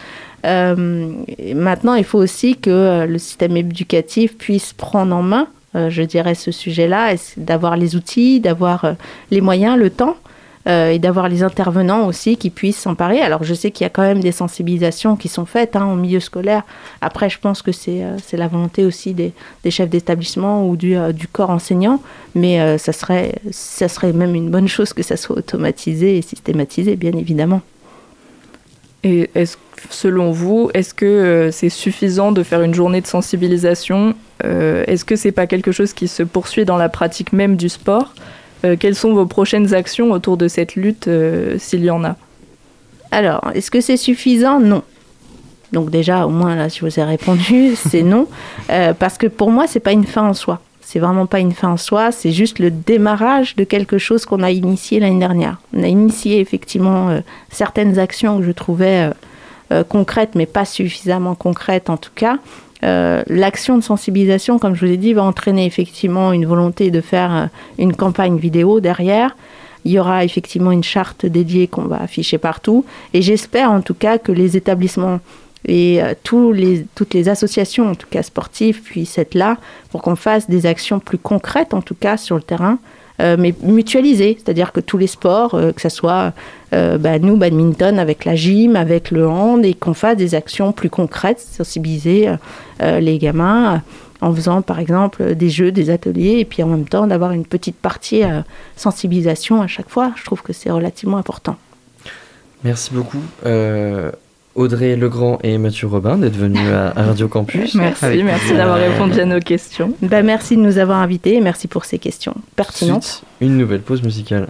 Maintenant, 0.44 1.94
il 1.94 2.04
faut 2.04 2.18
aussi 2.18 2.56
que 2.56 3.04
le 3.04 3.18
système 3.18 3.56
éducatif 3.56 4.38
puisse 4.38 4.72
prendre 4.72 5.14
en 5.14 5.22
main, 5.22 5.48
je 5.74 6.02
dirais, 6.02 6.34
ce 6.34 6.50
sujet-là, 6.50 7.14
d'avoir 7.36 7.76
les 7.76 7.96
outils, 7.96 8.40
d'avoir 8.40 8.84
euh, 8.84 8.92
les 9.30 9.40
moyens, 9.40 9.78
le 9.78 9.90
temps, 9.90 10.16
euh, 10.68 10.90
et 10.90 10.98
d'avoir 10.98 11.28
les 11.28 11.42
intervenants 11.42 12.06
aussi 12.06 12.36
qui 12.36 12.50
puissent 12.50 12.78
s'emparer. 12.78 13.20
Alors, 13.20 13.44
je 13.44 13.54
sais 13.54 13.70
qu'il 13.70 13.84
y 13.84 13.86
a 13.86 13.90
quand 13.90 14.02
même 14.02 14.20
des 14.20 14.32
sensibilisations 14.32 15.16
qui 15.16 15.28
sont 15.28 15.46
faites 15.46 15.74
hein, 15.74 15.86
au 15.86 15.96
milieu 15.96 16.20
scolaire. 16.20 16.64
Après, 17.00 17.30
je 17.30 17.38
pense 17.38 17.62
que 17.62 17.72
c'est 17.72 18.04
euh, 18.04 18.16
la 18.32 18.46
volonté 18.46 18.84
aussi 18.84 19.14
des, 19.14 19.32
chefs 19.70 19.88
d'établissement 19.88 20.68
ou 20.68 20.76
du, 20.76 20.96
euh, 20.96 21.12
corps 21.32 21.48
enseignant, 21.48 22.02
mais 22.34 22.60
euh, 22.60 22.76
ça, 22.76 22.92
serait, 22.92 23.36
ça 23.50 23.88
serait 23.88 24.12
même 24.12 24.34
une 24.34 24.50
bonne 24.50 24.68
chose 24.68 24.92
que 24.92 25.02
ça 25.02 25.16
soit 25.16 25.38
automatisé 25.38 26.18
et 26.18 26.22
systématisé, 26.22 26.96
bien 26.96 27.12
évidemment. 27.12 27.62
Et 29.02 29.30
selon 29.88 30.30
vous, 30.30 30.70
est-ce 30.74 30.92
que 30.92 31.06
euh, 31.06 31.50
c'est 31.50 31.70
suffisant 31.70 32.32
de 32.32 32.42
faire 32.42 32.60
une 32.60 32.74
journée 32.74 33.00
de 33.00 33.06
sensibilisation 33.06 34.08
Euh, 34.08 34.29
Est-ce 34.44 35.04
que 35.04 35.16
c'est 35.16 35.32
pas 35.32 35.46
quelque 35.46 35.72
chose 35.72 35.92
qui 35.92 36.08
se 36.08 36.22
poursuit 36.22 36.64
dans 36.64 36.76
la 36.76 36.88
pratique 36.88 37.32
même 37.32 37.56
du 37.56 37.68
sport? 37.68 38.14
Euh, 38.64 38.76
Quelles 38.78 38.94
sont 38.94 39.14
vos 39.14 39.26
prochaines 39.26 39.74
actions 39.74 40.12
autour 40.12 40.36
de 40.36 40.48
cette 40.48 40.74
lutte, 40.76 41.08
euh, 41.08 41.56
s'il 41.58 41.84
y 41.84 41.90
en 41.90 42.04
a? 42.04 42.16
Alors, 43.10 43.50
est-ce 43.54 43.70
que 43.70 43.80
c'est 43.80 43.96
suffisant? 43.96 44.60
Non. 44.60 44.82
Donc 45.72 45.90
déjà, 45.90 46.26
au 46.26 46.30
moins 46.30 46.56
là, 46.56 46.68
je 46.68 46.80
vous 46.84 46.98
ai 46.98 47.04
répondu, 47.04 47.74
c'est 47.88 48.02
non, 48.02 48.26
Euh, 48.70 48.92
parce 48.92 49.18
que 49.18 49.26
pour 49.26 49.50
moi, 49.50 49.66
c'est 49.66 49.80
pas 49.80 49.92
une 49.92 50.06
fin 50.06 50.22
en 50.22 50.34
soi. 50.34 50.60
C'est 50.80 50.98
vraiment 50.98 51.26
pas 51.26 51.38
une 51.38 51.52
fin 51.52 51.68
en 51.68 51.76
soi, 51.76 52.10
c'est 52.10 52.32
juste 52.32 52.58
le 52.58 52.72
démarrage 52.72 53.54
de 53.54 53.62
quelque 53.62 53.96
chose 53.96 54.26
qu'on 54.26 54.42
a 54.42 54.50
initié 54.50 54.98
l'année 54.98 55.20
dernière. 55.20 55.58
On 55.72 55.84
a 55.84 55.86
initié 55.86 56.40
effectivement 56.40 57.10
euh, 57.10 57.20
certaines 57.50 58.00
actions 58.00 58.38
que 58.38 58.44
je 58.44 58.50
trouvais 58.50 59.08
euh, 59.08 59.12
euh, 59.72 59.84
concrètes, 59.84 60.34
mais 60.34 60.46
pas 60.46 60.64
suffisamment 60.64 61.36
concrètes 61.36 61.90
en 61.90 61.96
tout 61.96 62.10
cas. 62.14 62.38
Euh, 62.82 63.22
L'action 63.26 63.76
de 63.76 63.82
sensibilisation, 63.82 64.58
comme 64.58 64.74
je 64.74 64.86
vous 64.86 64.92
ai 64.92 64.96
dit, 64.96 65.12
va 65.12 65.22
entraîner 65.22 65.66
effectivement 65.66 66.32
une 66.32 66.46
volonté 66.46 66.90
de 66.90 67.00
faire 67.00 67.34
euh, 67.34 67.46
une 67.78 67.94
campagne 67.94 68.36
vidéo 68.36 68.80
derrière. 68.80 69.36
Il 69.84 69.92
y 69.92 69.98
aura 69.98 70.24
effectivement 70.24 70.72
une 70.72 70.84
charte 70.84 71.26
dédiée 71.26 71.66
qu'on 71.66 71.84
va 71.84 72.02
afficher 72.02 72.38
partout. 72.38 72.84
Et 73.14 73.22
j'espère 73.22 73.70
en 73.70 73.80
tout 73.80 73.94
cas 73.94 74.18
que 74.18 74.32
les 74.32 74.56
établissements 74.56 75.20
et 75.66 76.02
euh, 76.02 76.14
toutes 76.24 77.14
les 77.14 77.28
associations, 77.28 77.90
en 77.90 77.94
tout 77.94 78.06
cas 78.10 78.22
sportives, 78.22 78.82
puissent 78.82 79.18
être 79.18 79.34
là 79.34 79.58
pour 79.90 80.02
qu'on 80.02 80.16
fasse 80.16 80.48
des 80.48 80.66
actions 80.66 81.00
plus 81.00 81.18
concrètes, 81.18 81.74
en 81.74 81.82
tout 81.82 81.94
cas 81.94 82.16
sur 82.16 82.36
le 82.36 82.42
terrain, 82.42 82.78
mais 83.36 83.54
mutualisées. 83.62 84.36
C'est-à-dire 84.38 84.72
que 84.72 84.80
tous 84.80 84.98
les 84.98 85.06
sports, 85.06 85.54
euh, 85.54 85.72
que 85.72 85.80
ce 85.80 85.88
soit 85.88 86.32
euh, 86.72 86.98
bah, 86.98 87.18
nous, 87.18 87.36
badminton, 87.36 87.98
avec 87.98 88.24
la 88.24 88.34
gym, 88.34 88.76
avec 88.76 89.10
le 89.10 89.26
hand, 89.26 89.64
et 89.64 89.74
qu'on 89.74 89.94
fasse 89.94 90.16
des 90.16 90.34
actions 90.34 90.72
plus 90.72 90.90
concrètes, 90.90 91.40
sensibiliser 91.40 92.28
euh, 92.28 92.36
euh, 92.82 93.00
les 93.00 93.18
gamins. 93.18 93.74
euh, 93.74 93.78
en 94.22 94.34
faisant 94.34 94.60
par 94.60 94.78
exemple 94.78 95.34
des 95.34 95.48
jeux, 95.48 95.72
des 95.72 95.88
ateliers, 95.88 96.40
et 96.40 96.44
puis 96.44 96.62
en 96.62 96.68
même 96.68 96.86
temps 96.86 97.06
d'avoir 97.06 97.32
une 97.32 97.46
petite 97.46 97.76
partie 97.76 98.22
euh, 98.22 98.42
sensibilisation 98.76 99.62
à 99.62 99.66
chaque 99.66 99.88
fois. 99.88 100.12
Je 100.16 100.24
trouve 100.24 100.42
que 100.42 100.52
c'est 100.52 100.70
relativement 100.70 101.16
important. 101.16 101.56
Merci 102.62 102.92
beaucoup. 102.92 103.22
euh, 103.46 104.10
Audrey 104.54 104.96
Legrand 104.96 105.38
et 105.42 105.58
Mathieu 105.58 105.86
Robin 105.86 106.18
d'être 106.18 106.36
venus 106.36 106.68
à, 106.72 106.92
Radio 106.96 107.28
Campus. 107.28 107.74
Merci, 107.74 108.04
Avec 108.04 108.24
merci 108.24 108.52
d'avoir 108.52 108.78
répondu 108.78 109.20
à 109.20 109.24
nos 109.24 109.40
questions. 109.40 109.94
Ben, 110.02 110.24
merci 110.24 110.56
de 110.56 110.62
nous 110.62 110.78
avoir 110.78 110.98
invités 110.98 111.36
et 111.36 111.40
merci 111.40 111.68
pour 111.68 111.84
ces 111.84 111.98
questions 111.98 112.34
pertinentes. 112.56 113.22
Une 113.40 113.56
nouvelle 113.56 113.80
pause 113.80 114.02
musicale. 114.02 114.48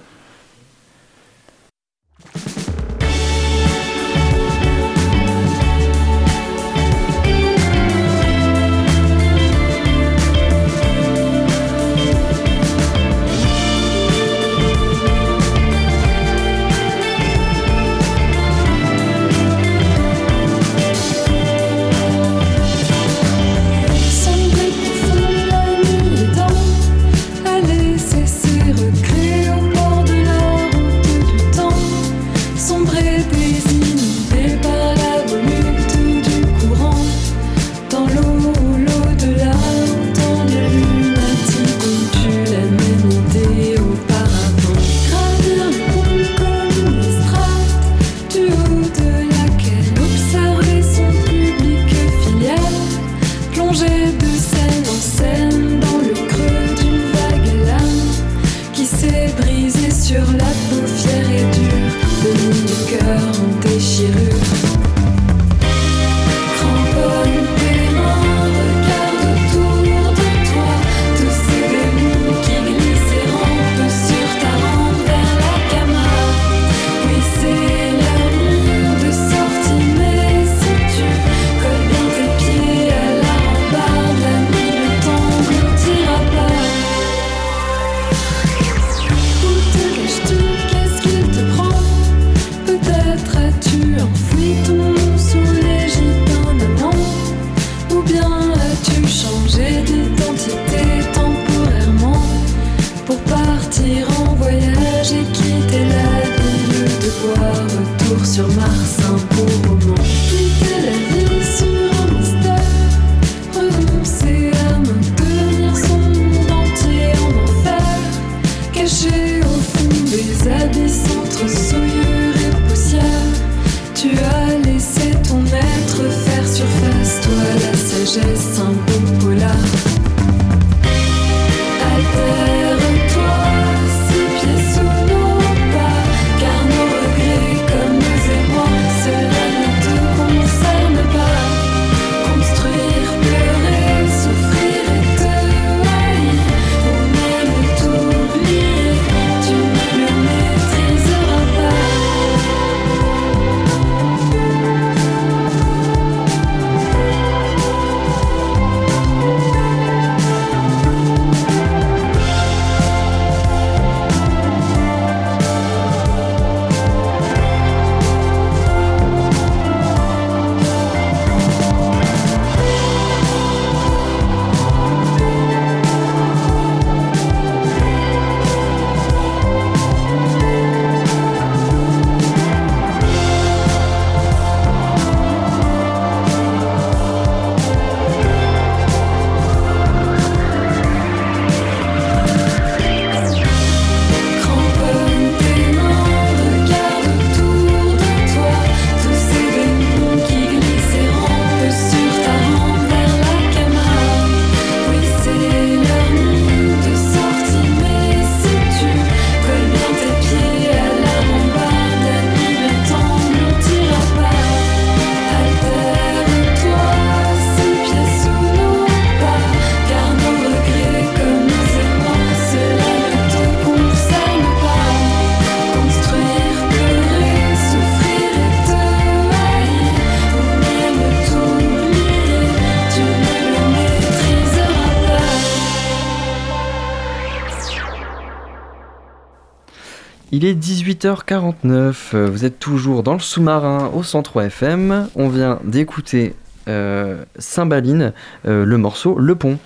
Il 240.43 240.47
est 240.47 240.55
18h49, 240.55 242.14
euh, 242.14 242.30
vous 242.30 242.47
êtes 242.47 242.59
toujours 242.59 243.03
dans 243.03 243.12
le 243.12 243.18
sous-marin 243.18 243.91
au 243.95 244.03
103 244.03 244.45
FM. 244.45 245.09
On 245.14 245.28
vient 245.28 245.59
d'écouter 245.64 246.34
euh, 246.66 247.24
Cymbaline, 247.38 248.14
euh, 248.47 248.64
le 248.64 248.78
morceau 248.78 249.18
Le 249.18 249.34
Pont. 249.34 249.59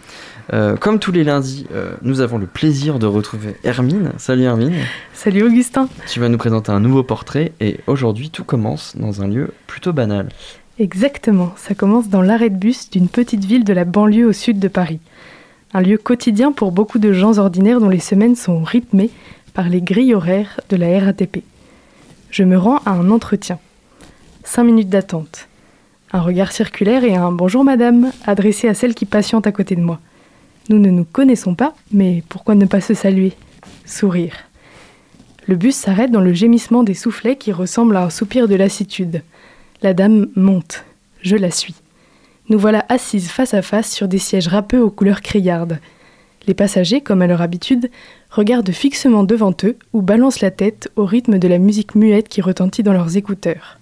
Euh, 0.52 0.74
comme 0.74 0.98
tous 0.98 1.12
les 1.12 1.22
lundis, 1.22 1.68
euh, 1.72 1.92
nous 2.02 2.20
avons 2.22 2.38
le 2.38 2.46
plaisir 2.46 2.98
de 2.98 3.06
retrouver 3.06 3.54
Hermine. 3.62 4.10
Salut 4.16 4.42
Hermine, 4.42 4.74
Salut 5.12 5.44
Augustin. 5.44 5.88
tu 6.08 6.18
vas 6.18 6.28
nous 6.28 6.38
présenter 6.38 6.72
un 6.72 6.80
nouveau 6.80 7.04
portrait 7.04 7.52
et 7.60 7.78
aujourd'hui 7.86 8.30
tout 8.30 8.42
commence 8.42 8.96
dans 8.96 9.22
un 9.22 9.28
lieu 9.28 9.52
plutôt 9.68 9.92
banal. 9.92 10.28
Exactement, 10.80 11.52
ça 11.56 11.76
commence 11.76 12.08
dans 12.08 12.20
l'arrêt 12.20 12.50
de 12.50 12.56
bus 12.56 12.90
d'une 12.90 13.06
petite 13.06 13.44
ville 13.44 13.62
de 13.62 13.72
la 13.72 13.84
banlieue 13.84 14.26
au 14.26 14.32
sud 14.32 14.58
de 14.58 14.66
Paris. 14.66 14.98
Un 15.72 15.82
lieu 15.82 15.98
quotidien 15.98 16.50
pour 16.50 16.72
beaucoup 16.72 16.98
de 16.98 17.12
gens 17.12 17.38
ordinaires 17.38 17.78
dont 17.78 17.88
les 17.88 18.00
semaines 18.00 18.34
sont 18.34 18.64
rythmées 18.64 19.10
par 19.54 19.68
les 19.68 19.80
grilles 19.80 20.14
horaires 20.14 20.60
de 20.68 20.76
la 20.76 20.98
RATP. 20.98 21.42
Je 22.30 22.42
me 22.42 22.58
rends 22.58 22.78
à 22.78 22.90
un 22.90 23.10
entretien. 23.10 23.58
Cinq 24.42 24.64
minutes 24.64 24.90
d'attente. 24.90 25.48
Un 26.12 26.20
regard 26.20 26.52
circulaire 26.52 27.04
et 27.04 27.14
un 27.14 27.30
bonjour 27.32 27.64
madame 27.64 28.10
adressé 28.26 28.68
à 28.68 28.74
celle 28.74 28.94
qui 28.94 29.06
patiente 29.06 29.46
à 29.46 29.52
côté 29.52 29.76
de 29.76 29.80
moi. 29.80 30.00
Nous 30.68 30.78
ne 30.78 30.90
nous 30.90 31.04
connaissons 31.04 31.54
pas, 31.54 31.74
mais 31.92 32.22
pourquoi 32.28 32.56
ne 32.56 32.66
pas 32.66 32.80
se 32.80 32.94
saluer? 32.94 33.32
Sourire. 33.86 34.36
Le 35.46 35.56
bus 35.56 35.76
s'arrête 35.76 36.10
dans 36.10 36.20
le 36.20 36.32
gémissement 36.32 36.82
des 36.82 36.94
soufflets 36.94 37.36
qui 37.36 37.52
ressemble 37.52 37.96
à 37.96 38.04
un 38.04 38.10
soupir 38.10 38.48
de 38.48 38.54
lassitude. 38.56 39.22
La 39.82 39.94
dame 39.94 40.28
monte. 40.34 40.84
Je 41.22 41.36
la 41.36 41.50
suis. 41.50 41.74
Nous 42.48 42.58
voilà 42.58 42.84
assises 42.88 43.28
face 43.28 43.54
à 43.54 43.62
face 43.62 43.92
sur 43.92 44.08
des 44.08 44.18
sièges 44.18 44.48
râpeux 44.48 44.82
aux 44.82 44.90
couleurs 44.90 45.22
criardes. 45.22 45.78
Les 46.46 46.54
passagers, 46.54 47.00
comme 47.00 47.22
à 47.22 47.26
leur 47.26 47.40
habitude, 47.40 47.90
regardent 48.34 48.72
fixement 48.72 49.22
devant 49.22 49.54
eux 49.62 49.76
ou 49.92 50.02
balancent 50.02 50.40
la 50.40 50.50
tête 50.50 50.90
au 50.96 51.04
rythme 51.04 51.38
de 51.38 51.46
la 51.46 51.58
musique 51.58 51.94
muette 51.94 52.28
qui 52.28 52.40
retentit 52.40 52.82
dans 52.82 52.92
leurs 52.92 53.16
écouteurs. 53.16 53.78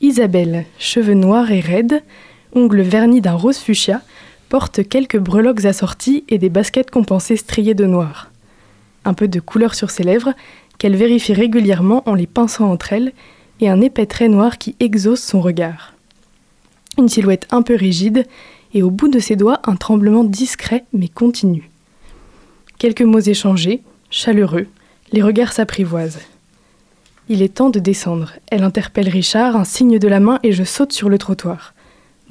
Isabelle, 0.00 0.66
cheveux 0.78 1.14
noirs 1.14 1.50
et 1.50 1.58
raides, 1.58 2.02
ongles 2.54 2.82
vernis 2.82 3.20
d'un 3.20 3.34
rose 3.34 3.58
fuchsia, 3.58 4.02
porte 4.48 4.88
quelques 4.88 5.18
breloques 5.18 5.64
assorties 5.64 6.24
et 6.28 6.38
des 6.38 6.48
baskets 6.48 6.92
compensées 6.92 7.36
striées 7.36 7.74
de 7.74 7.86
noir. 7.86 8.30
Un 9.04 9.14
peu 9.14 9.26
de 9.26 9.40
couleur 9.40 9.74
sur 9.74 9.90
ses 9.90 10.04
lèvres, 10.04 10.32
qu'elle 10.78 10.96
vérifie 10.96 11.32
régulièrement 11.32 12.08
en 12.08 12.14
les 12.14 12.28
pinçant 12.28 12.70
entre 12.70 12.92
elles, 12.92 13.12
et 13.60 13.68
un 13.68 13.80
épais 13.80 14.06
trait 14.06 14.28
noir 14.28 14.58
qui 14.58 14.76
exauce 14.78 15.22
son 15.22 15.40
regard. 15.40 15.94
Une 16.98 17.08
silhouette 17.08 17.48
un 17.50 17.62
peu 17.62 17.74
rigide, 17.74 18.26
et 18.74 18.82
au 18.84 18.90
bout 18.90 19.08
de 19.08 19.18
ses 19.18 19.34
doigts 19.34 19.60
un 19.64 19.74
tremblement 19.74 20.22
discret 20.22 20.84
mais 20.92 21.08
continu. 21.08 21.70
Quelques 22.80 23.02
mots 23.02 23.20
échangés, 23.20 23.82
chaleureux, 24.08 24.66
les 25.12 25.20
regards 25.20 25.52
s'apprivoisent. 25.52 26.20
Il 27.28 27.42
est 27.42 27.56
temps 27.56 27.68
de 27.68 27.78
descendre. 27.78 28.32
Elle 28.50 28.62
interpelle 28.62 29.10
Richard, 29.10 29.54
un 29.54 29.64
signe 29.64 29.98
de 29.98 30.08
la 30.08 30.18
main, 30.18 30.38
et 30.42 30.52
je 30.52 30.64
saute 30.64 30.94
sur 30.94 31.10
le 31.10 31.18
trottoir. 31.18 31.74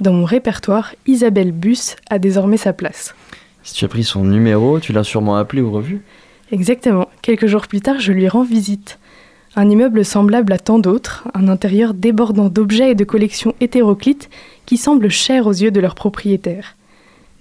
Dans 0.00 0.12
mon 0.12 0.24
répertoire, 0.24 0.92
Isabelle 1.06 1.52
Bus 1.52 1.94
a 2.10 2.18
désormais 2.18 2.56
sa 2.56 2.72
place. 2.72 3.14
Si 3.62 3.74
tu 3.74 3.84
as 3.84 3.88
pris 3.88 4.02
son 4.02 4.24
numéro, 4.24 4.80
tu 4.80 4.92
l'as 4.92 5.04
sûrement 5.04 5.36
appelé 5.36 5.62
ou 5.62 5.70
revu. 5.70 6.02
Exactement. 6.50 7.06
Quelques 7.22 7.46
jours 7.46 7.68
plus 7.68 7.80
tard, 7.80 8.00
je 8.00 8.10
lui 8.10 8.26
rends 8.26 8.42
visite. 8.42 8.98
Un 9.54 9.70
immeuble 9.70 10.04
semblable 10.04 10.52
à 10.52 10.58
tant 10.58 10.80
d'autres, 10.80 11.28
un 11.32 11.46
intérieur 11.46 11.94
débordant 11.94 12.48
d'objets 12.48 12.90
et 12.90 12.96
de 12.96 13.04
collections 13.04 13.54
hétéroclites 13.60 14.28
qui 14.66 14.78
semblent 14.78 15.10
chers 15.10 15.46
aux 15.46 15.52
yeux 15.52 15.70
de 15.70 15.78
leurs 15.78 15.94
propriétaires. 15.94 16.74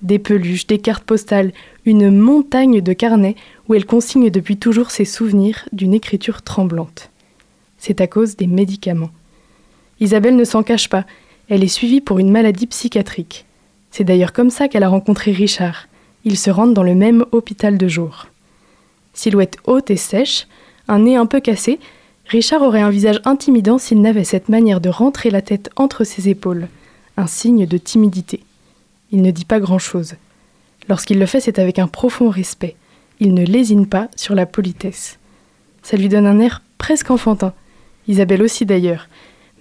Des 0.02 0.20
peluches, 0.20 0.68
des 0.68 0.80
cartes 0.80 1.04
postales, 1.04 1.52
une 1.86 2.10
montagne 2.10 2.82
de 2.82 2.94
carnets 2.94 3.36
où 3.68 3.76
elle 3.76 3.86
consigne 3.86 4.30
depuis 4.30 4.58
toujours 4.58 4.92
ses 4.92 5.06
souvenirs 5.06 5.68
d'une 5.74 5.94
écriture 5.94 6.42
tremblante. 6.42 7.10
C'est 7.78 8.02
à 8.02 8.08
cause 8.08 8.38
des 8.38 8.48
médicaments. 8.48 9.12
Isabelle 10.00 10.36
ne 10.36 10.46
s'en 10.46 10.64
cache 10.64 10.90
pas, 10.90 11.06
elle 11.50 11.64
est 11.64 11.68
suivie 11.68 12.02
pour 12.02 12.20
une 12.20 12.32
maladie 12.32 12.68
psychiatrique. 12.68 13.46
C'est 13.92 14.04
d'ailleurs 14.04 14.34
comme 14.34 14.50
ça 14.50 14.68
qu'elle 14.68 14.84
a 14.84 14.90
rencontré 14.90 15.32
Richard. 15.32 15.88
Ils 16.24 16.38
se 16.38 16.52
rendent 16.52 16.74
dans 16.74 16.84
le 16.84 16.96
même 16.96 17.26
hôpital 17.32 17.78
de 17.78 17.88
jour. 17.88 18.28
Silhouette 19.14 19.58
haute 19.66 19.90
et 19.90 19.98
sèche, 19.98 20.48
un 20.88 21.00
nez 21.00 21.16
un 21.16 21.26
peu 21.26 21.40
cassé, 21.40 21.80
Richard 22.28 22.62
aurait 22.62 22.82
un 22.82 22.92
visage 22.92 23.20
intimidant 23.26 23.80
s'il 23.80 24.02
n'avait 24.02 24.24
cette 24.24 24.50
manière 24.50 24.82
de 24.82 24.90
rentrer 24.90 25.32
la 25.32 25.42
tête 25.42 25.72
entre 25.76 26.04
ses 26.04 26.30
épaules, 26.30 26.68
un 27.18 27.26
signe 27.28 27.66
de 27.66 27.78
timidité. 27.78 28.42
Il 29.12 29.22
ne 29.22 29.32
dit 29.32 29.46
pas 29.46 29.60
grand-chose. 29.60 30.16
Lorsqu'il 30.88 31.20
le 31.20 31.26
fait, 31.26 31.40
c'est 31.40 31.60
avec 31.60 31.80
un 31.80 31.88
profond 31.88 32.30
respect. 32.30 32.76
Il 33.20 33.34
ne 33.34 33.46
lésine 33.46 33.88
pas 33.88 34.10
sur 34.16 34.36
la 34.36 34.46
politesse. 34.46 35.20
Ça 35.84 35.98
lui 35.98 36.10
donne 36.10 36.26
un 36.26 36.40
air 36.40 36.62
presque 36.78 37.12
enfantin. 37.12 37.54
Isabelle 38.08 38.42
aussi 38.42 38.66
d'ailleurs. 38.66 39.08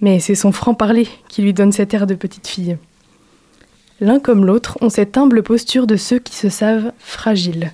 Mais 0.00 0.20
c'est 0.20 0.34
son 0.34 0.52
franc-parler 0.52 1.08
qui 1.28 1.42
lui 1.42 1.52
donne 1.52 1.72
cet 1.72 1.92
air 1.92 2.06
de 2.06 2.14
petite 2.14 2.46
fille. 2.46 2.76
L'un 4.00 4.20
comme 4.20 4.46
l'autre 4.46 4.78
ont 4.80 4.90
cette 4.90 5.18
humble 5.18 5.42
posture 5.42 5.86
de 5.86 5.96
ceux 5.96 6.20
qui 6.20 6.36
se 6.36 6.48
savent 6.48 6.92
fragiles. 6.98 7.72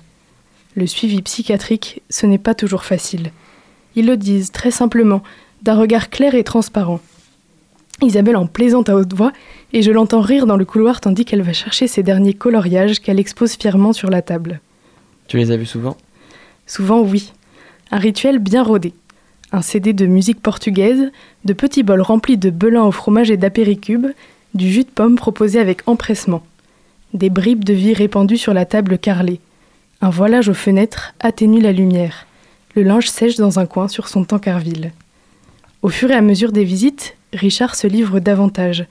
Le 0.75 0.87
suivi 0.87 1.21
psychiatrique, 1.21 2.01
ce 2.09 2.25
n'est 2.25 2.39
pas 2.39 2.55
toujours 2.55 2.83
facile. 2.83 3.31
Ils 3.95 4.07
le 4.07 4.17
disent 4.17 4.51
très 4.51 4.71
simplement, 4.71 5.21
d'un 5.61 5.75
regard 5.75 6.09
clair 6.09 6.35
et 6.35 6.43
transparent. 6.43 6.99
Isabelle 8.01 8.35
en 8.35 8.47
plaisante 8.47 8.89
à 8.89 8.95
haute 8.95 9.13
voix, 9.13 9.31
et 9.73 9.81
je 9.81 9.91
l'entends 9.91 10.21
rire 10.21 10.45
dans 10.45 10.57
le 10.57 10.65
couloir 10.65 11.01
tandis 11.01 11.25
qu'elle 11.25 11.41
va 11.41 11.53
chercher 11.53 11.87
ses 11.87 12.03
derniers 12.03 12.33
coloriages 12.33 12.99
qu'elle 12.99 13.19
expose 13.19 13.53
fièrement 13.53 13.93
sur 13.93 14.09
la 14.09 14.21
table. 14.21 14.61
Tu 15.27 15.37
les 15.37 15.51
as 15.51 15.57
vus 15.57 15.65
souvent? 15.65 15.97
Souvent 16.67 17.01
oui. 17.01 17.33
Un 17.91 17.97
rituel 17.97 18.39
bien 18.39 18.63
rodé. 18.63 18.93
Un 19.51 19.61
CD 19.61 19.93
de 19.93 20.05
musique 20.05 20.41
portugaise, 20.41 21.11
de 21.45 21.53
petits 21.53 21.83
bols 21.83 22.01
remplis 22.01 22.37
de 22.37 22.49
belin 22.49 22.83
au 22.83 22.91
fromage 22.91 23.31
et 23.31 23.37
d'apéricubes, 23.37 24.07
du 24.53 24.71
jus 24.71 24.83
de 24.83 24.89
pomme 24.89 25.15
proposé 25.15 25.59
avec 25.59 25.87
empressement, 25.87 26.43
des 27.13 27.29
bribes 27.29 27.63
de 27.63 27.73
vie 27.73 27.93
répandues 27.93 28.37
sur 28.37 28.53
la 28.53 28.65
table 28.65 28.97
carrelée. 28.97 29.39
Un 30.01 30.09
voilage 30.09 30.49
aux 30.49 30.53
fenêtres 30.53 31.13
atténue 31.19 31.61
la 31.61 31.71
lumière. 31.71 32.25
Le 32.75 32.83
linge 32.83 33.09
sèche 33.09 33.37
dans 33.37 33.59
un 33.59 33.65
coin 33.65 33.87
sur 33.87 34.07
son 34.07 34.23
tankerville. 34.23 34.91
Au 35.81 35.89
fur 35.89 36.11
et 36.11 36.15
à 36.15 36.21
mesure 36.21 36.51
des 36.51 36.63
visites, 36.63 37.15
Richard 37.33 37.75
se 37.75 37.87
livre 37.87 38.19
davantage. 38.19 38.85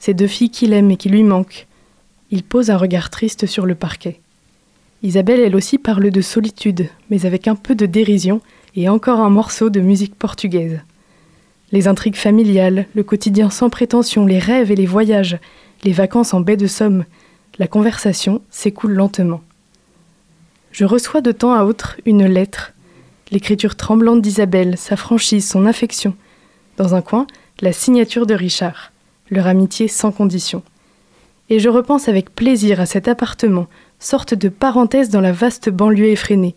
Ces 0.00 0.14
deux 0.14 0.26
filles 0.26 0.50
qu'il 0.50 0.72
aime 0.72 0.90
et 0.90 0.96
qui 0.96 1.10
lui 1.10 1.22
manquent. 1.22 1.68
Il 2.30 2.42
pose 2.42 2.70
un 2.70 2.76
regard 2.76 3.10
triste 3.10 3.46
sur 3.46 3.66
le 3.66 3.74
parquet. 3.74 4.18
Isabelle, 5.02 5.40
elle 5.40 5.54
aussi, 5.54 5.78
parle 5.78 6.10
de 6.10 6.20
solitude, 6.20 6.88
mais 7.10 7.26
avec 7.26 7.46
un 7.46 7.54
peu 7.54 7.74
de 7.74 7.86
dérision 7.86 8.40
et 8.76 8.88
encore 8.88 9.20
un 9.20 9.30
morceau 9.30 9.70
de 9.70 9.80
musique 9.80 10.14
portugaise. 10.14 10.80
Les 11.72 11.86
intrigues 11.86 12.16
familiales, 12.16 12.86
le 12.94 13.02
quotidien 13.02 13.50
sans 13.50 13.70
prétention, 13.70 14.26
les 14.26 14.38
rêves 14.38 14.70
et 14.70 14.76
les 14.76 14.86
voyages, 14.86 15.38
les 15.84 15.92
vacances 15.92 16.34
en 16.34 16.40
baie 16.40 16.56
de 16.56 16.66
Somme, 16.66 17.04
la 17.58 17.66
conversation 17.66 18.42
s'écoule 18.50 18.92
lentement. 18.92 19.42
Je 20.72 20.84
reçois 20.84 21.20
de 21.20 21.32
temps 21.32 21.52
à 21.52 21.64
autre 21.64 21.96
une 22.06 22.26
lettre, 22.26 22.72
l'écriture 23.30 23.76
tremblante 23.76 24.22
d'Isabelle, 24.22 24.78
sa 24.78 24.96
franchise, 24.96 25.48
son 25.48 25.66
affection. 25.66 26.14
Dans 26.76 26.94
un 26.94 27.02
coin, 27.02 27.26
la 27.60 27.72
signature 27.72 28.26
de 28.26 28.34
Richard, 28.34 28.92
leur 29.30 29.46
amitié 29.46 29.88
sans 29.88 30.12
condition. 30.12 30.62
Et 31.48 31.58
je 31.58 31.68
repense 31.68 32.08
avec 32.08 32.34
plaisir 32.34 32.80
à 32.80 32.86
cet 32.86 33.08
appartement, 33.08 33.66
sorte 33.98 34.34
de 34.34 34.48
parenthèse 34.48 35.10
dans 35.10 35.20
la 35.20 35.32
vaste 35.32 35.68
banlieue 35.68 36.08
effrénée, 36.08 36.54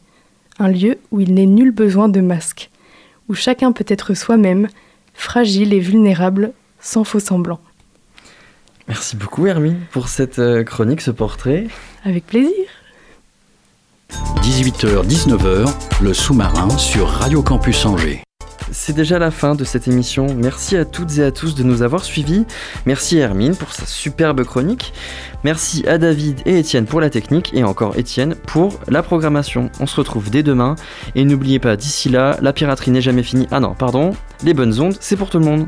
un 0.60 0.70
lieu 0.70 1.00
où 1.12 1.20
il 1.20 1.34
n'est 1.34 1.46
nul 1.46 1.72
besoin 1.72 2.10
de 2.10 2.22
masque, 2.22 2.70
où 3.30 3.34
chacun 3.34 3.72
peut 3.72 3.86
être 3.88 4.14
soi-même, 4.14 4.68
fragile 5.14 5.74
et 5.74 5.80
vulnérable, 5.80 6.54
sans 6.80 7.04
faux 7.04 7.20
semblant. 7.20 7.60
Merci 8.88 9.16
beaucoup 9.16 9.48
Hermine 9.48 9.80
pour 9.92 10.10
cette 10.10 10.40
euh, 10.40 10.64
chronique, 10.64 11.02
ce 11.02 11.12
portrait. 11.12 11.68
Avec 12.04 12.28
plaisir. 12.28 12.68
18h-19h, 14.42 15.74
le 16.02 16.14
sous-marin 16.14 16.70
sur 16.78 17.08
Radio 17.08 17.42
Campus 17.42 17.86
Angers. 17.86 18.22
C'est 18.72 18.94
déjà 18.94 19.20
la 19.20 19.32
fin 19.32 19.56
de 19.56 19.64
cette 19.64 19.88
émission. 19.88 20.28
Merci 20.36 20.78
à 20.78 20.86
toutes 20.86 21.18
et 21.18 21.24
à 21.24 21.32
tous 21.32 21.56
de 21.56 21.64
nous 21.64 21.82
avoir 21.82 22.04
suivis. 22.04 22.46
Merci 22.86 23.20
à 23.20 23.26
Hermine 23.26 23.56
pour 23.56 23.72
sa 23.74 23.86
superbe 23.86 24.44
chronique. 24.44 24.94
Merci 25.44 25.88
à 25.88 25.98
David 25.98 26.42
et 26.46 26.60
Étienne 26.60 26.86
pour 26.86 27.02
la 27.02 27.10
technique 27.10 27.52
et 27.54 27.64
encore 27.64 27.98
Étienne 27.98 28.36
pour 28.36 28.80
la 28.88 29.04
programmation. 29.04 29.70
On 29.80 29.86
se 29.86 29.96
retrouve 29.96 30.30
dès 30.30 30.44
demain 30.44 30.76
et 31.16 31.26
n'oubliez 31.26 31.60
pas 31.60 31.76
d'ici 31.76 32.10
là, 32.10 32.38
la 32.42 32.54
piraterie 32.54 32.92
n'est 32.92 33.02
jamais 33.02 33.24
finie. 33.24 33.48
Ah 33.52 33.60
non, 33.60 33.74
pardon, 33.74 34.12
les 34.44 34.54
bonnes 34.54 34.80
ondes, 34.80 34.96
c'est 35.00 35.18
pour 35.18 35.30
tout 35.30 35.40
le 35.40 35.46
monde. 35.46 35.68